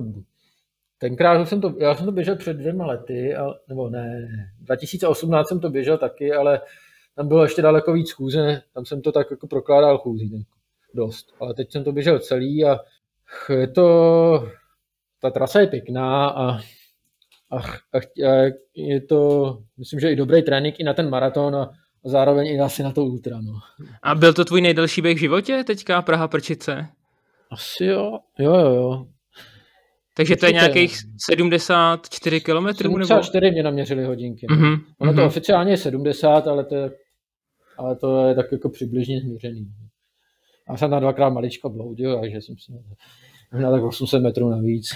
Tenkrát 1.00 1.48
jsem 1.48 1.60
to, 1.60 1.74
já 1.78 1.94
jsem 1.94 2.06
to 2.06 2.12
běžel 2.12 2.36
před 2.36 2.56
dvěma 2.56 2.86
lety, 2.86 3.34
ale, 3.34 3.54
nebo 3.68 3.90
ne, 3.90 4.28
2018 4.60 5.48
jsem 5.48 5.60
to 5.60 5.70
běžel 5.70 5.98
taky, 5.98 6.32
ale 6.32 6.60
tam 7.16 7.28
bylo 7.28 7.42
ještě 7.42 7.62
daleko 7.62 7.92
víc 7.92 8.12
chůze, 8.12 8.62
tam 8.74 8.84
jsem 8.84 9.02
to 9.02 9.12
tak 9.12 9.30
jako 9.30 9.46
prokládal 9.46 9.98
chůzí 9.98 10.46
dost. 10.94 11.32
Ale 11.40 11.54
teď 11.54 11.72
jsem 11.72 11.84
to 11.84 11.92
běžel 11.92 12.18
celý 12.18 12.64
a 12.64 12.78
je 13.50 13.68
to, 13.68 14.48
ta 15.20 15.30
trasa 15.30 15.60
je 15.60 15.66
pěkná 15.66 16.28
a, 16.28 16.58
a, 17.50 17.56
a 18.28 18.52
je 18.74 19.00
to, 19.00 19.58
myslím, 19.78 20.00
že 20.00 20.12
i 20.12 20.16
dobrý 20.16 20.42
trénink 20.42 20.80
i 20.80 20.84
na 20.84 20.94
ten 20.94 21.10
maraton 21.10 21.56
a, 21.56 21.62
a 22.04 22.08
zároveň 22.08 22.46
i 22.46 22.60
asi 22.60 22.82
na 22.82 22.92
to 22.92 23.04
ultra. 23.04 23.40
No. 23.40 23.52
A 24.02 24.14
byl 24.14 24.32
to 24.32 24.44
tvůj 24.44 24.60
nejdelší 24.60 25.02
běh 25.02 25.16
v 25.16 25.20
životě 25.20 25.64
teďka 25.66 26.02
Praha 26.02 26.28
Prčice? 26.28 26.86
Asi 27.50 27.84
jo, 27.84 28.18
jo, 28.38 28.54
jo, 28.54 28.74
jo. 28.74 29.06
Takže 30.20 30.36
to 30.36 30.46
je 30.46 30.52
nějakých 30.52 30.96
74 31.30 32.40
km? 32.40 32.66
74 32.76 33.40
nebo? 33.40 33.52
mě 33.52 33.62
naměřili 33.62 34.04
hodinky. 34.04 34.46
Mm-hmm. 34.46 34.80
Ono 34.98 35.12
to 35.12 35.20
mm-hmm. 35.20 35.26
oficiálně 35.26 35.72
je 35.72 35.76
70, 35.76 36.46
ale 36.48 36.64
to 36.64 36.74
je 36.74 36.90
ale 37.80 37.96
to 37.96 38.26
je 38.26 38.34
tak 38.34 38.52
jako 38.52 38.68
přibližně 38.68 39.20
změřený. 39.20 39.66
Já 40.70 40.76
jsem 40.76 40.90
na 40.90 41.00
dvakrát 41.00 41.30
maličko 41.30 41.68
bloudil, 41.68 42.20
takže 42.20 42.40
jsem 42.40 42.54
si 42.58 42.72
na 43.52 43.70
tak 43.70 43.82
800 43.82 44.22
metrů 44.22 44.50
navíc. 44.50 44.90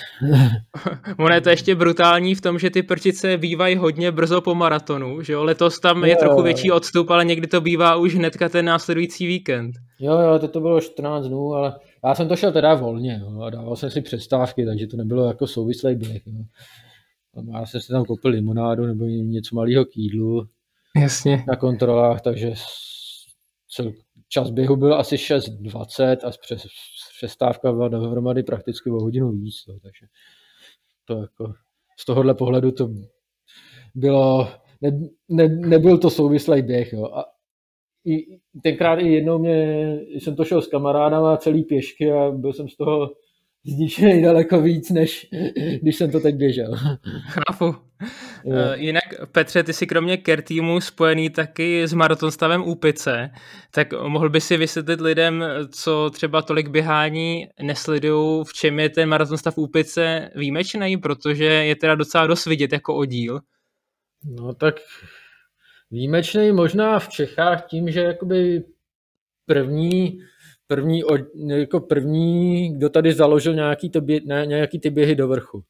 ono 1.18 1.34
je 1.34 1.40
to 1.40 1.50
ještě 1.50 1.74
brutální 1.74 2.34
v 2.34 2.40
tom, 2.40 2.58
že 2.58 2.70
ty 2.70 2.82
prčice 2.82 3.36
bývají 3.36 3.76
hodně 3.76 4.12
brzo 4.12 4.40
po 4.40 4.54
maratonu, 4.54 5.22
že 5.22 5.32
jo? 5.32 5.44
Letos 5.44 5.80
tam 5.80 6.04
je 6.04 6.10
jo, 6.10 6.16
trochu 6.20 6.42
větší 6.42 6.70
odstup, 6.70 7.10
ale 7.10 7.24
někdy 7.24 7.46
to 7.46 7.60
bývá 7.60 7.96
už 7.96 8.14
hnedka 8.14 8.48
ten 8.48 8.64
následující 8.64 9.26
víkend. 9.26 9.72
Jo, 10.00 10.18
jo, 10.18 10.38
to, 10.38 10.48
to 10.48 10.60
bylo 10.60 10.80
14 10.80 11.24
dnů, 11.24 11.54
ale 11.54 11.74
já 12.04 12.14
jsem 12.14 12.28
to 12.28 12.36
šel 12.36 12.52
teda 12.52 12.74
volně, 12.74 13.20
jo, 13.22 13.40
a 13.40 13.50
dával 13.50 13.76
jsem 13.76 13.90
si 13.90 14.00
přestávky, 14.00 14.66
takže 14.66 14.86
to 14.86 14.96
nebylo 14.96 15.26
jako 15.26 15.46
souvislý 15.46 15.94
běh, 15.94 16.26
jo. 16.26 16.44
Já 17.52 17.66
jsem 17.66 17.80
si 17.80 17.88
tam 17.92 18.04
koupil 18.04 18.30
limonádu 18.30 18.86
nebo 18.86 19.04
něco 19.04 19.56
malého 19.56 19.84
k 19.84 19.96
jídlu, 19.96 20.48
Jasně. 20.96 21.44
na 21.48 21.56
kontrolách, 21.56 22.20
takže 22.20 22.54
cel, 23.70 23.92
čas 24.28 24.50
běhu 24.50 24.76
byl 24.76 24.94
asi 24.94 25.16
6.20 25.16 26.16
a 26.26 26.30
přes, 26.40 26.66
přestávka 27.16 27.72
byla 27.72 27.88
dohromady 27.88 28.42
prakticky 28.42 28.90
o 28.90 29.00
hodinu 29.00 29.30
víc, 29.30 29.54
no, 29.68 29.80
takže 29.80 30.06
to 31.04 31.20
jako 31.20 31.54
z 31.98 32.04
tohohle 32.04 32.34
pohledu 32.34 32.72
to 32.72 32.88
bylo, 33.94 34.48
ne, 34.80 34.90
ne, 35.28 35.48
nebyl 35.48 35.98
to 35.98 36.10
souvislý 36.10 36.62
běh, 36.62 36.92
jo. 36.92 37.04
A 37.04 37.33
i, 38.04 38.38
tenkrát 38.62 38.98
i 38.98 39.08
jednou 39.08 39.38
mě, 39.38 39.98
jsem 40.18 40.36
to 40.36 40.44
šel 40.44 40.62
s 40.62 40.68
kamarádama 40.68 41.36
celý 41.36 41.62
pěšky 41.62 42.12
a 42.12 42.30
byl 42.30 42.52
jsem 42.52 42.68
z 42.68 42.76
toho 42.76 43.10
zničený 43.66 44.22
daleko 44.22 44.62
víc, 44.62 44.90
než 44.90 45.26
když 45.82 45.96
jsem 45.96 46.10
to 46.10 46.20
teď 46.20 46.34
běžel. 46.34 46.74
Chápu. 47.28 47.64
Uh, 48.44 48.72
jinak, 48.74 49.02
Petře, 49.32 49.62
ty 49.62 49.72
jsi 49.72 49.86
kromě 49.86 50.18
care 50.26 50.42
týmu 50.42 50.80
spojený 50.80 51.30
taky 51.30 51.88
s 51.88 51.92
maratonstavem 51.92 52.62
Úpice, 52.68 53.30
tak 53.70 53.92
mohl 54.08 54.30
by 54.30 54.40
si 54.40 54.56
vysvětlit 54.56 55.00
lidem, 55.00 55.44
co 55.70 56.10
třeba 56.10 56.42
tolik 56.42 56.68
běhání 56.68 57.46
nesledují, 57.62 58.44
v 58.44 58.52
čem 58.52 58.80
je 58.80 58.88
ten 58.88 59.08
maratonstav 59.08 59.58
Úpice 59.58 60.30
výjimečný, 60.36 60.96
protože 60.96 61.44
je 61.44 61.76
teda 61.76 61.94
docela 61.94 62.26
dost 62.26 62.46
vidět 62.46 62.72
jako 62.72 62.94
oddíl. 62.94 63.40
No 64.24 64.54
tak 64.54 64.74
výjimečný 65.94 66.52
možná 66.52 66.98
v 66.98 67.08
Čechách 67.08 67.66
tím, 67.66 67.90
že 67.90 68.00
jakoby 68.00 68.64
první 69.46 70.18
první, 70.66 71.02
jako 71.46 71.80
první, 71.80 72.72
kdo 72.74 72.90
tady 72.90 73.12
založil 73.12 73.54
nějaký, 73.54 73.90
to 73.90 74.00
bě, 74.00 74.20
ne, 74.24 74.46
nějaký 74.46 74.78
ty 74.78 74.90
běhy 74.90 75.14
do 75.14 75.28
vrchu. 75.28 75.64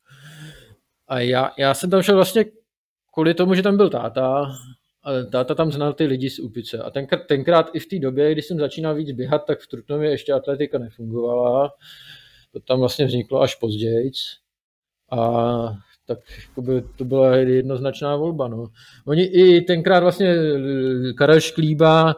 A 1.09 1.20
já, 1.20 1.51
já 1.59 1.75
jsem 1.75 1.91
tam 1.91 2.03
šel 2.03 2.14
vlastně 2.14 2.45
kvůli 3.14 3.35
tomu, 3.35 3.55
že 3.55 3.62
tam 3.62 3.77
byl 3.77 3.91
táta, 3.91 4.51
a 5.03 5.22
táta 5.33 5.55
tam 5.55 5.72
znal 5.72 5.93
ty 5.93 6.05
lidi 6.05 6.31
z 6.31 6.39
Úpice. 6.39 6.79
A 6.79 6.91
tenkrát, 6.91 7.27
tenkrát 7.27 7.70
i 7.75 7.79
v 7.79 7.87
té 7.87 7.99
době, 7.99 8.33
když 8.33 8.47
jsem 8.47 8.59
začínal 8.59 8.95
víc 8.95 9.12
běhat, 9.12 9.45
tak 9.47 9.61
v 9.61 9.66
Trutnově 9.66 10.11
ještě 10.11 10.33
atletika 10.33 10.79
nefungovala. 10.79 11.70
To 12.53 12.61
tam 12.61 12.81
vlastně 12.81 13.07
vzniklo 13.07 13.41
až 13.41 13.55
později. 13.55 14.11
A 15.11 15.18
tak 16.07 16.18
jakoby, 16.48 16.82
to 16.96 17.05
byla 17.05 17.36
jednoznačná 17.36 18.16
volba. 18.16 18.48
No. 18.48 18.66
Oni 19.07 19.22
i 19.22 19.61
tenkrát 19.61 20.00
vlastně 20.00 20.36
Karel 21.16 21.40
Šklíba 21.40 22.14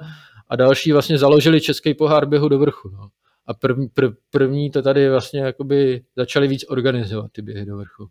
a 0.48 0.56
další 0.56 0.92
vlastně 0.92 1.18
založili 1.18 1.60
Český 1.60 1.94
pohár 1.94 2.26
běhu 2.26 2.48
do 2.48 2.58
vrchu. 2.58 2.88
No. 2.88 3.08
A 3.46 3.54
první, 3.54 3.88
prv, 3.88 4.12
první 4.30 4.70
to 4.70 4.82
tady 4.82 5.10
vlastně 5.10 5.40
jakoby 5.40 6.02
začali 6.16 6.48
víc 6.48 6.64
organizovat 6.68 7.32
ty 7.32 7.42
běhy 7.42 7.66
do 7.66 7.76
vrchu. 7.76 8.08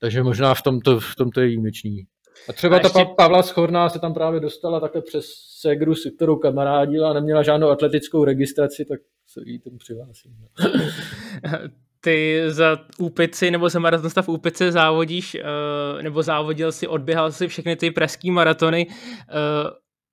Takže 0.00 0.22
možná 0.22 0.54
v 0.54 0.62
tomto, 0.62 1.00
v 1.00 1.16
tomto 1.16 1.40
je 1.40 1.46
výjimečný. 1.46 2.06
A 2.48 2.52
třeba 2.52 2.76
a 2.76 2.80
ještě... 2.80 2.98
ta 2.98 3.04
Pavla 3.04 3.42
Schorná 3.42 3.88
se 3.88 3.98
tam 3.98 4.14
právě 4.14 4.40
dostala 4.40 4.80
takhle 4.80 5.02
přes 5.02 5.26
Segru, 5.60 5.94
s 5.94 6.10
kterou 6.16 6.36
kamarádila 6.36 7.10
a 7.10 7.12
neměla 7.12 7.42
žádnou 7.42 7.68
atletickou 7.68 8.24
registraci, 8.24 8.84
tak 8.84 9.00
se 9.26 9.40
jí 9.44 9.58
tomu 9.58 9.78
přihlásím. 9.78 10.32
No. 12.08 12.12
Ty 12.12 12.42
za 12.46 12.78
Úpici 12.98 13.50
nebo 13.50 13.68
za 13.68 13.78
maratonstav 13.78 14.28
Úpice 14.28 14.72
závodíš, 14.72 15.34
eh, 15.34 16.02
nebo 16.02 16.22
závodil 16.22 16.72
si, 16.72 16.86
odběhal 16.86 17.32
si 17.32 17.48
všechny 17.48 17.76
ty 17.76 17.90
pražský 17.90 18.30
maratony. 18.30 18.86
Eh, 18.90 19.34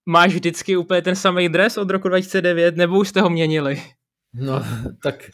máš 0.06 0.34
vždycky 0.34 0.78
úplně 0.78 1.02
ten 1.02 1.16
samý 1.16 1.50
dres 1.50 1.78
od 1.78 1.90
roku 1.90 2.08
2009, 2.08 2.76
nebo 2.76 3.00
už 3.00 3.10
jste 3.10 3.22
ho 3.22 3.30
měnili? 3.30 3.82
No, 4.40 4.62
tak 5.04 5.30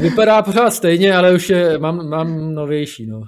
vypadá 0.00 0.42
pořád 0.42 0.70
stejně, 0.70 1.14
ale 1.14 1.34
už 1.34 1.50
je, 1.50 1.78
mám, 1.78 2.08
mám 2.08 2.54
novější, 2.54 3.06
no. 3.06 3.22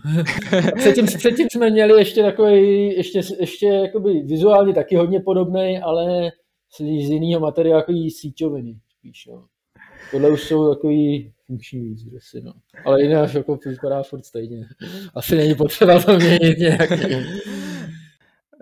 předtím, 0.76 1.06
předtím 1.06 1.46
jsme 1.50 1.70
měli 1.70 1.98
ještě 1.98 2.22
takový, 2.22 2.88
ještě, 2.96 3.20
ještě 3.40 3.66
jakoby 3.66 4.10
vizuálně 4.20 4.74
taky 4.74 4.96
hodně 4.96 5.20
podobný, 5.20 5.78
ale 5.78 6.30
z, 6.72 6.80
z 6.80 7.10
jiného 7.10 7.40
materiálu, 7.40 7.80
jako 7.80 7.92
síťoviny 8.20 8.74
spíš, 8.98 9.26
no. 9.26 9.44
Tohle 10.10 10.30
už 10.30 10.42
jsou 10.42 10.74
takový 10.74 11.32
funkční 11.46 11.80
víc 11.80 12.04
dresy, 12.04 12.40
no. 12.40 12.52
Ale 12.84 13.02
jinak 13.02 13.34
jako 13.34 13.58
vypadá 13.66 14.02
furt 14.02 14.24
stejně. 14.24 14.66
Asi 15.14 15.36
není 15.36 15.54
potřeba 15.54 16.02
to 16.02 16.16
měnit 16.16 16.58
nějak. 16.58 16.90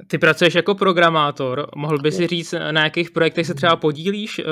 Ty 0.06 0.18
pracuješ 0.18 0.54
jako 0.54 0.74
programátor. 0.74 1.66
Mohl 1.76 1.98
bys 1.98 2.16
si 2.16 2.26
říct, 2.26 2.54
na 2.70 2.84
jakých 2.84 3.10
projektech 3.10 3.46
se 3.46 3.54
třeba 3.54 3.76
podílíš? 3.76 4.38
Eh, 4.38 4.44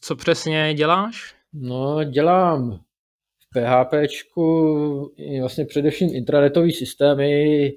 co 0.00 0.16
přesně 0.16 0.74
děláš? 0.74 1.34
No, 1.52 2.04
dělám 2.04 2.80
v 3.40 3.60
PHPčku 3.60 5.14
vlastně 5.40 5.64
především 5.64 6.14
intranetový 6.14 6.72
systémy. 6.72 7.72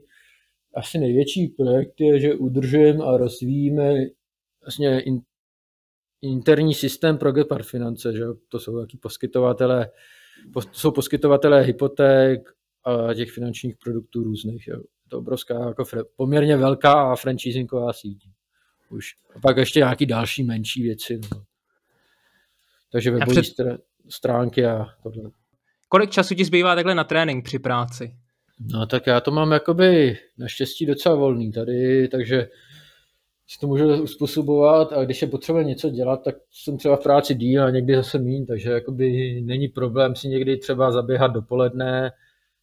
Asi 0.76 0.98
největší 0.98 1.48
projekt 1.48 1.94
je, 2.00 2.20
že 2.20 2.34
udržujeme 2.34 3.06
a 3.06 3.18
rozvíjíme 3.18 3.94
vlastně 4.64 5.00
interní 6.22 6.74
systém 6.74 7.18
pro 7.18 7.32
Gepard 7.32 7.66
finance, 7.66 8.14
že 8.14 8.24
to 8.50 8.60
jsou 8.60 8.80
taky 8.80 8.98
poskytovatele, 8.98 9.90
to 10.54 10.62
jsou 10.72 10.92
poskytovatele 10.92 11.62
hypoték 11.62 12.50
a 12.84 13.14
těch 13.14 13.32
finančních 13.32 13.76
produktů 13.78 14.24
různých. 14.24 14.68
Jo. 14.68 14.82
To 15.10 15.18
obrovská, 15.18 15.68
jako 15.68 15.84
poměrně 16.16 16.58
velká 16.58 17.16
franchisingová 17.16 17.94
síť. 17.94 18.30
Už. 18.90 19.06
A 19.36 19.40
pak 19.40 19.58
ještě 19.58 19.80
nějaký 19.80 20.06
další 20.06 20.44
menší 20.44 20.84
věci. 20.84 21.20
No. 21.34 21.44
Takže 22.92 23.12
webové 23.12 23.42
před... 23.42 23.54
stránky 24.10 24.66
a 24.66 24.86
tohle. 25.04 25.32
Kolik 25.88 26.10
času 26.10 26.36
ti 26.36 26.46
zbývá 26.46 26.76
takhle 26.76 26.96
na 26.96 27.04
trénink 27.04 27.46
při 27.46 27.60
práci? 27.60 28.16
No 28.60 28.86
tak 28.86 29.08
já 29.08 29.22
to 29.22 29.32
mám 29.32 29.52
jakoby 29.52 30.18
naštěstí 30.38 30.86
docela 30.86 31.16
volný 31.16 31.52
tady, 31.52 32.08
takže 32.08 32.50
si 33.48 33.60
to 33.60 33.68
můžu 33.68 34.04
uspůsobovat 34.04 34.94
a 34.94 35.06
když 35.06 35.22
je 35.22 35.28
potřeba 35.28 35.64
něco 35.64 35.90
dělat, 35.90 36.24
tak 36.24 36.36
jsem 36.52 36.78
třeba 36.78 36.96
v 36.96 37.04
práci 37.04 37.36
díl 37.36 37.64
a 37.64 37.70
někdy 37.70 37.96
zase 37.96 38.20
míň, 38.20 38.46
takže 38.46 38.72
jakoby 38.72 39.42
není 39.42 39.68
problém 39.68 40.16
si 40.16 40.28
někdy 40.28 40.58
třeba 40.58 40.92
zaběhat 40.92 41.32
dopoledne, 41.32 42.12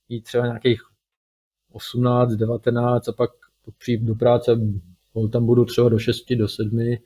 jít 0.08 0.22
třeba 0.22 0.46
nějakých 0.46 0.80
18, 1.72 2.32
19 2.32 3.08
a 3.08 3.12
pak 3.12 3.30
přijít 3.78 4.02
do 4.02 4.14
práce, 4.14 4.60
tam 5.32 5.46
budu 5.46 5.64
třeba 5.64 5.88
do 5.88 5.98
6, 5.98 6.32
do 6.34 6.48
7. 6.48 6.96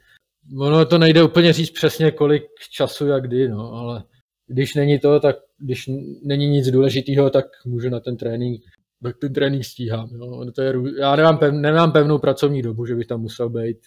Ono 0.59 0.87
to 0.87 0.99
nejde 0.99 1.23
úplně 1.23 1.53
říct 1.53 1.71
přesně, 1.71 2.11
kolik 2.11 2.45
času 2.71 3.07
jak 3.07 3.23
kdy, 3.23 3.49
no, 3.49 3.73
ale 3.73 4.05
když 4.47 4.75
není 4.75 4.99
to, 4.99 5.21
tak 5.21 5.37
když 5.59 5.91
není 6.23 6.49
nic 6.49 6.71
důležitého, 6.71 7.31
tak 7.31 7.45
můžu 7.67 7.89
na 7.89 8.01
ten 8.01 8.17
trénink 8.17 8.63
tak 9.03 9.17
ten 9.19 9.33
trénink 9.33 9.65
stíhám. 9.65 10.09
Jo. 10.13 10.51
To 10.55 10.63
je, 10.63 10.75
já 11.01 11.17
nemám, 11.17 11.39
pev, 11.39 11.53
nemám 11.53 11.93
pevnou 11.93 12.19
pracovní 12.19 12.63
dobu, 12.63 12.87
že 12.87 12.95
bych 12.95 13.07
tam 13.07 13.21
musel 13.21 13.49
být 13.49 13.79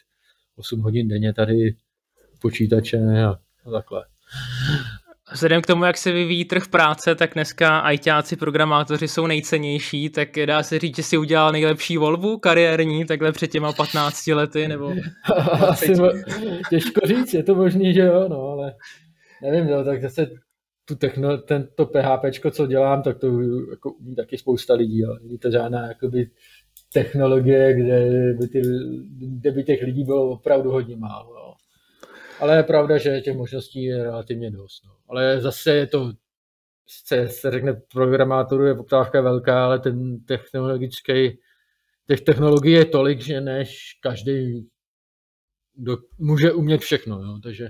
8 0.55 0.79
hodin 0.79 1.07
denně 1.07 1.33
tady 1.33 1.75
počítače 2.41 2.97
a, 2.97 3.29
a 3.65 3.71
takhle. 3.71 4.05
Vzhledem 5.33 5.61
k 5.61 5.67
tomu, 5.67 5.83
jak 5.83 5.97
se 5.97 6.11
vyvíjí 6.11 6.45
trh 6.45 6.67
práce, 6.67 7.15
tak 7.15 7.33
dneska 7.33 7.79
ajťáci, 7.79 8.35
programátoři 8.35 9.07
jsou 9.07 9.27
nejcennější, 9.27 10.09
tak 10.09 10.29
dá 10.45 10.63
se 10.63 10.79
říct, 10.79 10.95
že 10.95 11.03
si 11.03 11.17
udělal 11.17 11.51
nejlepší 11.51 11.97
volbu 11.97 12.37
kariérní, 12.37 13.05
takhle 13.05 13.31
před 13.31 13.51
těma 13.51 13.73
15 13.73 14.27
lety, 14.27 14.67
nebo... 14.67 14.93
Asi, 15.67 15.93
těžko 16.69 17.01
říct, 17.07 17.33
je 17.33 17.43
to 17.43 17.55
možný, 17.55 17.93
že 17.93 18.01
jo, 18.01 18.27
no, 18.29 18.41
ale 18.41 18.73
nevím, 19.41 19.71
no, 19.71 19.83
tak 19.83 20.01
zase 20.01 20.29
tu 20.91 20.97
techno, 20.97 21.37
tento 21.37 21.85
PHP, 21.85 22.51
co 22.51 22.67
dělám, 22.67 23.03
tak 23.03 23.19
to 23.19 23.41
jako 23.69 23.91
umí 23.91 24.15
taky 24.15 24.37
spousta 24.37 24.73
lidí. 24.73 25.05
Ale 25.05 25.19
Není 25.19 25.37
to 25.37 25.51
žádná 25.51 25.87
jakoby, 25.87 26.29
technologie, 26.93 27.73
kde 27.73 28.33
by, 28.33 28.47
ty, 28.47 28.61
kde 29.19 29.51
by 29.51 29.63
těch 29.63 29.81
lidí 29.81 30.03
bylo 30.03 30.29
opravdu 30.29 30.71
hodně 30.71 30.95
málo. 30.97 31.35
Jo. 31.35 31.53
Ale 32.39 32.57
je 32.57 32.63
pravda, 32.63 32.97
že 32.97 33.21
těch 33.21 33.37
možností 33.37 33.83
je 33.83 34.03
relativně 34.03 34.51
dost. 34.51 34.85
No. 34.85 34.91
Ale 35.09 35.41
zase 35.41 35.75
je 35.75 35.87
to, 35.87 36.11
se, 36.87 37.27
se 37.27 37.51
řekne, 37.51 37.81
programátorů 37.91 38.65
je 38.65 38.75
poptávka 38.75 39.21
velká, 39.21 39.65
ale 39.65 39.79
ten 39.79 40.19
technologický, 40.25 41.39
těch 42.07 42.21
technologií 42.21 42.73
je 42.73 42.85
tolik, 42.85 43.19
že 43.19 43.41
než 43.41 43.99
každý 44.01 44.67
do, 45.75 45.97
může 46.17 46.51
umět 46.51 46.81
všechno. 46.81 47.21
Jo. 47.21 47.39
Takže 47.43 47.69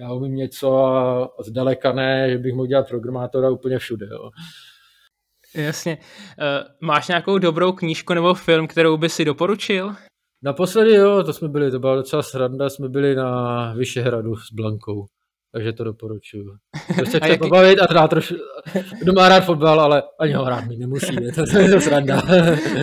já 0.00 0.12
umím 0.12 0.34
něco 0.34 0.84
a 0.84 1.28
zdaleka 1.46 1.92
ne, 1.92 2.30
že 2.30 2.38
bych 2.38 2.54
mohl 2.54 2.66
dělat 2.66 2.88
programátora 2.88 3.50
úplně 3.50 3.78
všude. 3.78 4.06
Jo. 4.10 4.30
Jasně. 5.54 5.98
Uh, 5.98 6.88
máš 6.88 7.08
nějakou 7.08 7.38
dobrou 7.38 7.72
knížku 7.72 8.14
nebo 8.14 8.34
film, 8.34 8.66
kterou 8.66 8.96
by 8.96 9.08
si 9.08 9.24
doporučil? 9.24 9.94
Naposledy 10.42 10.94
jo, 10.94 11.22
to 11.24 11.32
jsme 11.32 11.48
byli, 11.48 11.70
to 11.70 11.78
byla 11.78 11.96
docela 11.96 12.22
sranda, 12.22 12.70
jsme 12.70 12.88
byli 12.88 13.14
na 13.14 13.72
Vyšehradu 13.74 14.36
s 14.36 14.52
Blankou 14.52 15.06
takže 15.52 15.72
to 15.72 15.84
doporučuju. 15.84 16.56
Kdo 16.96 17.06
se 17.06 17.18
chce 17.18 17.28
jaký... 17.28 17.38
pobavit 17.38 17.78
a 17.80 17.86
hrát 17.90 18.08
trošku, 18.08 18.34
kdo 19.02 19.12
má 19.12 19.28
rád 19.28 19.40
fotbal, 19.40 19.80
ale 19.80 20.02
ani 20.20 20.32
ho 20.32 20.44
rád 20.44 20.64
mít 20.66 20.78
nemusí, 20.78 21.14
je 21.20 21.32
to, 21.32 21.46
to 21.46 21.58
je 21.58 21.70
to 21.70 21.80
sranda. 21.80 22.22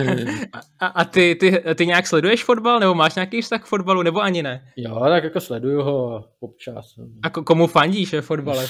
a, 0.80 0.86
a 0.86 1.04
ty, 1.04 1.36
ty, 1.40 1.62
ty 1.74 1.86
nějak 1.86 2.06
sleduješ 2.06 2.44
fotbal, 2.44 2.80
nebo 2.80 2.94
máš 2.94 3.14
nějaký 3.14 3.42
vztah 3.42 3.62
k 3.62 3.66
fotbalu, 3.66 4.02
nebo 4.02 4.20
ani 4.20 4.42
ne? 4.42 4.62
Jo, 4.76 5.00
tak 5.08 5.24
jako 5.24 5.40
sleduju 5.40 5.82
ho 5.82 6.24
občas. 6.40 6.94
A 7.22 7.30
komu 7.30 7.66
fandíš 7.66 8.12
ve 8.12 8.20
fotbale? 8.20 8.66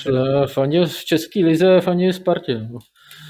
Fandil 0.46 0.86
v 0.86 1.04
České 1.04 1.40
lize, 1.40 1.80
fandil 1.80 2.12
Spartě. 2.12 2.68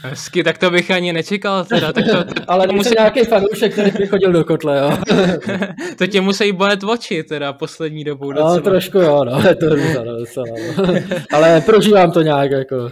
Hezky, 0.02 0.44
tak 0.44 0.58
to 0.58 0.70
bych 0.70 0.90
ani 0.90 1.12
nečekal 1.12 1.64
teda. 1.64 1.92
Tak 1.92 2.04
to, 2.04 2.24
to, 2.24 2.42
Ale 2.48 2.66
to 2.66 2.72
musí... 2.72 2.94
nějaký 2.98 3.24
fanoušek, 3.24 3.72
který 3.72 3.90
by 3.90 4.06
chodil 4.06 4.32
do 4.32 4.44
kotle, 4.44 4.78
jo. 4.78 4.98
to 5.98 6.06
tě 6.06 6.20
musí 6.20 6.52
bolet 6.52 6.84
oči 6.84 7.22
teda 7.22 7.52
poslední 7.52 8.04
dobou 8.04 8.32
docela. 8.32 8.54
No, 8.54 8.60
trošku 8.60 8.98
jo, 8.98 9.24
no, 9.24 9.40
je 9.48 9.54
to 9.54 9.68
růza, 9.68 10.04
no, 10.04 10.16
docela, 10.16 10.46
no. 10.76 10.94
Ale 11.32 11.60
prožívám 11.60 12.10
to 12.10 12.22
nějak, 12.22 12.50
jako, 12.50 12.88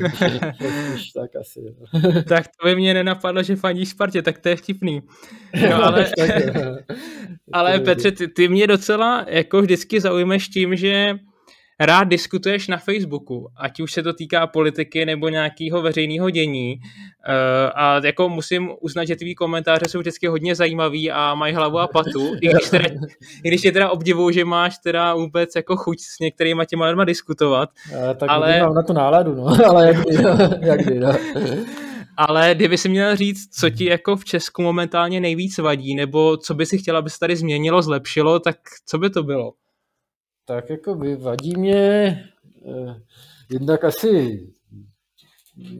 tak 1.15 1.31
asi. 1.41 1.61
Jo. 1.61 2.13
tak 2.29 2.47
to 2.61 2.69
by 2.69 2.77
mě 2.77 2.95
nenapadlo, 2.95 3.43
že 3.43 3.57
fandíš 3.57 3.89
Spartě, 3.89 4.23
tak 4.23 4.39
to 4.39 4.49
je 4.49 4.57
vtipný. 4.57 5.03
No, 5.71 5.85
ale, 5.85 6.07
ale 7.53 7.81
Petře, 7.81 8.11
ty, 8.11 8.29
ty 8.29 8.49
mě 8.49 8.67
docela 8.67 9.25
jako 9.29 9.63
vždycky 9.63 10.01
zaujmeš 10.01 10.49
tím, 10.49 10.77
že 10.77 11.15
rád 11.81 12.05
diskutuješ 12.05 12.68
na 12.68 12.77
Facebooku, 12.77 13.49
ať 13.57 13.81
už 13.81 13.93
se 13.93 14.03
to 14.03 14.12
týká 14.12 14.47
politiky 14.47 15.07
nebo 15.07 15.29
nějakého 15.29 15.83
veřejného 15.83 16.31
dění. 16.31 16.81
Uh, 17.29 17.70
a 17.74 18.01
jako 18.05 18.29
musím 18.29 18.70
uznat, 18.81 19.05
že 19.05 19.16
tvý 19.16 19.35
komentáře 19.35 19.89
jsou 19.89 19.99
vždycky 19.99 20.27
hodně 20.27 20.55
zajímavý 20.55 21.11
a 21.11 21.35
mají 21.35 21.55
hlavu 21.55 21.79
a 21.79 21.87
patu, 21.87 22.35
i 22.41 22.49
když, 22.49 22.70
teda, 22.70 22.89
i 23.45 23.49
když 23.49 23.64
je 23.64 23.72
teda 23.72 23.91
obdivuju, 23.91 24.31
že 24.31 24.45
máš 24.45 24.79
teda 24.79 25.14
vůbec 25.14 25.57
jako 25.57 25.77
chuť 25.77 26.01
s 26.01 26.18
některýma 26.18 26.64
těma 26.64 26.87
lidma 26.87 27.05
diskutovat. 27.05 27.70
Uh, 27.93 28.14
tak 28.14 28.31
ale... 28.31 28.61
mám 28.61 28.74
na 28.74 28.83
tu 28.83 28.93
náladu, 28.93 29.35
no, 29.35 29.47
ale 29.68 29.87
jak 29.87 29.97
kdy, 29.97 30.22
no, 30.22 30.39
jak 30.61 30.81
kdy, 30.81 31.01
no. 31.01 31.12
Ale 32.18 32.55
kdyby 32.55 32.79
si 32.79 32.89
měl 32.89 33.16
říct, 33.16 33.59
co 33.59 33.70
ti 33.70 33.85
jako 33.85 34.16
v 34.16 34.24
Česku 34.24 34.62
momentálně 34.62 35.20
nejvíc 35.20 35.59
vadí, 35.59 35.95
nebo 35.95 36.37
co 36.37 36.55
by 36.55 36.66
si 36.66 36.79
chtěla, 36.79 36.99
aby 36.99 37.11
se 37.11 37.18
tady 37.18 37.37
změnilo, 37.37 37.83
zlepšilo, 37.83 38.41
tak 38.41 38.57
co 38.87 38.99
by 38.99 39.11
to 39.11 39.22
bylo? 39.22 39.53
Tak 40.47 40.70
jako 40.70 41.01
vadí 41.18 41.57
mě 41.57 41.74
eh, 42.66 43.01
jednak 43.53 43.84
asi 43.84 44.40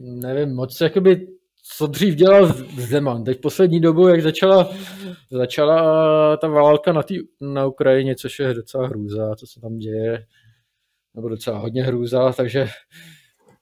nevím 0.01 0.55
moc, 0.55 0.81
jakoby, 0.81 1.27
co 1.77 1.87
dřív 1.87 2.15
dělal 2.15 2.53
Zeman. 2.77 3.23
Teď 3.23 3.41
poslední 3.41 3.79
dobu, 3.79 4.07
jak 4.07 4.21
začala, 4.21 4.69
začala 5.31 6.37
ta 6.37 6.47
válka 6.47 6.93
na, 6.93 7.03
tý, 7.03 7.19
na 7.41 7.65
Ukrajině, 7.65 8.15
což 8.15 8.39
je 8.39 8.53
docela 8.53 8.87
hrůza, 8.87 9.35
co 9.35 9.47
se 9.47 9.61
tam 9.61 9.77
děje, 9.77 10.25
nebo 11.15 11.29
docela 11.29 11.57
hodně 11.57 11.83
hrůza, 11.83 12.33
takže 12.33 12.67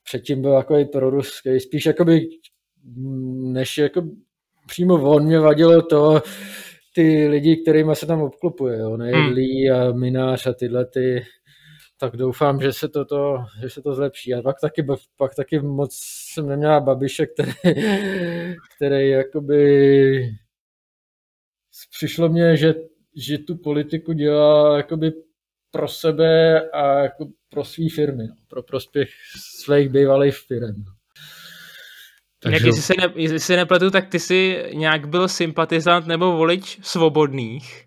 předtím 0.04 0.42
byl 0.42 0.52
jako 0.52 0.78
i 0.78 0.86
proruský, 0.86 1.60
spíš 1.60 1.86
jakoby, 1.86 2.28
než 3.36 3.78
jako 3.78 4.02
přímo 4.68 5.12
on 5.12 5.26
mě 5.26 5.40
vadilo 5.40 5.82
to, 5.82 6.22
ty 6.96 7.28
lidi, 7.28 7.58
kterými 7.58 7.96
se 7.96 8.06
tam 8.06 8.22
obklopuje, 8.22 8.80
jo, 8.80 8.98
nejedlí 8.98 9.68
hmm. 9.68 9.82
a 9.82 9.92
minář 9.92 10.48
a 10.48 10.54
tyhle 10.54 10.86
ty, 10.86 11.26
tak 12.00 12.18
doufám, 12.18 12.62
že 12.62 12.74
se 12.74 12.90
to, 12.90 13.06
to, 13.06 13.38
že 13.62 13.70
se 13.70 13.82
to 13.82 13.94
zlepší. 13.94 14.34
A 14.34 14.42
pak 14.42 14.56
taky, 14.62 14.86
pak 15.18 15.36
taky 15.36 15.60
moc 15.60 15.96
jsem 16.34 16.48
neměla 16.48 16.80
babiše, 16.80 17.26
který, 17.26 17.52
který 18.76 19.10
jakoby 19.10 20.36
přišlo 21.90 22.30
mně, 22.30 22.58
že, 22.58 22.74
že 23.16 23.38
tu 23.38 23.58
politiku 23.58 24.14
dělá 24.14 24.78
jakoby 24.78 25.12
pro 25.72 25.88
sebe 25.88 26.62
a 26.70 27.00
jako 27.00 27.28
pro 27.50 27.66
své 27.66 27.90
firmy, 27.96 28.28
no, 28.28 28.36
pro 28.48 28.64
prospěch 28.64 29.10
svých 29.64 29.90
bývalých 29.90 30.36
firm. 30.38 30.84
No. 30.86 30.95
Takže... 32.52 32.68
jestli, 32.68 32.82
se 32.82 32.94
ne, 32.98 33.14
jestli 33.16 33.40
se 33.40 33.56
nepletu, 33.56 33.92
tak 33.92 34.08
ty 34.08 34.20
jsi 34.20 34.64
nějak 34.74 35.08
byl 35.08 35.28
sympatizant 35.28 36.08
nebo 36.08 36.32
volič 36.32 36.80
svobodných. 36.82 37.86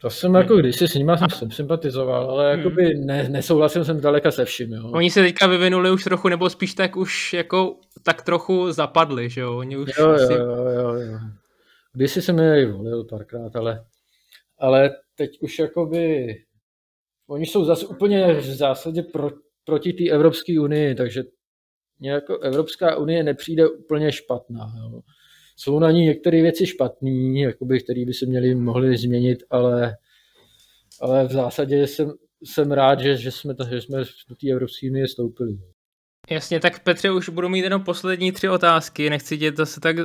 To 0.00 0.10
jsem 0.10 0.34
jako 0.34 0.56
když 0.56 0.76
si 0.76 0.88
s 0.88 0.94
nima 0.94 1.16
jsem, 1.16 1.30
jsem 1.30 1.50
sympatizoval, 1.50 2.30
ale 2.30 2.50
hmm. 2.54 2.58
jakoby 2.58 2.94
ne, 2.94 3.28
nesouhlasil 3.28 3.84
jsem 3.84 3.98
zdaleka 3.98 4.30
se 4.30 4.44
vším. 4.44 4.72
Jo. 4.72 4.90
Oni 4.90 5.10
se 5.10 5.22
teďka 5.22 5.46
vyvinuli 5.46 5.90
už 5.90 6.04
trochu, 6.04 6.28
nebo 6.28 6.50
spíš 6.50 6.74
tak 6.74 6.96
už 6.96 7.32
jako 7.32 7.76
tak 8.02 8.22
trochu 8.22 8.72
zapadli, 8.72 9.30
že 9.30 9.40
jo? 9.40 9.56
Oni 9.56 9.76
už 9.76 9.90
jo, 9.98 10.10
asi... 10.10 10.32
jo, 10.32 10.38
jo, 10.38 10.68
jo, 10.68 10.92
jo. 10.94 11.18
Když 11.92 12.12
jsem 12.12 12.38
je 12.38 12.72
volil 12.72 13.04
párkrát, 13.04 13.56
ale, 13.56 13.84
ale 14.58 14.90
teď 15.16 15.30
už 15.40 15.58
jakoby 15.58 16.34
oni 17.28 17.46
jsou 17.46 17.64
zase 17.64 17.86
úplně 17.86 18.34
v 18.34 18.44
zásadě 18.44 19.02
pro, 19.02 19.30
proti 19.64 19.92
té 19.92 20.10
Evropské 20.10 20.60
unii, 20.60 20.94
takže 20.94 21.22
jako 22.00 22.38
Evropská 22.38 22.96
unie 22.96 23.22
nepřijde 23.22 23.68
úplně 23.68 24.12
špatná. 24.12 24.72
Jo. 24.82 25.00
jsou 25.56 25.78
na 25.78 25.90
ní 25.90 26.04
některé 26.04 26.42
věci 26.42 26.66
špatné, 26.66 27.52
které 27.84 28.04
by 28.04 28.14
se 28.14 28.26
měly 28.26 28.54
mohly 28.54 28.96
změnit, 28.96 29.38
ale, 29.50 29.96
ale 31.00 31.28
v 31.28 31.32
zásadě 31.32 31.86
jsem, 31.86 32.12
jsem 32.44 32.72
rád, 32.72 33.00
že, 33.00 33.16
že, 33.16 33.30
jsme, 33.30 33.54
to, 33.54 33.64
že 33.64 33.80
jsme 33.80 33.98
do 34.28 34.34
té 34.40 34.50
Evropské 34.50 34.90
unie 34.90 35.08
stoupili. 35.08 35.58
Jasně, 36.30 36.60
tak 36.60 36.82
Petře, 36.82 37.10
už 37.10 37.28
budu 37.28 37.48
mít 37.48 37.60
jenom 37.60 37.84
poslední 37.84 38.32
tři 38.32 38.48
otázky, 38.48 39.10
nechci 39.10 39.38
tě 39.38 39.52
zase 39.56 39.80
tak 39.80 39.96
uh, 39.96 40.04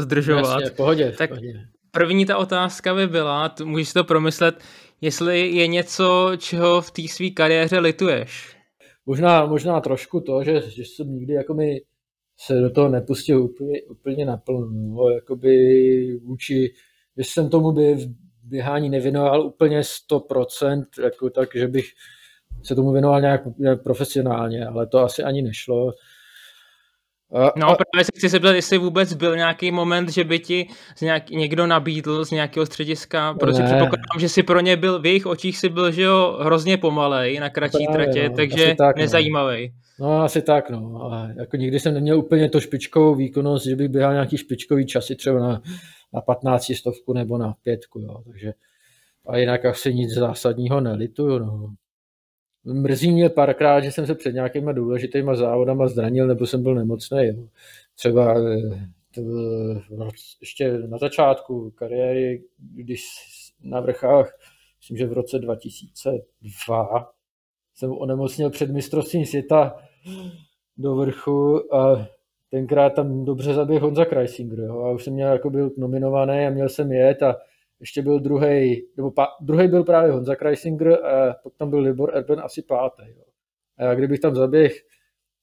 zdržovat. 0.00 0.60
Jasně, 0.60 0.76
pohodě, 0.76 1.14
tak 1.18 1.30
pohodě. 1.30 1.52
První 1.90 2.26
ta 2.26 2.36
otázka 2.36 2.94
by 2.94 3.06
byla, 3.06 3.54
můžeš 3.64 3.88
si 3.88 3.94
to 3.94 4.04
promyslet, 4.04 4.64
jestli 5.00 5.50
je 5.50 5.66
něco, 5.66 6.32
čeho 6.38 6.80
v 6.80 6.90
té 6.90 7.02
své 7.08 7.30
kariéře 7.30 7.78
lituješ. 7.78 8.55
Možná, 9.06 9.46
možná 9.46 9.80
trošku 9.80 10.20
to, 10.20 10.44
že, 10.44 10.70
že 10.70 10.82
jsem 10.82 11.12
nikdy 11.12 11.32
jako 11.32 11.54
mi 11.54 11.80
se 12.38 12.60
do 12.60 12.70
toho 12.70 12.88
nepustil 12.88 13.42
úplně, 13.42 13.82
úplně 13.82 14.26
naplno. 14.26 14.66
No, 14.70 15.08
jakoby 15.08 16.20
vůči, 16.22 16.72
že 17.16 17.24
jsem 17.24 17.50
tomu 17.50 17.72
by 17.72 17.96
běhání 18.42 18.90
nevěnoval 18.90 19.46
úplně 19.46 19.80
100%, 19.80 20.84
jako 21.02 21.30
tak, 21.30 21.48
že 21.54 21.68
bych 21.68 21.86
se 22.62 22.74
tomu 22.74 22.92
věnoval 22.92 23.20
nějak 23.20 23.42
profesionálně, 23.82 24.66
ale 24.66 24.86
to 24.86 24.98
asi 24.98 25.22
ani 25.22 25.42
nešlo. 25.42 25.92
No, 27.32 27.70
a... 27.70 27.76
právě 27.92 28.04
se 28.04 28.10
chci 28.16 28.28
zeptat, 28.28 28.52
jestli 28.52 28.78
vůbec 28.78 29.14
byl 29.14 29.36
nějaký 29.36 29.70
moment, 29.70 30.08
že 30.08 30.24
by 30.24 30.38
ti 30.38 30.68
z 30.96 31.00
nějak, 31.00 31.30
někdo 31.30 31.66
nabídl 31.66 32.24
z 32.24 32.30
nějakého 32.30 32.66
střediska, 32.66 33.34
protože 33.34 33.58
ne. 33.58 33.64
předpokládám, 33.64 34.18
že 34.18 34.28
si 34.28 34.42
pro 34.42 34.60
ně 34.60 34.76
byl, 34.76 35.00
v 35.00 35.06
jejich 35.06 35.26
očích 35.26 35.58
si 35.58 35.68
byl, 35.68 35.90
že 35.90 36.02
jo, 36.02 36.38
hrozně 36.40 36.76
pomalej 36.76 37.40
na 37.40 37.50
kratší 37.50 37.86
právě, 37.86 38.06
tratě, 38.06 38.28
no, 38.28 38.36
takže 38.36 38.74
tak, 38.78 38.96
nezajímavý. 38.96 39.72
No. 40.00 40.06
no, 40.06 40.22
asi 40.22 40.42
tak, 40.42 40.70
no. 40.70 41.12
A 41.12 41.28
jako 41.38 41.56
nikdy 41.56 41.80
jsem 41.80 41.94
neměl 41.94 42.18
úplně 42.18 42.50
to 42.50 42.60
špičkovou 42.60 43.14
výkonnost, 43.14 43.66
že 43.66 43.76
bych 43.76 43.88
běhal 43.88 44.12
nějaký 44.12 44.36
špičkový 44.36 44.86
časy 44.86 45.16
třeba 45.16 45.40
na, 45.40 45.62
na 46.14 46.20
15 46.20 46.72
stovku 46.78 47.12
nebo 47.12 47.38
na 47.38 47.54
pětku, 47.62 48.00
jo. 48.00 48.22
Takže 48.24 48.52
a 49.28 49.36
jinak 49.36 49.64
asi 49.64 49.94
nic 49.94 50.14
zásadního 50.14 50.80
nelituju, 50.80 51.38
no. 51.38 51.68
Mrzí 52.72 53.12
mě 53.12 53.28
párkrát, 53.28 53.80
že 53.80 53.92
jsem 53.92 54.06
se 54.06 54.14
před 54.14 54.32
nějakýma 54.32 54.72
důležitýma 54.72 55.36
závodama 55.36 55.88
zranil, 55.88 56.26
nebo 56.26 56.46
jsem 56.46 56.62
byl 56.62 56.74
nemocný. 56.74 57.48
Třeba 57.94 58.34
eh, 58.40 58.88
to, 59.14 59.20
ještě 60.40 60.78
na 60.78 60.98
začátku 60.98 61.70
kariéry, 61.70 62.42
když 62.58 63.04
na 63.62 63.80
vrchách, 63.80 64.38
myslím, 64.80 64.96
že 64.96 65.06
v 65.06 65.12
roce 65.12 65.38
2002 65.38 67.10
jsem 67.74 67.92
onemocnil 67.92 68.50
před 68.50 68.70
mistrovstvím 68.70 69.26
světa 69.26 69.76
do 70.76 70.96
vrchu 70.96 71.74
a 71.74 72.08
tenkrát 72.50 72.90
tam 72.90 73.24
dobře 73.24 73.54
zaběhl 73.54 73.86
Honza 73.86 74.04
Kreisinger. 74.04 74.58
Jo. 74.58 74.80
A 74.80 74.90
už 74.90 75.04
jsem 75.04 75.12
měl, 75.12 75.32
jako 75.32 75.50
byl 75.50 75.70
nominovaný 75.78 76.46
a 76.46 76.50
měl 76.50 76.68
jsem 76.68 76.92
jet 76.92 77.22
a 77.22 77.36
ještě 77.80 78.02
byl 78.02 78.20
druhý, 78.20 78.86
nebo 78.96 79.12
druhý 79.40 79.68
byl 79.68 79.84
právě 79.84 80.12
Honza 80.12 80.36
Kreisinger 80.36 81.04
a 81.04 81.34
pak 81.42 81.52
tam 81.56 81.70
byl 81.70 81.78
Libor 81.78 82.16
Erben 82.16 82.40
asi 82.40 82.62
pátý. 82.62 83.02
Jo. 83.16 83.24
A 83.78 83.84
já 83.84 83.94
kdybych 83.94 84.20
tam 84.20 84.34
zaběh 84.34 84.82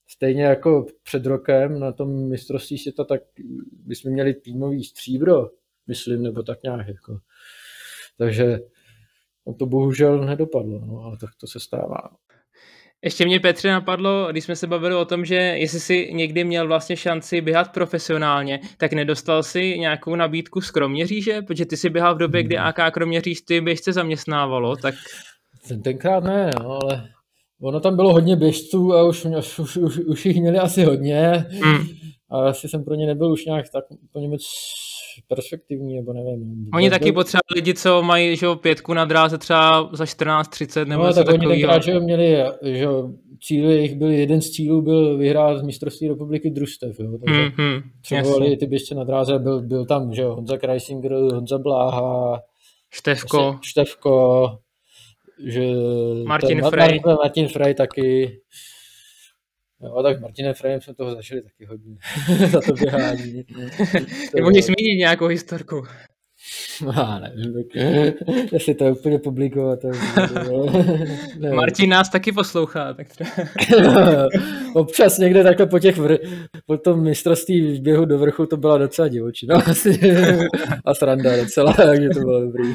stejně 0.06 0.44
jako 0.44 0.86
před 1.02 1.26
rokem 1.26 1.80
na 1.80 1.92
tom 1.92 2.28
mistrovství 2.28 2.78
světa, 2.78 3.04
tak 3.04 3.22
bychom 3.72 4.12
měli 4.12 4.34
týmový 4.34 4.84
stříbro, 4.84 5.50
myslím, 5.86 6.22
nebo 6.22 6.42
tak 6.42 6.62
nějak. 6.62 6.88
Jako. 6.88 7.18
Takže 8.18 8.58
no 9.46 9.54
to 9.54 9.66
bohužel 9.66 10.26
nedopadlo, 10.26 10.80
no, 10.86 10.98
ale 10.98 11.16
tak 11.16 11.30
to 11.40 11.46
se 11.46 11.60
stává. 11.60 12.00
Ještě 13.04 13.24
mě 13.26 13.40
Petře 13.40 13.70
napadlo, 13.70 14.28
když 14.30 14.44
jsme 14.44 14.56
se 14.56 14.66
bavili 14.66 14.94
o 14.94 15.04
tom, 15.04 15.24
že 15.24 15.34
jestli 15.34 15.80
si 15.80 16.10
někdy 16.12 16.44
měl 16.44 16.68
vlastně 16.68 16.96
šanci 16.96 17.40
běhat 17.40 17.72
profesionálně, 17.72 18.60
tak 18.78 18.92
nedostal 18.92 19.42
si 19.42 19.78
nějakou 19.78 20.16
nabídku 20.16 20.60
z 20.60 20.70
Kroměříže, 20.70 21.42
protože 21.42 21.66
ty 21.66 21.76
si 21.76 21.90
běhal 21.90 22.14
v 22.14 22.18
době, 22.18 22.42
kdy 22.42 22.56
hmm. 22.56 22.66
AK 22.66 22.94
Kroměříž 22.94 23.40
ty 23.40 23.60
běžce 23.60 23.92
zaměstnávalo, 23.92 24.76
tak... 24.76 24.94
Tenkrát 25.84 26.24
ne, 26.24 26.50
no, 26.60 26.78
ale 26.82 27.08
ono 27.62 27.80
tam 27.80 27.96
bylo 27.96 28.12
hodně 28.12 28.36
běžců 28.36 28.94
a 28.94 29.08
už, 29.08 29.26
už, 29.58 29.76
už, 29.76 29.98
už 29.98 30.26
jich 30.26 30.36
měli 30.36 30.58
asi 30.58 30.84
hodně. 30.84 31.46
Hmm. 31.50 31.86
A 32.34 32.48
asi 32.48 32.68
jsem 32.68 32.84
pro 32.84 32.94
ně 32.94 33.06
nebyl 33.06 33.32
už 33.32 33.44
nějak 33.44 33.66
tak 33.72 33.84
úplně 33.90 34.28
moc 34.28 34.42
perspektivní, 35.28 35.96
nebo 35.96 36.12
nevím. 36.12 36.68
Oni 36.74 36.90
taky 36.90 37.12
potřebovali 37.12 37.54
lidi, 37.54 37.74
co 37.74 38.02
mají 38.02 38.36
že, 38.36 38.46
pětku 38.60 38.94
na 38.94 39.04
dráze 39.04 39.38
třeba 39.38 39.90
za 39.92 40.04
14-30 40.04 40.86
nebo 40.86 41.02
no, 41.02 41.12
tak 41.12 41.28
oni 41.28 41.46
tenkrát, 41.46 41.82
že 41.82 42.00
měli, 42.00 42.36
že 42.62 42.86
cíly, 43.46 43.74
jejich 43.74 43.94
byl, 43.94 44.10
jeden 44.10 44.40
z 44.40 44.50
cílů 44.50 44.82
byl 44.82 45.18
vyhrát 45.18 45.58
z 45.58 45.62
mistrovství 45.62 46.08
republiky 46.08 46.50
družstev, 46.50 47.00
jo, 47.00 47.18
takže 47.24 47.40
mm-hmm, 47.40 47.82
potřebovali 47.96 48.56
ty 48.56 48.66
běžce 48.66 48.94
na 48.94 49.04
dráze, 49.04 49.38
byl, 49.38 49.62
byl 49.62 49.86
tam, 49.86 50.14
že 50.14 50.24
Honza 50.24 50.58
Kreisinger, 50.58 51.12
Honza 51.12 51.58
Bláha, 51.58 52.40
Števko, 52.90 53.58
Števko, 53.62 54.48
že 55.46 55.62
Martin 56.26 56.62
Frey. 56.62 57.00
Martin 57.06 57.48
Frey 57.48 57.74
taky, 57.74 58.38
Jo, 59.82 60.02
tak 60.02 60.20
Martinem 60.20 60.54
Frejem 60.54 60.80
jsme 60.80 60.94
toho 60.94 61.14
zažili 61.14 61.42
taky 61.42 61.64
hodně 61.64 61.96
za 62.50 62.60
to 62.60 62.72
běhání. 62.72 63.42
Ty 64.34 64.42
můžeš 64.42 64.64
zmínit 64.64 64.98
nějakou 64.98 65.26
historku. 65.26 65.82
No, 66.82 67.20
nevím, 67.20 67.54
tak, 67.54 67.82
jestli 68.52 68.74
to 68.74 68.84
je 68.84 68.92
úplně 68.92 69.18
publikovat. 69.18 69.78
Martin 71.54 71.90
nás 71.90 72.10
taky 72.10 72.32
poslouchá. 72.32 72.94
Tak 72.94 73.06
třeba. 73.08 74.28
Občas 74.74 75.18
někde 75.18 75.42
takhle 75.42 75.66
po 75.66 75.78
těch 75.78 75.96
vr... 75.96 76.16
po 76.66 76.76
tom 76.76 77.02
mistrovství 77.02 77.78
v 77.78 77.82
běhu 77.82 78.04
do 78.04 78.18
vrchu 78.18 78.46
to 78.46 78.56
byla 78.56 78.78
docela 78.78 79.08
divočina 79.08 79.62
a 80.84 80.94
sranda 80.94 81.36
docela, 81.36 81.72
takže 81.72 82.08
to 82.08 82.20
bylo 82.20 82.40
dobrý. 82.40 82.74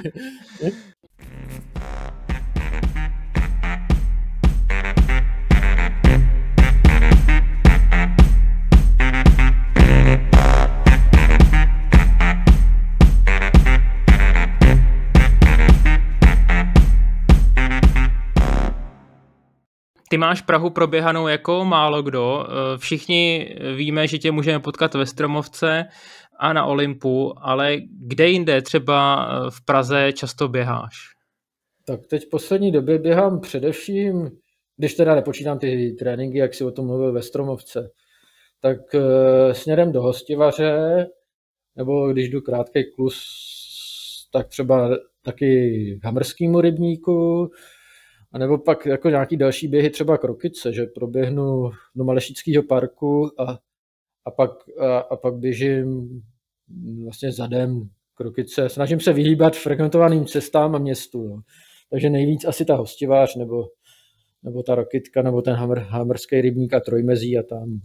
Ty 20.09 20.17
máš 20.17 20.41
Prahu 20.41 20.69
proběhanou 20.69 21.27
jako 21.27 21.65
málo 21.65 22.01
kdo. 22.01 22.45
Eh, 22.47 22.77
všichni 22.77 23.55
víme, 23.75 24.07
že 24.07 24.17
tě 24.17 24.31
můžeme 24.31 24.59
potkat 24.59 24.93
ve 24.93 25.05
Stromovce 25.05 25.85
a 26.39 26.53
na 26.53 26.65
Olympu, 26.65 27.33
ale 27.37 27.77
kde 28.07 28.27
jinde 28.27 28.61
třeba 28.61 29.27
eh, 29.27 29.51
v 29.51 29.65
Praze 29.65 30.13
často 30.13 30.47
běháš? 30.47 30.95
Tak 31.85 31.99
teď 32.09 32.25
v 32.25 32.29
poslední 32.29 32.71
době 32.71 32.99
běhám 32.99 33.39
především, 33.39 34.29
když 34.77 34.93
teda 34.93 35.15
nepočítám 35.15 35.59
ty 35.59 35.95
tréninky, 35.99 36.37
jak 36.37 36.53
si 36.53 36.63
o 36.63 36.71
tom 36.71 36.85
mluvil 36.85 37.13
ve 37.13 37.21
Stromovce, 37.21 37.89
tak 38.61 38.95
e, 38.95 39.53
směrem 39.53 39.91
do 39.91 40.01
Hostivaře, 40.01 41.05
nebo 41.75 42.11
když 42.13 42.29
jdu 42.29 42.41
krátký 42.41 42.83
klus, 42.95 43.23
tak 44.33 44.47
třeba 44.47 44.89
taky 45.23 45.69
v 46.01 46.05
Hamrskýmu 46.05 46.61
rybníku, 46.61 47.49
a 48.31 48.37
nebo 48.37 48.57
pak 48.57 48.85
jako 48.85 49.09
nějaký 49.09 49.37
další 49.37 49.67
běhy, 49.67 49.89
třeba 49.89 50.17
krokice, 50.17 50.73
že 50.73 50.85
proběhnu 50.85 51.71
do 51.95 52.03
Malešického 52.03 52.63
parku 52.63 53.41
a, 53.41 53.59
a, 54.25 54.31
pak, 54.31 54.51
a, 54.79 54.97
a 54.97 55.15
pak 55.15 55.33
běžím 55.35 56.09
vlastně 57.03 57.31
zadem 57.31 57.89
krokice. 58.15 58.69
Snažím 58.69 58.99
se 58.99 59.13
vyhýbat 59.13 59.55
frekventovaným 59.55 60.25
cestám 60.25 60.75
a 60.75 60.79
městu. 60.79 61.27
No. 61.27 61.41
Takže 61.89 62.09
nejvíc 62.09 62.45
asi 62.45 62.65
ta 62.65 62.75
hostivář, 62.75 63.35
nebo, 63.35 63.67
nebo 64.43 64.63
ta 64.63 64.75
rokitka, 64.75 65.21
nebo 65.21 65.41
ten 65.41 65.53
hamr, 65.53 65.79
hamrský 65.79 66.41
rybník 66.41 66.73
a 66.73 66.79
trojmezí 66.79 67.37
a 67.37 67.43
tam. 67.43 67.79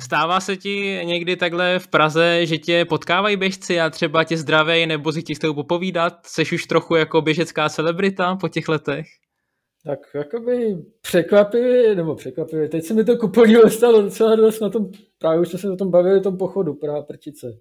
Stává 0.00 0.40
se 0.40 0.56
ti 0.56 1.00
někdy 1.04 1.36
takhle 1.36 1.78
v 1.78 1.88
Praze, 1.88 2.46
že 2.46 2.58
tě 2.58 2.84
potkávají 2.84 3.36
běžci 3.36 3.80
a 3.80 3.90
třeba 3.90 4.24
tě 4.24 4.36
zdravej 4.36 4.86
nebo 4.86 5.12
si 5.12 5.22
ti 5.22 5.34
tou 5.34 5.54
popovídat? 5.54 6.26
Seš 6.26 6.52
už 6.52 6.66
trochu 6.66 6.94
jako 6.94 7.20
běžecká 7.20 7.68
celebrita 7.68 8.36
po 8.36 8.48
těch 8.48 8.68
letech? 8.68 9.06
Tak 9.86 9.98
jakoby 10.14 10.76
překvapivě, 11.00 11.94
nebo 11.94 12.14
překvapivě, 12.14 12.68
teď 12.68 12.84
se 12.84 12.94
mi 12.94 13.04
to 13.04 13.16
kupodivu 13.16 13.70
stalo 13.70 14.02
docela 14.02 14.36
dost 14.36 14.60
na 14.60 14.70
tom, 14.70 14.90
právě 15.18 15.40
už 15.40 15.48
jsme 15.48 15.58
se 15.58 15.70
o 15.70 15.76
tom 15.76 15.90
bavili, 15.90 16.18
o 16.18 16.22
tom 16.22 16.38
pochodu 16.38 16.74
Praha 16.74 17.02
Prčice. 17.02 17.58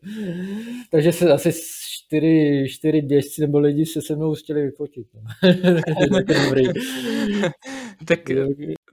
Takže 0.92 1.12
se 1.12 1.32
asi 1.32 1.52
čtyři, 1.90 2.66
čtyři 2.70 3.02
běžci 3.02 3.42
nebo 3.42 3.60
lidi 3.60 3.86
se 3.86 4.02
se 4.02 4.16
mnou 4.16 4.36
chtěli 4.36 4.62
vyfotit. 4.62 5.08
No. 5.14 5.22
tak 8.08 8.20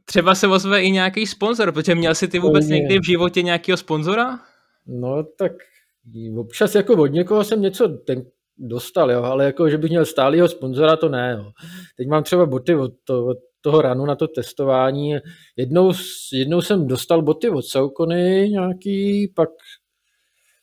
třeba 0.05 0.35
se 0.35 0.47
ozve 0.47 0.83
i 0.83 0.91
nějaký 0.91 1.27
sponzor, 1.27 1.73
protože 1.73 1.95
měl 1.95 2.15
jsi 2.15 2.29
ty 2.29 2.39
vůbec 2.39 2.65
Oni... 2.65 2.75
někdy 2.75 2.99
v 2.99 3.07
životě 3.07 3.43
nějakého 3.43 3.77
sponzora? 3.77 4.39
No 4.87 5.25
tak 5.39 5.53
občas 6.37 6.75
jako 6.75 6.93
od 6.93 7.07
někoho 7.07 7.45
jsem 7.45 7.63
něco 7.63 7.89
ten, 7.89 8.25
dostal, 8.61 9.11
jo, 9.11 9.23
ale 9.23 9.45
jako, 9.45 9.69
že 9.69 9.79
bych 9.79 9.91
měl 9.91 10.05
stálého 10.05 10.49
sponzora, 10.49 10.97
to 10.97 11.09
ne. 11.09 11.37
Jo. 11.39 11.51
Teď 11.97 12.09
mám 12.09 12.23
třeba 12.23 12.47
boty 12.47 12.75
od, 12.75 12.93
to, 13.05 13.27
od 13.27 13.37
toho 13.61 13.83
ranu 13.83 14.07
na 14.07 14.17
to 14.17 14.29
testování. 14.29 15.15
Jednou, 15.57 15.93
jednou 16.33 16.61
jsem 16.61 16.87
dostal 16.87 17.23
boty 17.23 17.51
od 17.51 17.63
Saukony 17.63 18.49
nějaký, 18.51 19.29
pak, 19.37 19.49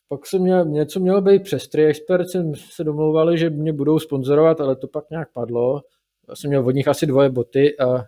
pak 0.10 0.26
jsem 0.26 0.42
měl, 0.42 0.66
něco 0.66 1.00
mělo 1.00 1.22
být 1.22 1.44
přes 1.44 1.68
Tri 1.68 1.86
Expert, 1.86 2.30
jsem 2.30 2.52
se 2.56 2.84
domlouvali, 2.84 3.38
že 3.38 3.50
mě 3.50 3.74
budou 3.74 4.00
sponzorovat, 4.00 4.62
ale 4.62 4.76
to 4.76 4.88
pak 4.88 5.04
nějak 5.12 5.34
padlo. 5.34 5.82
Já 6.30 6.36
jsem 6.36 6.50
měl 6.50 6.68
od 6.68 6.72
nich 6.72 6.88
asi 6.88 7.06
dvoje 7.06 7.30
boty 7.30 7.80
a 7.80 8.04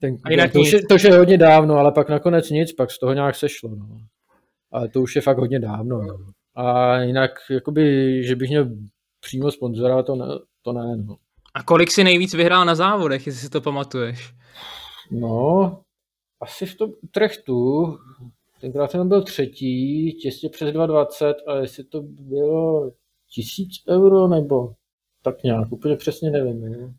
ten, 0.00 0.16
A 0.24 0.30
jinak 0.30 0.52
to, 0.52 0.60
už 0.60 0.72
je, 0.72 0.86
to 0.86 0.94
už 0.94 1.02
je 1.02 1.18
hodně 1.18 1.38
dávno, 1.38 1.74
ale 1.74 1.92
pak 1.92 2.08
nakonec 2.08 2.50
nic, 2.50 2.72
pak 2.72 2.90
z 2.90 2.98
toho 2.98 3.12
nějak 3.12 3.34
sešlo. 3.34 3.70
No. 3.76 3.98
Ale 4.72 4.88
to 4.88 5.00
už 5.00 5.16
je 5.16 5.22
fakt 5.22 5.38
hodně 5.38 5.60
dávno. 5.60 6.02
No. 6.02 6.18
A 6.54 6.98
jinak, 7.00 7.30
jakoby, 7.50 7.84
že 8.24 8.36
bych 8.36 8.48
měl 8.48 8.70
přímo 9.20 9.50
sponzora, 9.50 10.02
to 10.02 10.14
ne, 10.14 10.26
to 10.62 10.72
ne 10.72 10.96
no. 10.96 11.16
A 11.54 11.62
kolik 11.62 11.90
si 11.90 12.04
nejvíc 12.04 12.34
vyhrál 12.34 12.64
na 12.64 12.74
závodech, 12.74 13.26
jestli 13.26 13.40
si 13.40 13.50
to 13.50 13.60
pamatuješ? 13.60 14.34
No, 15.10 15.80
asi 16.40 16.66
v 16.66 16.76
tom 16.76 16.90
Utrechtu, 17.02 17.86
tenkrát 18.60 18.90
jsem 18.90 19.08
byl 19.08 19.22
třetí, 19.22 20.12
těsně 20.12 20.48
přes 20.48 20.74
2,20 20.74 21.34
a 21.46 21.56
jestli 21.56 21.84
to 21.84 22.02
bylo 22.02 22.90
tisíc 23.34 23.72
euro 23.88 24.28
nebo 24.28 24.72
tak 25.22 25.42
nějak, 25.42 25.72
úplně 25.72 25.96
přesně 25.96 26.30
nevím. 26.30 26.60
Ne? 26.60 26.94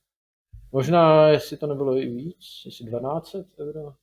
Možná, 0.71 1.29
jestli 1.29 1.57
to 1.57 1.67
nebylo 1.67 1.97
i 1.97 2.09
víc, 2.09 2.45
jestli 2.65 2.85
12 2.85 3.35
euro. 3.59 3.93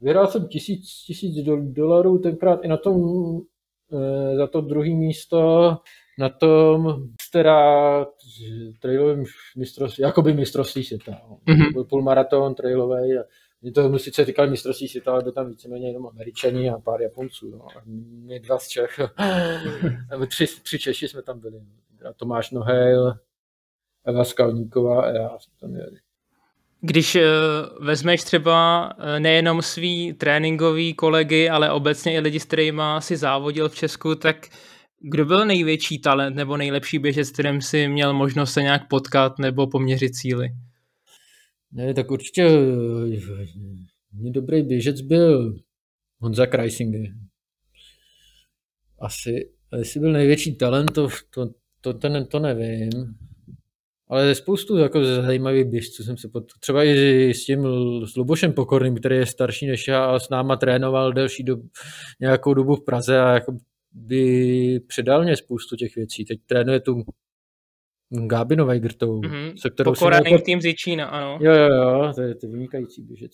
Vyhrál 0.00 0.26
jsem 0.26 0.48
tisíc, 0.48 1.04
tisíc 1.06 1.44
do, 1.44 1.56
dolarů 1.56 2.18
tenkrát 2.18 2.64
i 2.64 2.68
na 2.68 2.76
tom, 2.76 2.96
e, 3.92 4.36
za 4.36 4.46
to 4.46 4.60
druhé 4.60 4.90
místo, 4.90 5.76
na 6.18 6.28
tom, 6.28 7.08
teda 7.32 7.56
trailovém 8.80 9.24
mistrovství, 9.56 10.02
jakoby 10.02 10.32
mistrovství 10.32 10.84
světa. 10.84 11.20
No. 11.28 11.38
Mhm. 11.46 11.72
Byl 11.72 11.84
půlmaraton 11.84 12.54
trailový 12.54 13.18
a 13.18 13.22
mě 13.62 13.72
to 13.72 13.98
sice 13.98 14.24
říkali 14.24 14.50
mistrovství 14.50 14.88
světa, 14.88 15.12
ale 15.12 15.22
byl 15.22 15.32
tam 15.32 15.48
víceméně 15.48 15.88
jenom 15.88 16.06
američani 16.06 16.70
a 16.70 16.78
pár 16.78 17.02
Japonců. 17.02 17.50
No. 17.50 17.64
A 17.76 17.82
my 18.26 18.40
dva 18.40 18.58
z 18.58 18.68
Čech, 18.68 19.00
nebo 20.10 20.26
tři, 20.26 20.46
tři 20.62 20.78
Češi 20.78 21.08
jsme 21.08 21.22
tam 21.22 21.40
byli. 21.40 21.60
A 22.08 22.12
Tomáš 22.12 22.50
Nohejl, 22.50 23.14
Eva 24.08 24.24
Skalníková 24.24 25.02
a 25.02 25.10
já 25.10 25.38
jsme 25.38 25.52
tam 25.60 25.74
jeli. 25.74 25.96
Když 26.80 27.14
uh, 27.14 27.22
vezmeš 27.86 28.22
třeba 28.22 28.90
uh, 28.96 29.04
nejenom 29.18 29.62
svý 29.62 30.12
tréninkový 30.12 30.94
kolegy, 30.94 31.48
ale 31.48 31.72
obecně 31.72 32.14
i 32.14 32.20
lidi, 32.20 32.40
s 32.40 32.44
kterými 32.44 32.82
si 32.98 33.16
závodil 33.16 33.68
v 33.68 33.74
Česku, 33.74 34.14
tak 34.14 34.36
kdo 35.00 35.24
byl 35.24 35.46
největší 35.46 35.98
talent 35.98 36.36
nebo 36.36 36.56
nejlepší 36.56 36.98
běžec, 36.98 37.28
s 37.28 37.32
kterým 37.32 37.60
si 37.60 37.88
měl 37.88 38.14
možnost 38.14 38.52
se 38.52 38.62
nějak 38.62 38.88
potkat 38.88 39.38
nebo 39.38 39.66
poměřit 39.66 40.14
cíly? 40.14 40.48
Ne, 41.72 41.94
tak 41.94 42.10
určitě 42.10 42.42
eh, 42.42 43.46
mě 44.12 44.30
dobrý 44.30 44.62
běžec 44.62 45.00
byl 45.00 45.58
Honza 46.18 46.46
Kreisinger. 46.46 47.06
Asi, 49.00 49.50
jestli 49.76 50.00
byl 50.00 50.12
největší 50.12 50.56
talent, 50.56 50.92
to, 50.92 51.08
to, 51.30 51.50
to, 51.80 51.94
to, 51.94 52.24
to 52.24 52.38
nevím. 52.38 52.90
Ale 54.10 54.34
spoustu 54.34 54.76
jako 54.78 55.04
zajímavých 55.04 55.64
běžců 55.64 56.02
jsem 56.02 56.16
se 56.16 56.28
pot... 56.28 56.44
Třeba 56.60 56.84
i 56.84 57.28
s 57.34 57.44
tím 57.44 57.66
s 58.06 58.16
Lubošem 58.16 58.52
Pokorným, 58.52 58.96
který 58.96 59.16
je 59.16 59.26
starší 59.26 59.66
než 59.66 59.88
já 59.88 60.04
a 60.04 60.18
s 60.18 60.28
náma 60.28 60.56
trénoval 60.56 61.12
delší 61.12 61.42
dob, 61.42 61.60
nějakou 62.20 62.54
dobu 62.54 62.76
v 62.76 62.84
Praze 62.84 63.20
a 63.20 63.34
jako 63.34 63.56
by 63.92 64.80
předal 64.86 65.22
mě 65.24 65.36
spoustu 65.36 65.76
těch 65.76 65.96
věcí. 65.96 66.24
Teď 66.24 66.38
trénuje 66.46 66.80
tu 66.80 67.02
Gábinu 68.26 68.66
Weigertovou, 68.66 69.20
Mhm. 69.22 69.56
se 69.58 69.70
kterou 69.70 69.94
jsem 69.94 69.98
Pokoraný 70.06 70.32
jako... 70.32 70.44
tým 70.44 70.60
z 70.60 70.64
Jičína, 70.64 71.06
ano. 71.06 71.38
Jo, 71.40 71.52
jo, 71.52 71.68
jo, 71.68 72.12
to 72.14 72.22
je, 72.22 72.34
to 72.34 72.46
je 72.46 72.52
vynikající 72.52 73.02
běžec. 73.02 73.32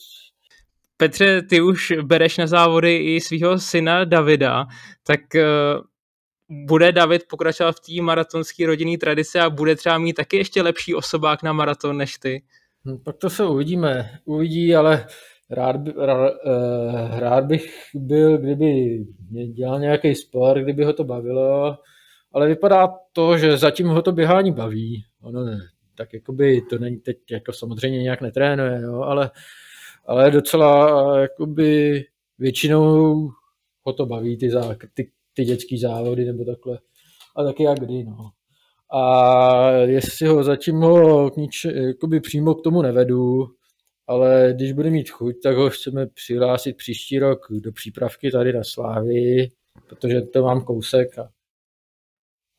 Petře, 0.97 1.43
ty 1.43 1.61
už 1.61 1.93
bereš 2.03 2.39
na 2.39 2.47
závody 2.47 2.97
i 2.97 3.21
svého 3.21 3.59
syna 3.59 4.05
Davida, 4.05 4.65
tak 5.07 5.21
uh, 5.35 5.41
bude 6.49 6.93
David 6.93 7.23
pokračovat 7.29 7.77
v 7.77 7.81
té 7.81 8.03
maratonské 8.03 8.67
rodinné 8.67 8.99
tradici 8.99 9.39
a 9.39 9.51
bude 9.51 9.77
třeba 9.77 9.99
mít 9.99 10.13
taky 10.13 10.37
ještě 10.37 10.63
lepší 10.63 10.95
osobák 10.95 11.43
na 11.43 11.53
maraton 11.53 11.97
než 11.97 12.19
ty. 12.19 12.43
Hm, 12.85 12.99
Tak 13.05 13.17
to 13.17 13.31
se 13.31 13.45
uvidíme. 13.45 14.11
Uvidí, 14.25 14.75
ale 14.75 15.07
rád, 15.51 15.77
by, 15.77 15.93
rád, 15.97 16.33
uh, 16.47 17.19
rád 17.19 17.45
bych 17.45 17.75
byl, 17.95 18.39
kdyby 18.39 18.99
mě 19.31 19.49
dělal 19.49 19.81
nějaký 19.81 20.15
sport, 20.15 20.59
kdyby 20.59 20.85
ho 20.85 20.93
to 20.93 21.05
bavilo, 21.05 21.79
ale 22.33 22.49
vypadá 22.49 22.89
to, 23.13 23.39
že 23.39 23.57
zatím 23.57 23.89
ho 23.89 24.03
to 24.03 24.13
běhání 24.13 24.53
baví. 24.53 25.05
Ono 25.23 25.45
ne, 25.45 25.59
tak 25.95 26.15
jakoby 26.15 26.63
to 26.71 26.79
není 26.79 26.97
teď, 26.97 27.17
jako 27.31 27.53
samozřejmě 27.53 28.03
nějak 28.03 28.21
netrénuje, 28.21 28.81
jo, 28.83 29.01
ale, 29.01 29.31
ale 30.07 30.31
docela 30.31 30.99
eh, 31.17 31.21
jakoby 31.21 32.05
většinou 32.39 33.29
ho 33.83 33.93
to 33.93 34.07
baví, 34.07 34.39
ty, 34.39 34.51
zá, 34.51 34.77
ty, 34.95 35.11
ty 35.35 35.45
dětský 35.45 35.79
závody 35.79 36.25
nebo 36.25 36.45
takhle. 36.45 36.79
A 37.37 37.45
taky 37.45 37.63
jak 37.63 37.81
kdy, 37.81 38.05
no. 38.05 38.31
A 38.99 39.71
jestli 39.71 40.27
ho 40.27 40.45
zatím 40.45 40.77
ho 40.77 41.31
k 41.31 41.37
nič, 41.37 41.65
jakoby 41.65 42.21
přímo 42.21 42.55
k 42.55 42.63
tomu 42.65 42.83
nevedu, 42.83 43.47
ale 44.07 44.53
když 44.57 44.73
bude 44.73 44.91
mít 44.91 45.11
chuť, 45.11 45.35
tak 45.43 45.57
ho 45.57 45.71
chceme 45.71 46.07
přihlásit 46.07 46.77
příští 46.77 47.19
rok 47.19 47.47
do 47.51 47.73
přípravky 47.73 48.31
tady 48.31 48.53
na 48.53 48.65
Slávy, 48.65 49.49
protože 49.89 50.21
to 50.21 50.43
mám 50.43 50.65
kousek 50.65 51.19
a, 51.19 51.31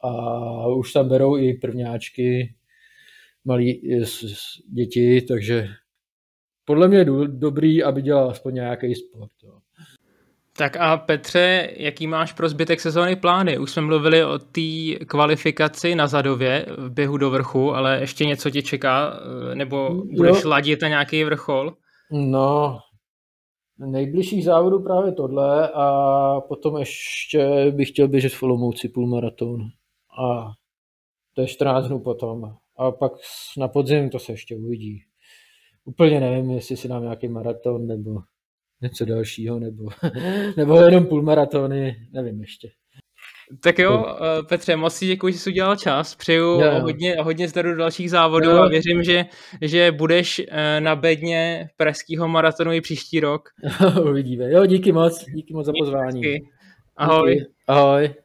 a 0.01 0.67
už 0.67 0.93
tam 0.93 1.09
berou 1.09 1.37
i 1.37 1.53
prvňáčky, 1.53 2.55
malí 3.45 4.01
s- 4.03 4.61
děti, 4.73 5.21
takže 5.21 5.67
podle 6.65 6.87
mě 6.87 6.97
je 6.97 7.05
dobrý, 7.27 7.83
aby 7.83 8.01
dělal 8.01 8.29
aspoň 8.29 8.53
nějaký 8.53 8.95
sport. 8.95 9.31
Jo. 9.43 9.59
Tak 10.57 10.77
a 10.77 10.97
Petře, 10.97 11.69
jaký 11.77 12.07
máš 12.07 12.33
pro 12.33 12.49
zbytek 12.49 12.79
sezóny 12.79 13.15
plány? 13.15 13.57
Už 13.57 13.71
jsme 13.71 13.81
mluvili 13.81 14.25
o 14.25 14.39
té 14.39 15.05
kvalifikaci 15.07 15.95
na 15.95 16.07
Zadově 16.07 16.65
v 16.77 16.89
běhu 16.89 17.17
do 17.17 17.29
vrchu, 17.29 17.73
ale 17.75 17.99
ještě 17.99 18.25
něco 18.25 18.49
tě 18.49 18.61
čeká? 18.61 19.19
eh, 19.51 19.55
Nebo 19.55 19.89
budeš 20.17 20.43
Jo. 20.43 20.49
ladit 20.49 20.81
na 20.81 20.87
nějaký 20.87 21.23
vrchol? 21.23 21.73
No, 22.11 22.79
nejbližších 23.77 24.43
závodů 24.45 24.83
právě 24.83 25.11
tohle 25.11 25.69
a 25.73 25.87
potom 26.47 26.77
ještě 26.77 27.71
bych 27.71 27.89
chtěl 27.89 28.07
běžet 28.07 28.33
v 28.33 28.43
Olomouci 28.43 28.89
půlmaraton. 28.89 29.61
A 30.23 30.51
to 31.33 31.41
je 31.41 31.47
14 31.47 31.87
dnů 31.87 31.99
potom. 31.99 32.43
A 32.77 32.91
pak 32.91 33.11
na 33.57 33.67
podzim 33.67 34.09
to 34.09 34.19
se 34.19 34.31
ještě 34.33 34.55
uvidí. 34.55 35.03
Úplně 35.85 36.19
nevím, 36.19 36.51
jestli 36.51 36.77
si 36.77 36.87
dám 36.87 37.03
nějaký 37.03 37.27
maraton 37.27 37.87
nebo 37.87 38.11
něco 38.81 39.05
dalšího, 39.05 39.59
nebo, 39.59 39.83
nebo 40.57 40.81
jenom 40.81 41.05
půlmaratony, 41.05 41.95
nevím 42.13 42.41
ještě. 42.41 42.69
Tak 43.63 43.79
jo, 43.79 44.05
eh, 44.21 44.43
Petře, 44.43 44.75
moc 44.75 44.93
si 44.93 45.07
děkuji, 45.07 45.33
že 45.33 45.39
jsi 45.39 45.49
udělal 45.49 45.75
čas. 45.75 46.15
Přeju 46.15 46.43
Jo, 46.43 46.61
jo. 46.61 46.79
hodně, 46.81 47.15
hodně 47.21 47.47
zdaru 47.47 47.69
do 47.71 47.75
dalších 47.77 48.09
závodů 48.11 48.49
Jo. 48.49 48.57
a 48.57 48.67
věřím, 48.67 49.03
že, 49.03 49.25
že 49.61 49.91
budeš 49.91 50.41
eh, 50.47 50.81
na 50.81 50.95
bedně 50.95 51.67
pražského 51.77 52.27
maratonu 52.27 52.73
i 52.73 52.81
příští 52.81 53.19
rok. 53.19 53.49
Uvidíme. 54.09 54.51
Jo, 54.51 54.65
díky 54.65 54.91
moc, 54.91 55.25
díky 55.25 55.53
moc 55.53 55.65
za 55.65 55.71
pozvání. 55.79 56.21
Díky. 56.21 56.45
Ahoj. 56.97 57.33
Díky. 57.33 57.45
Ahoj. 57.67 58.24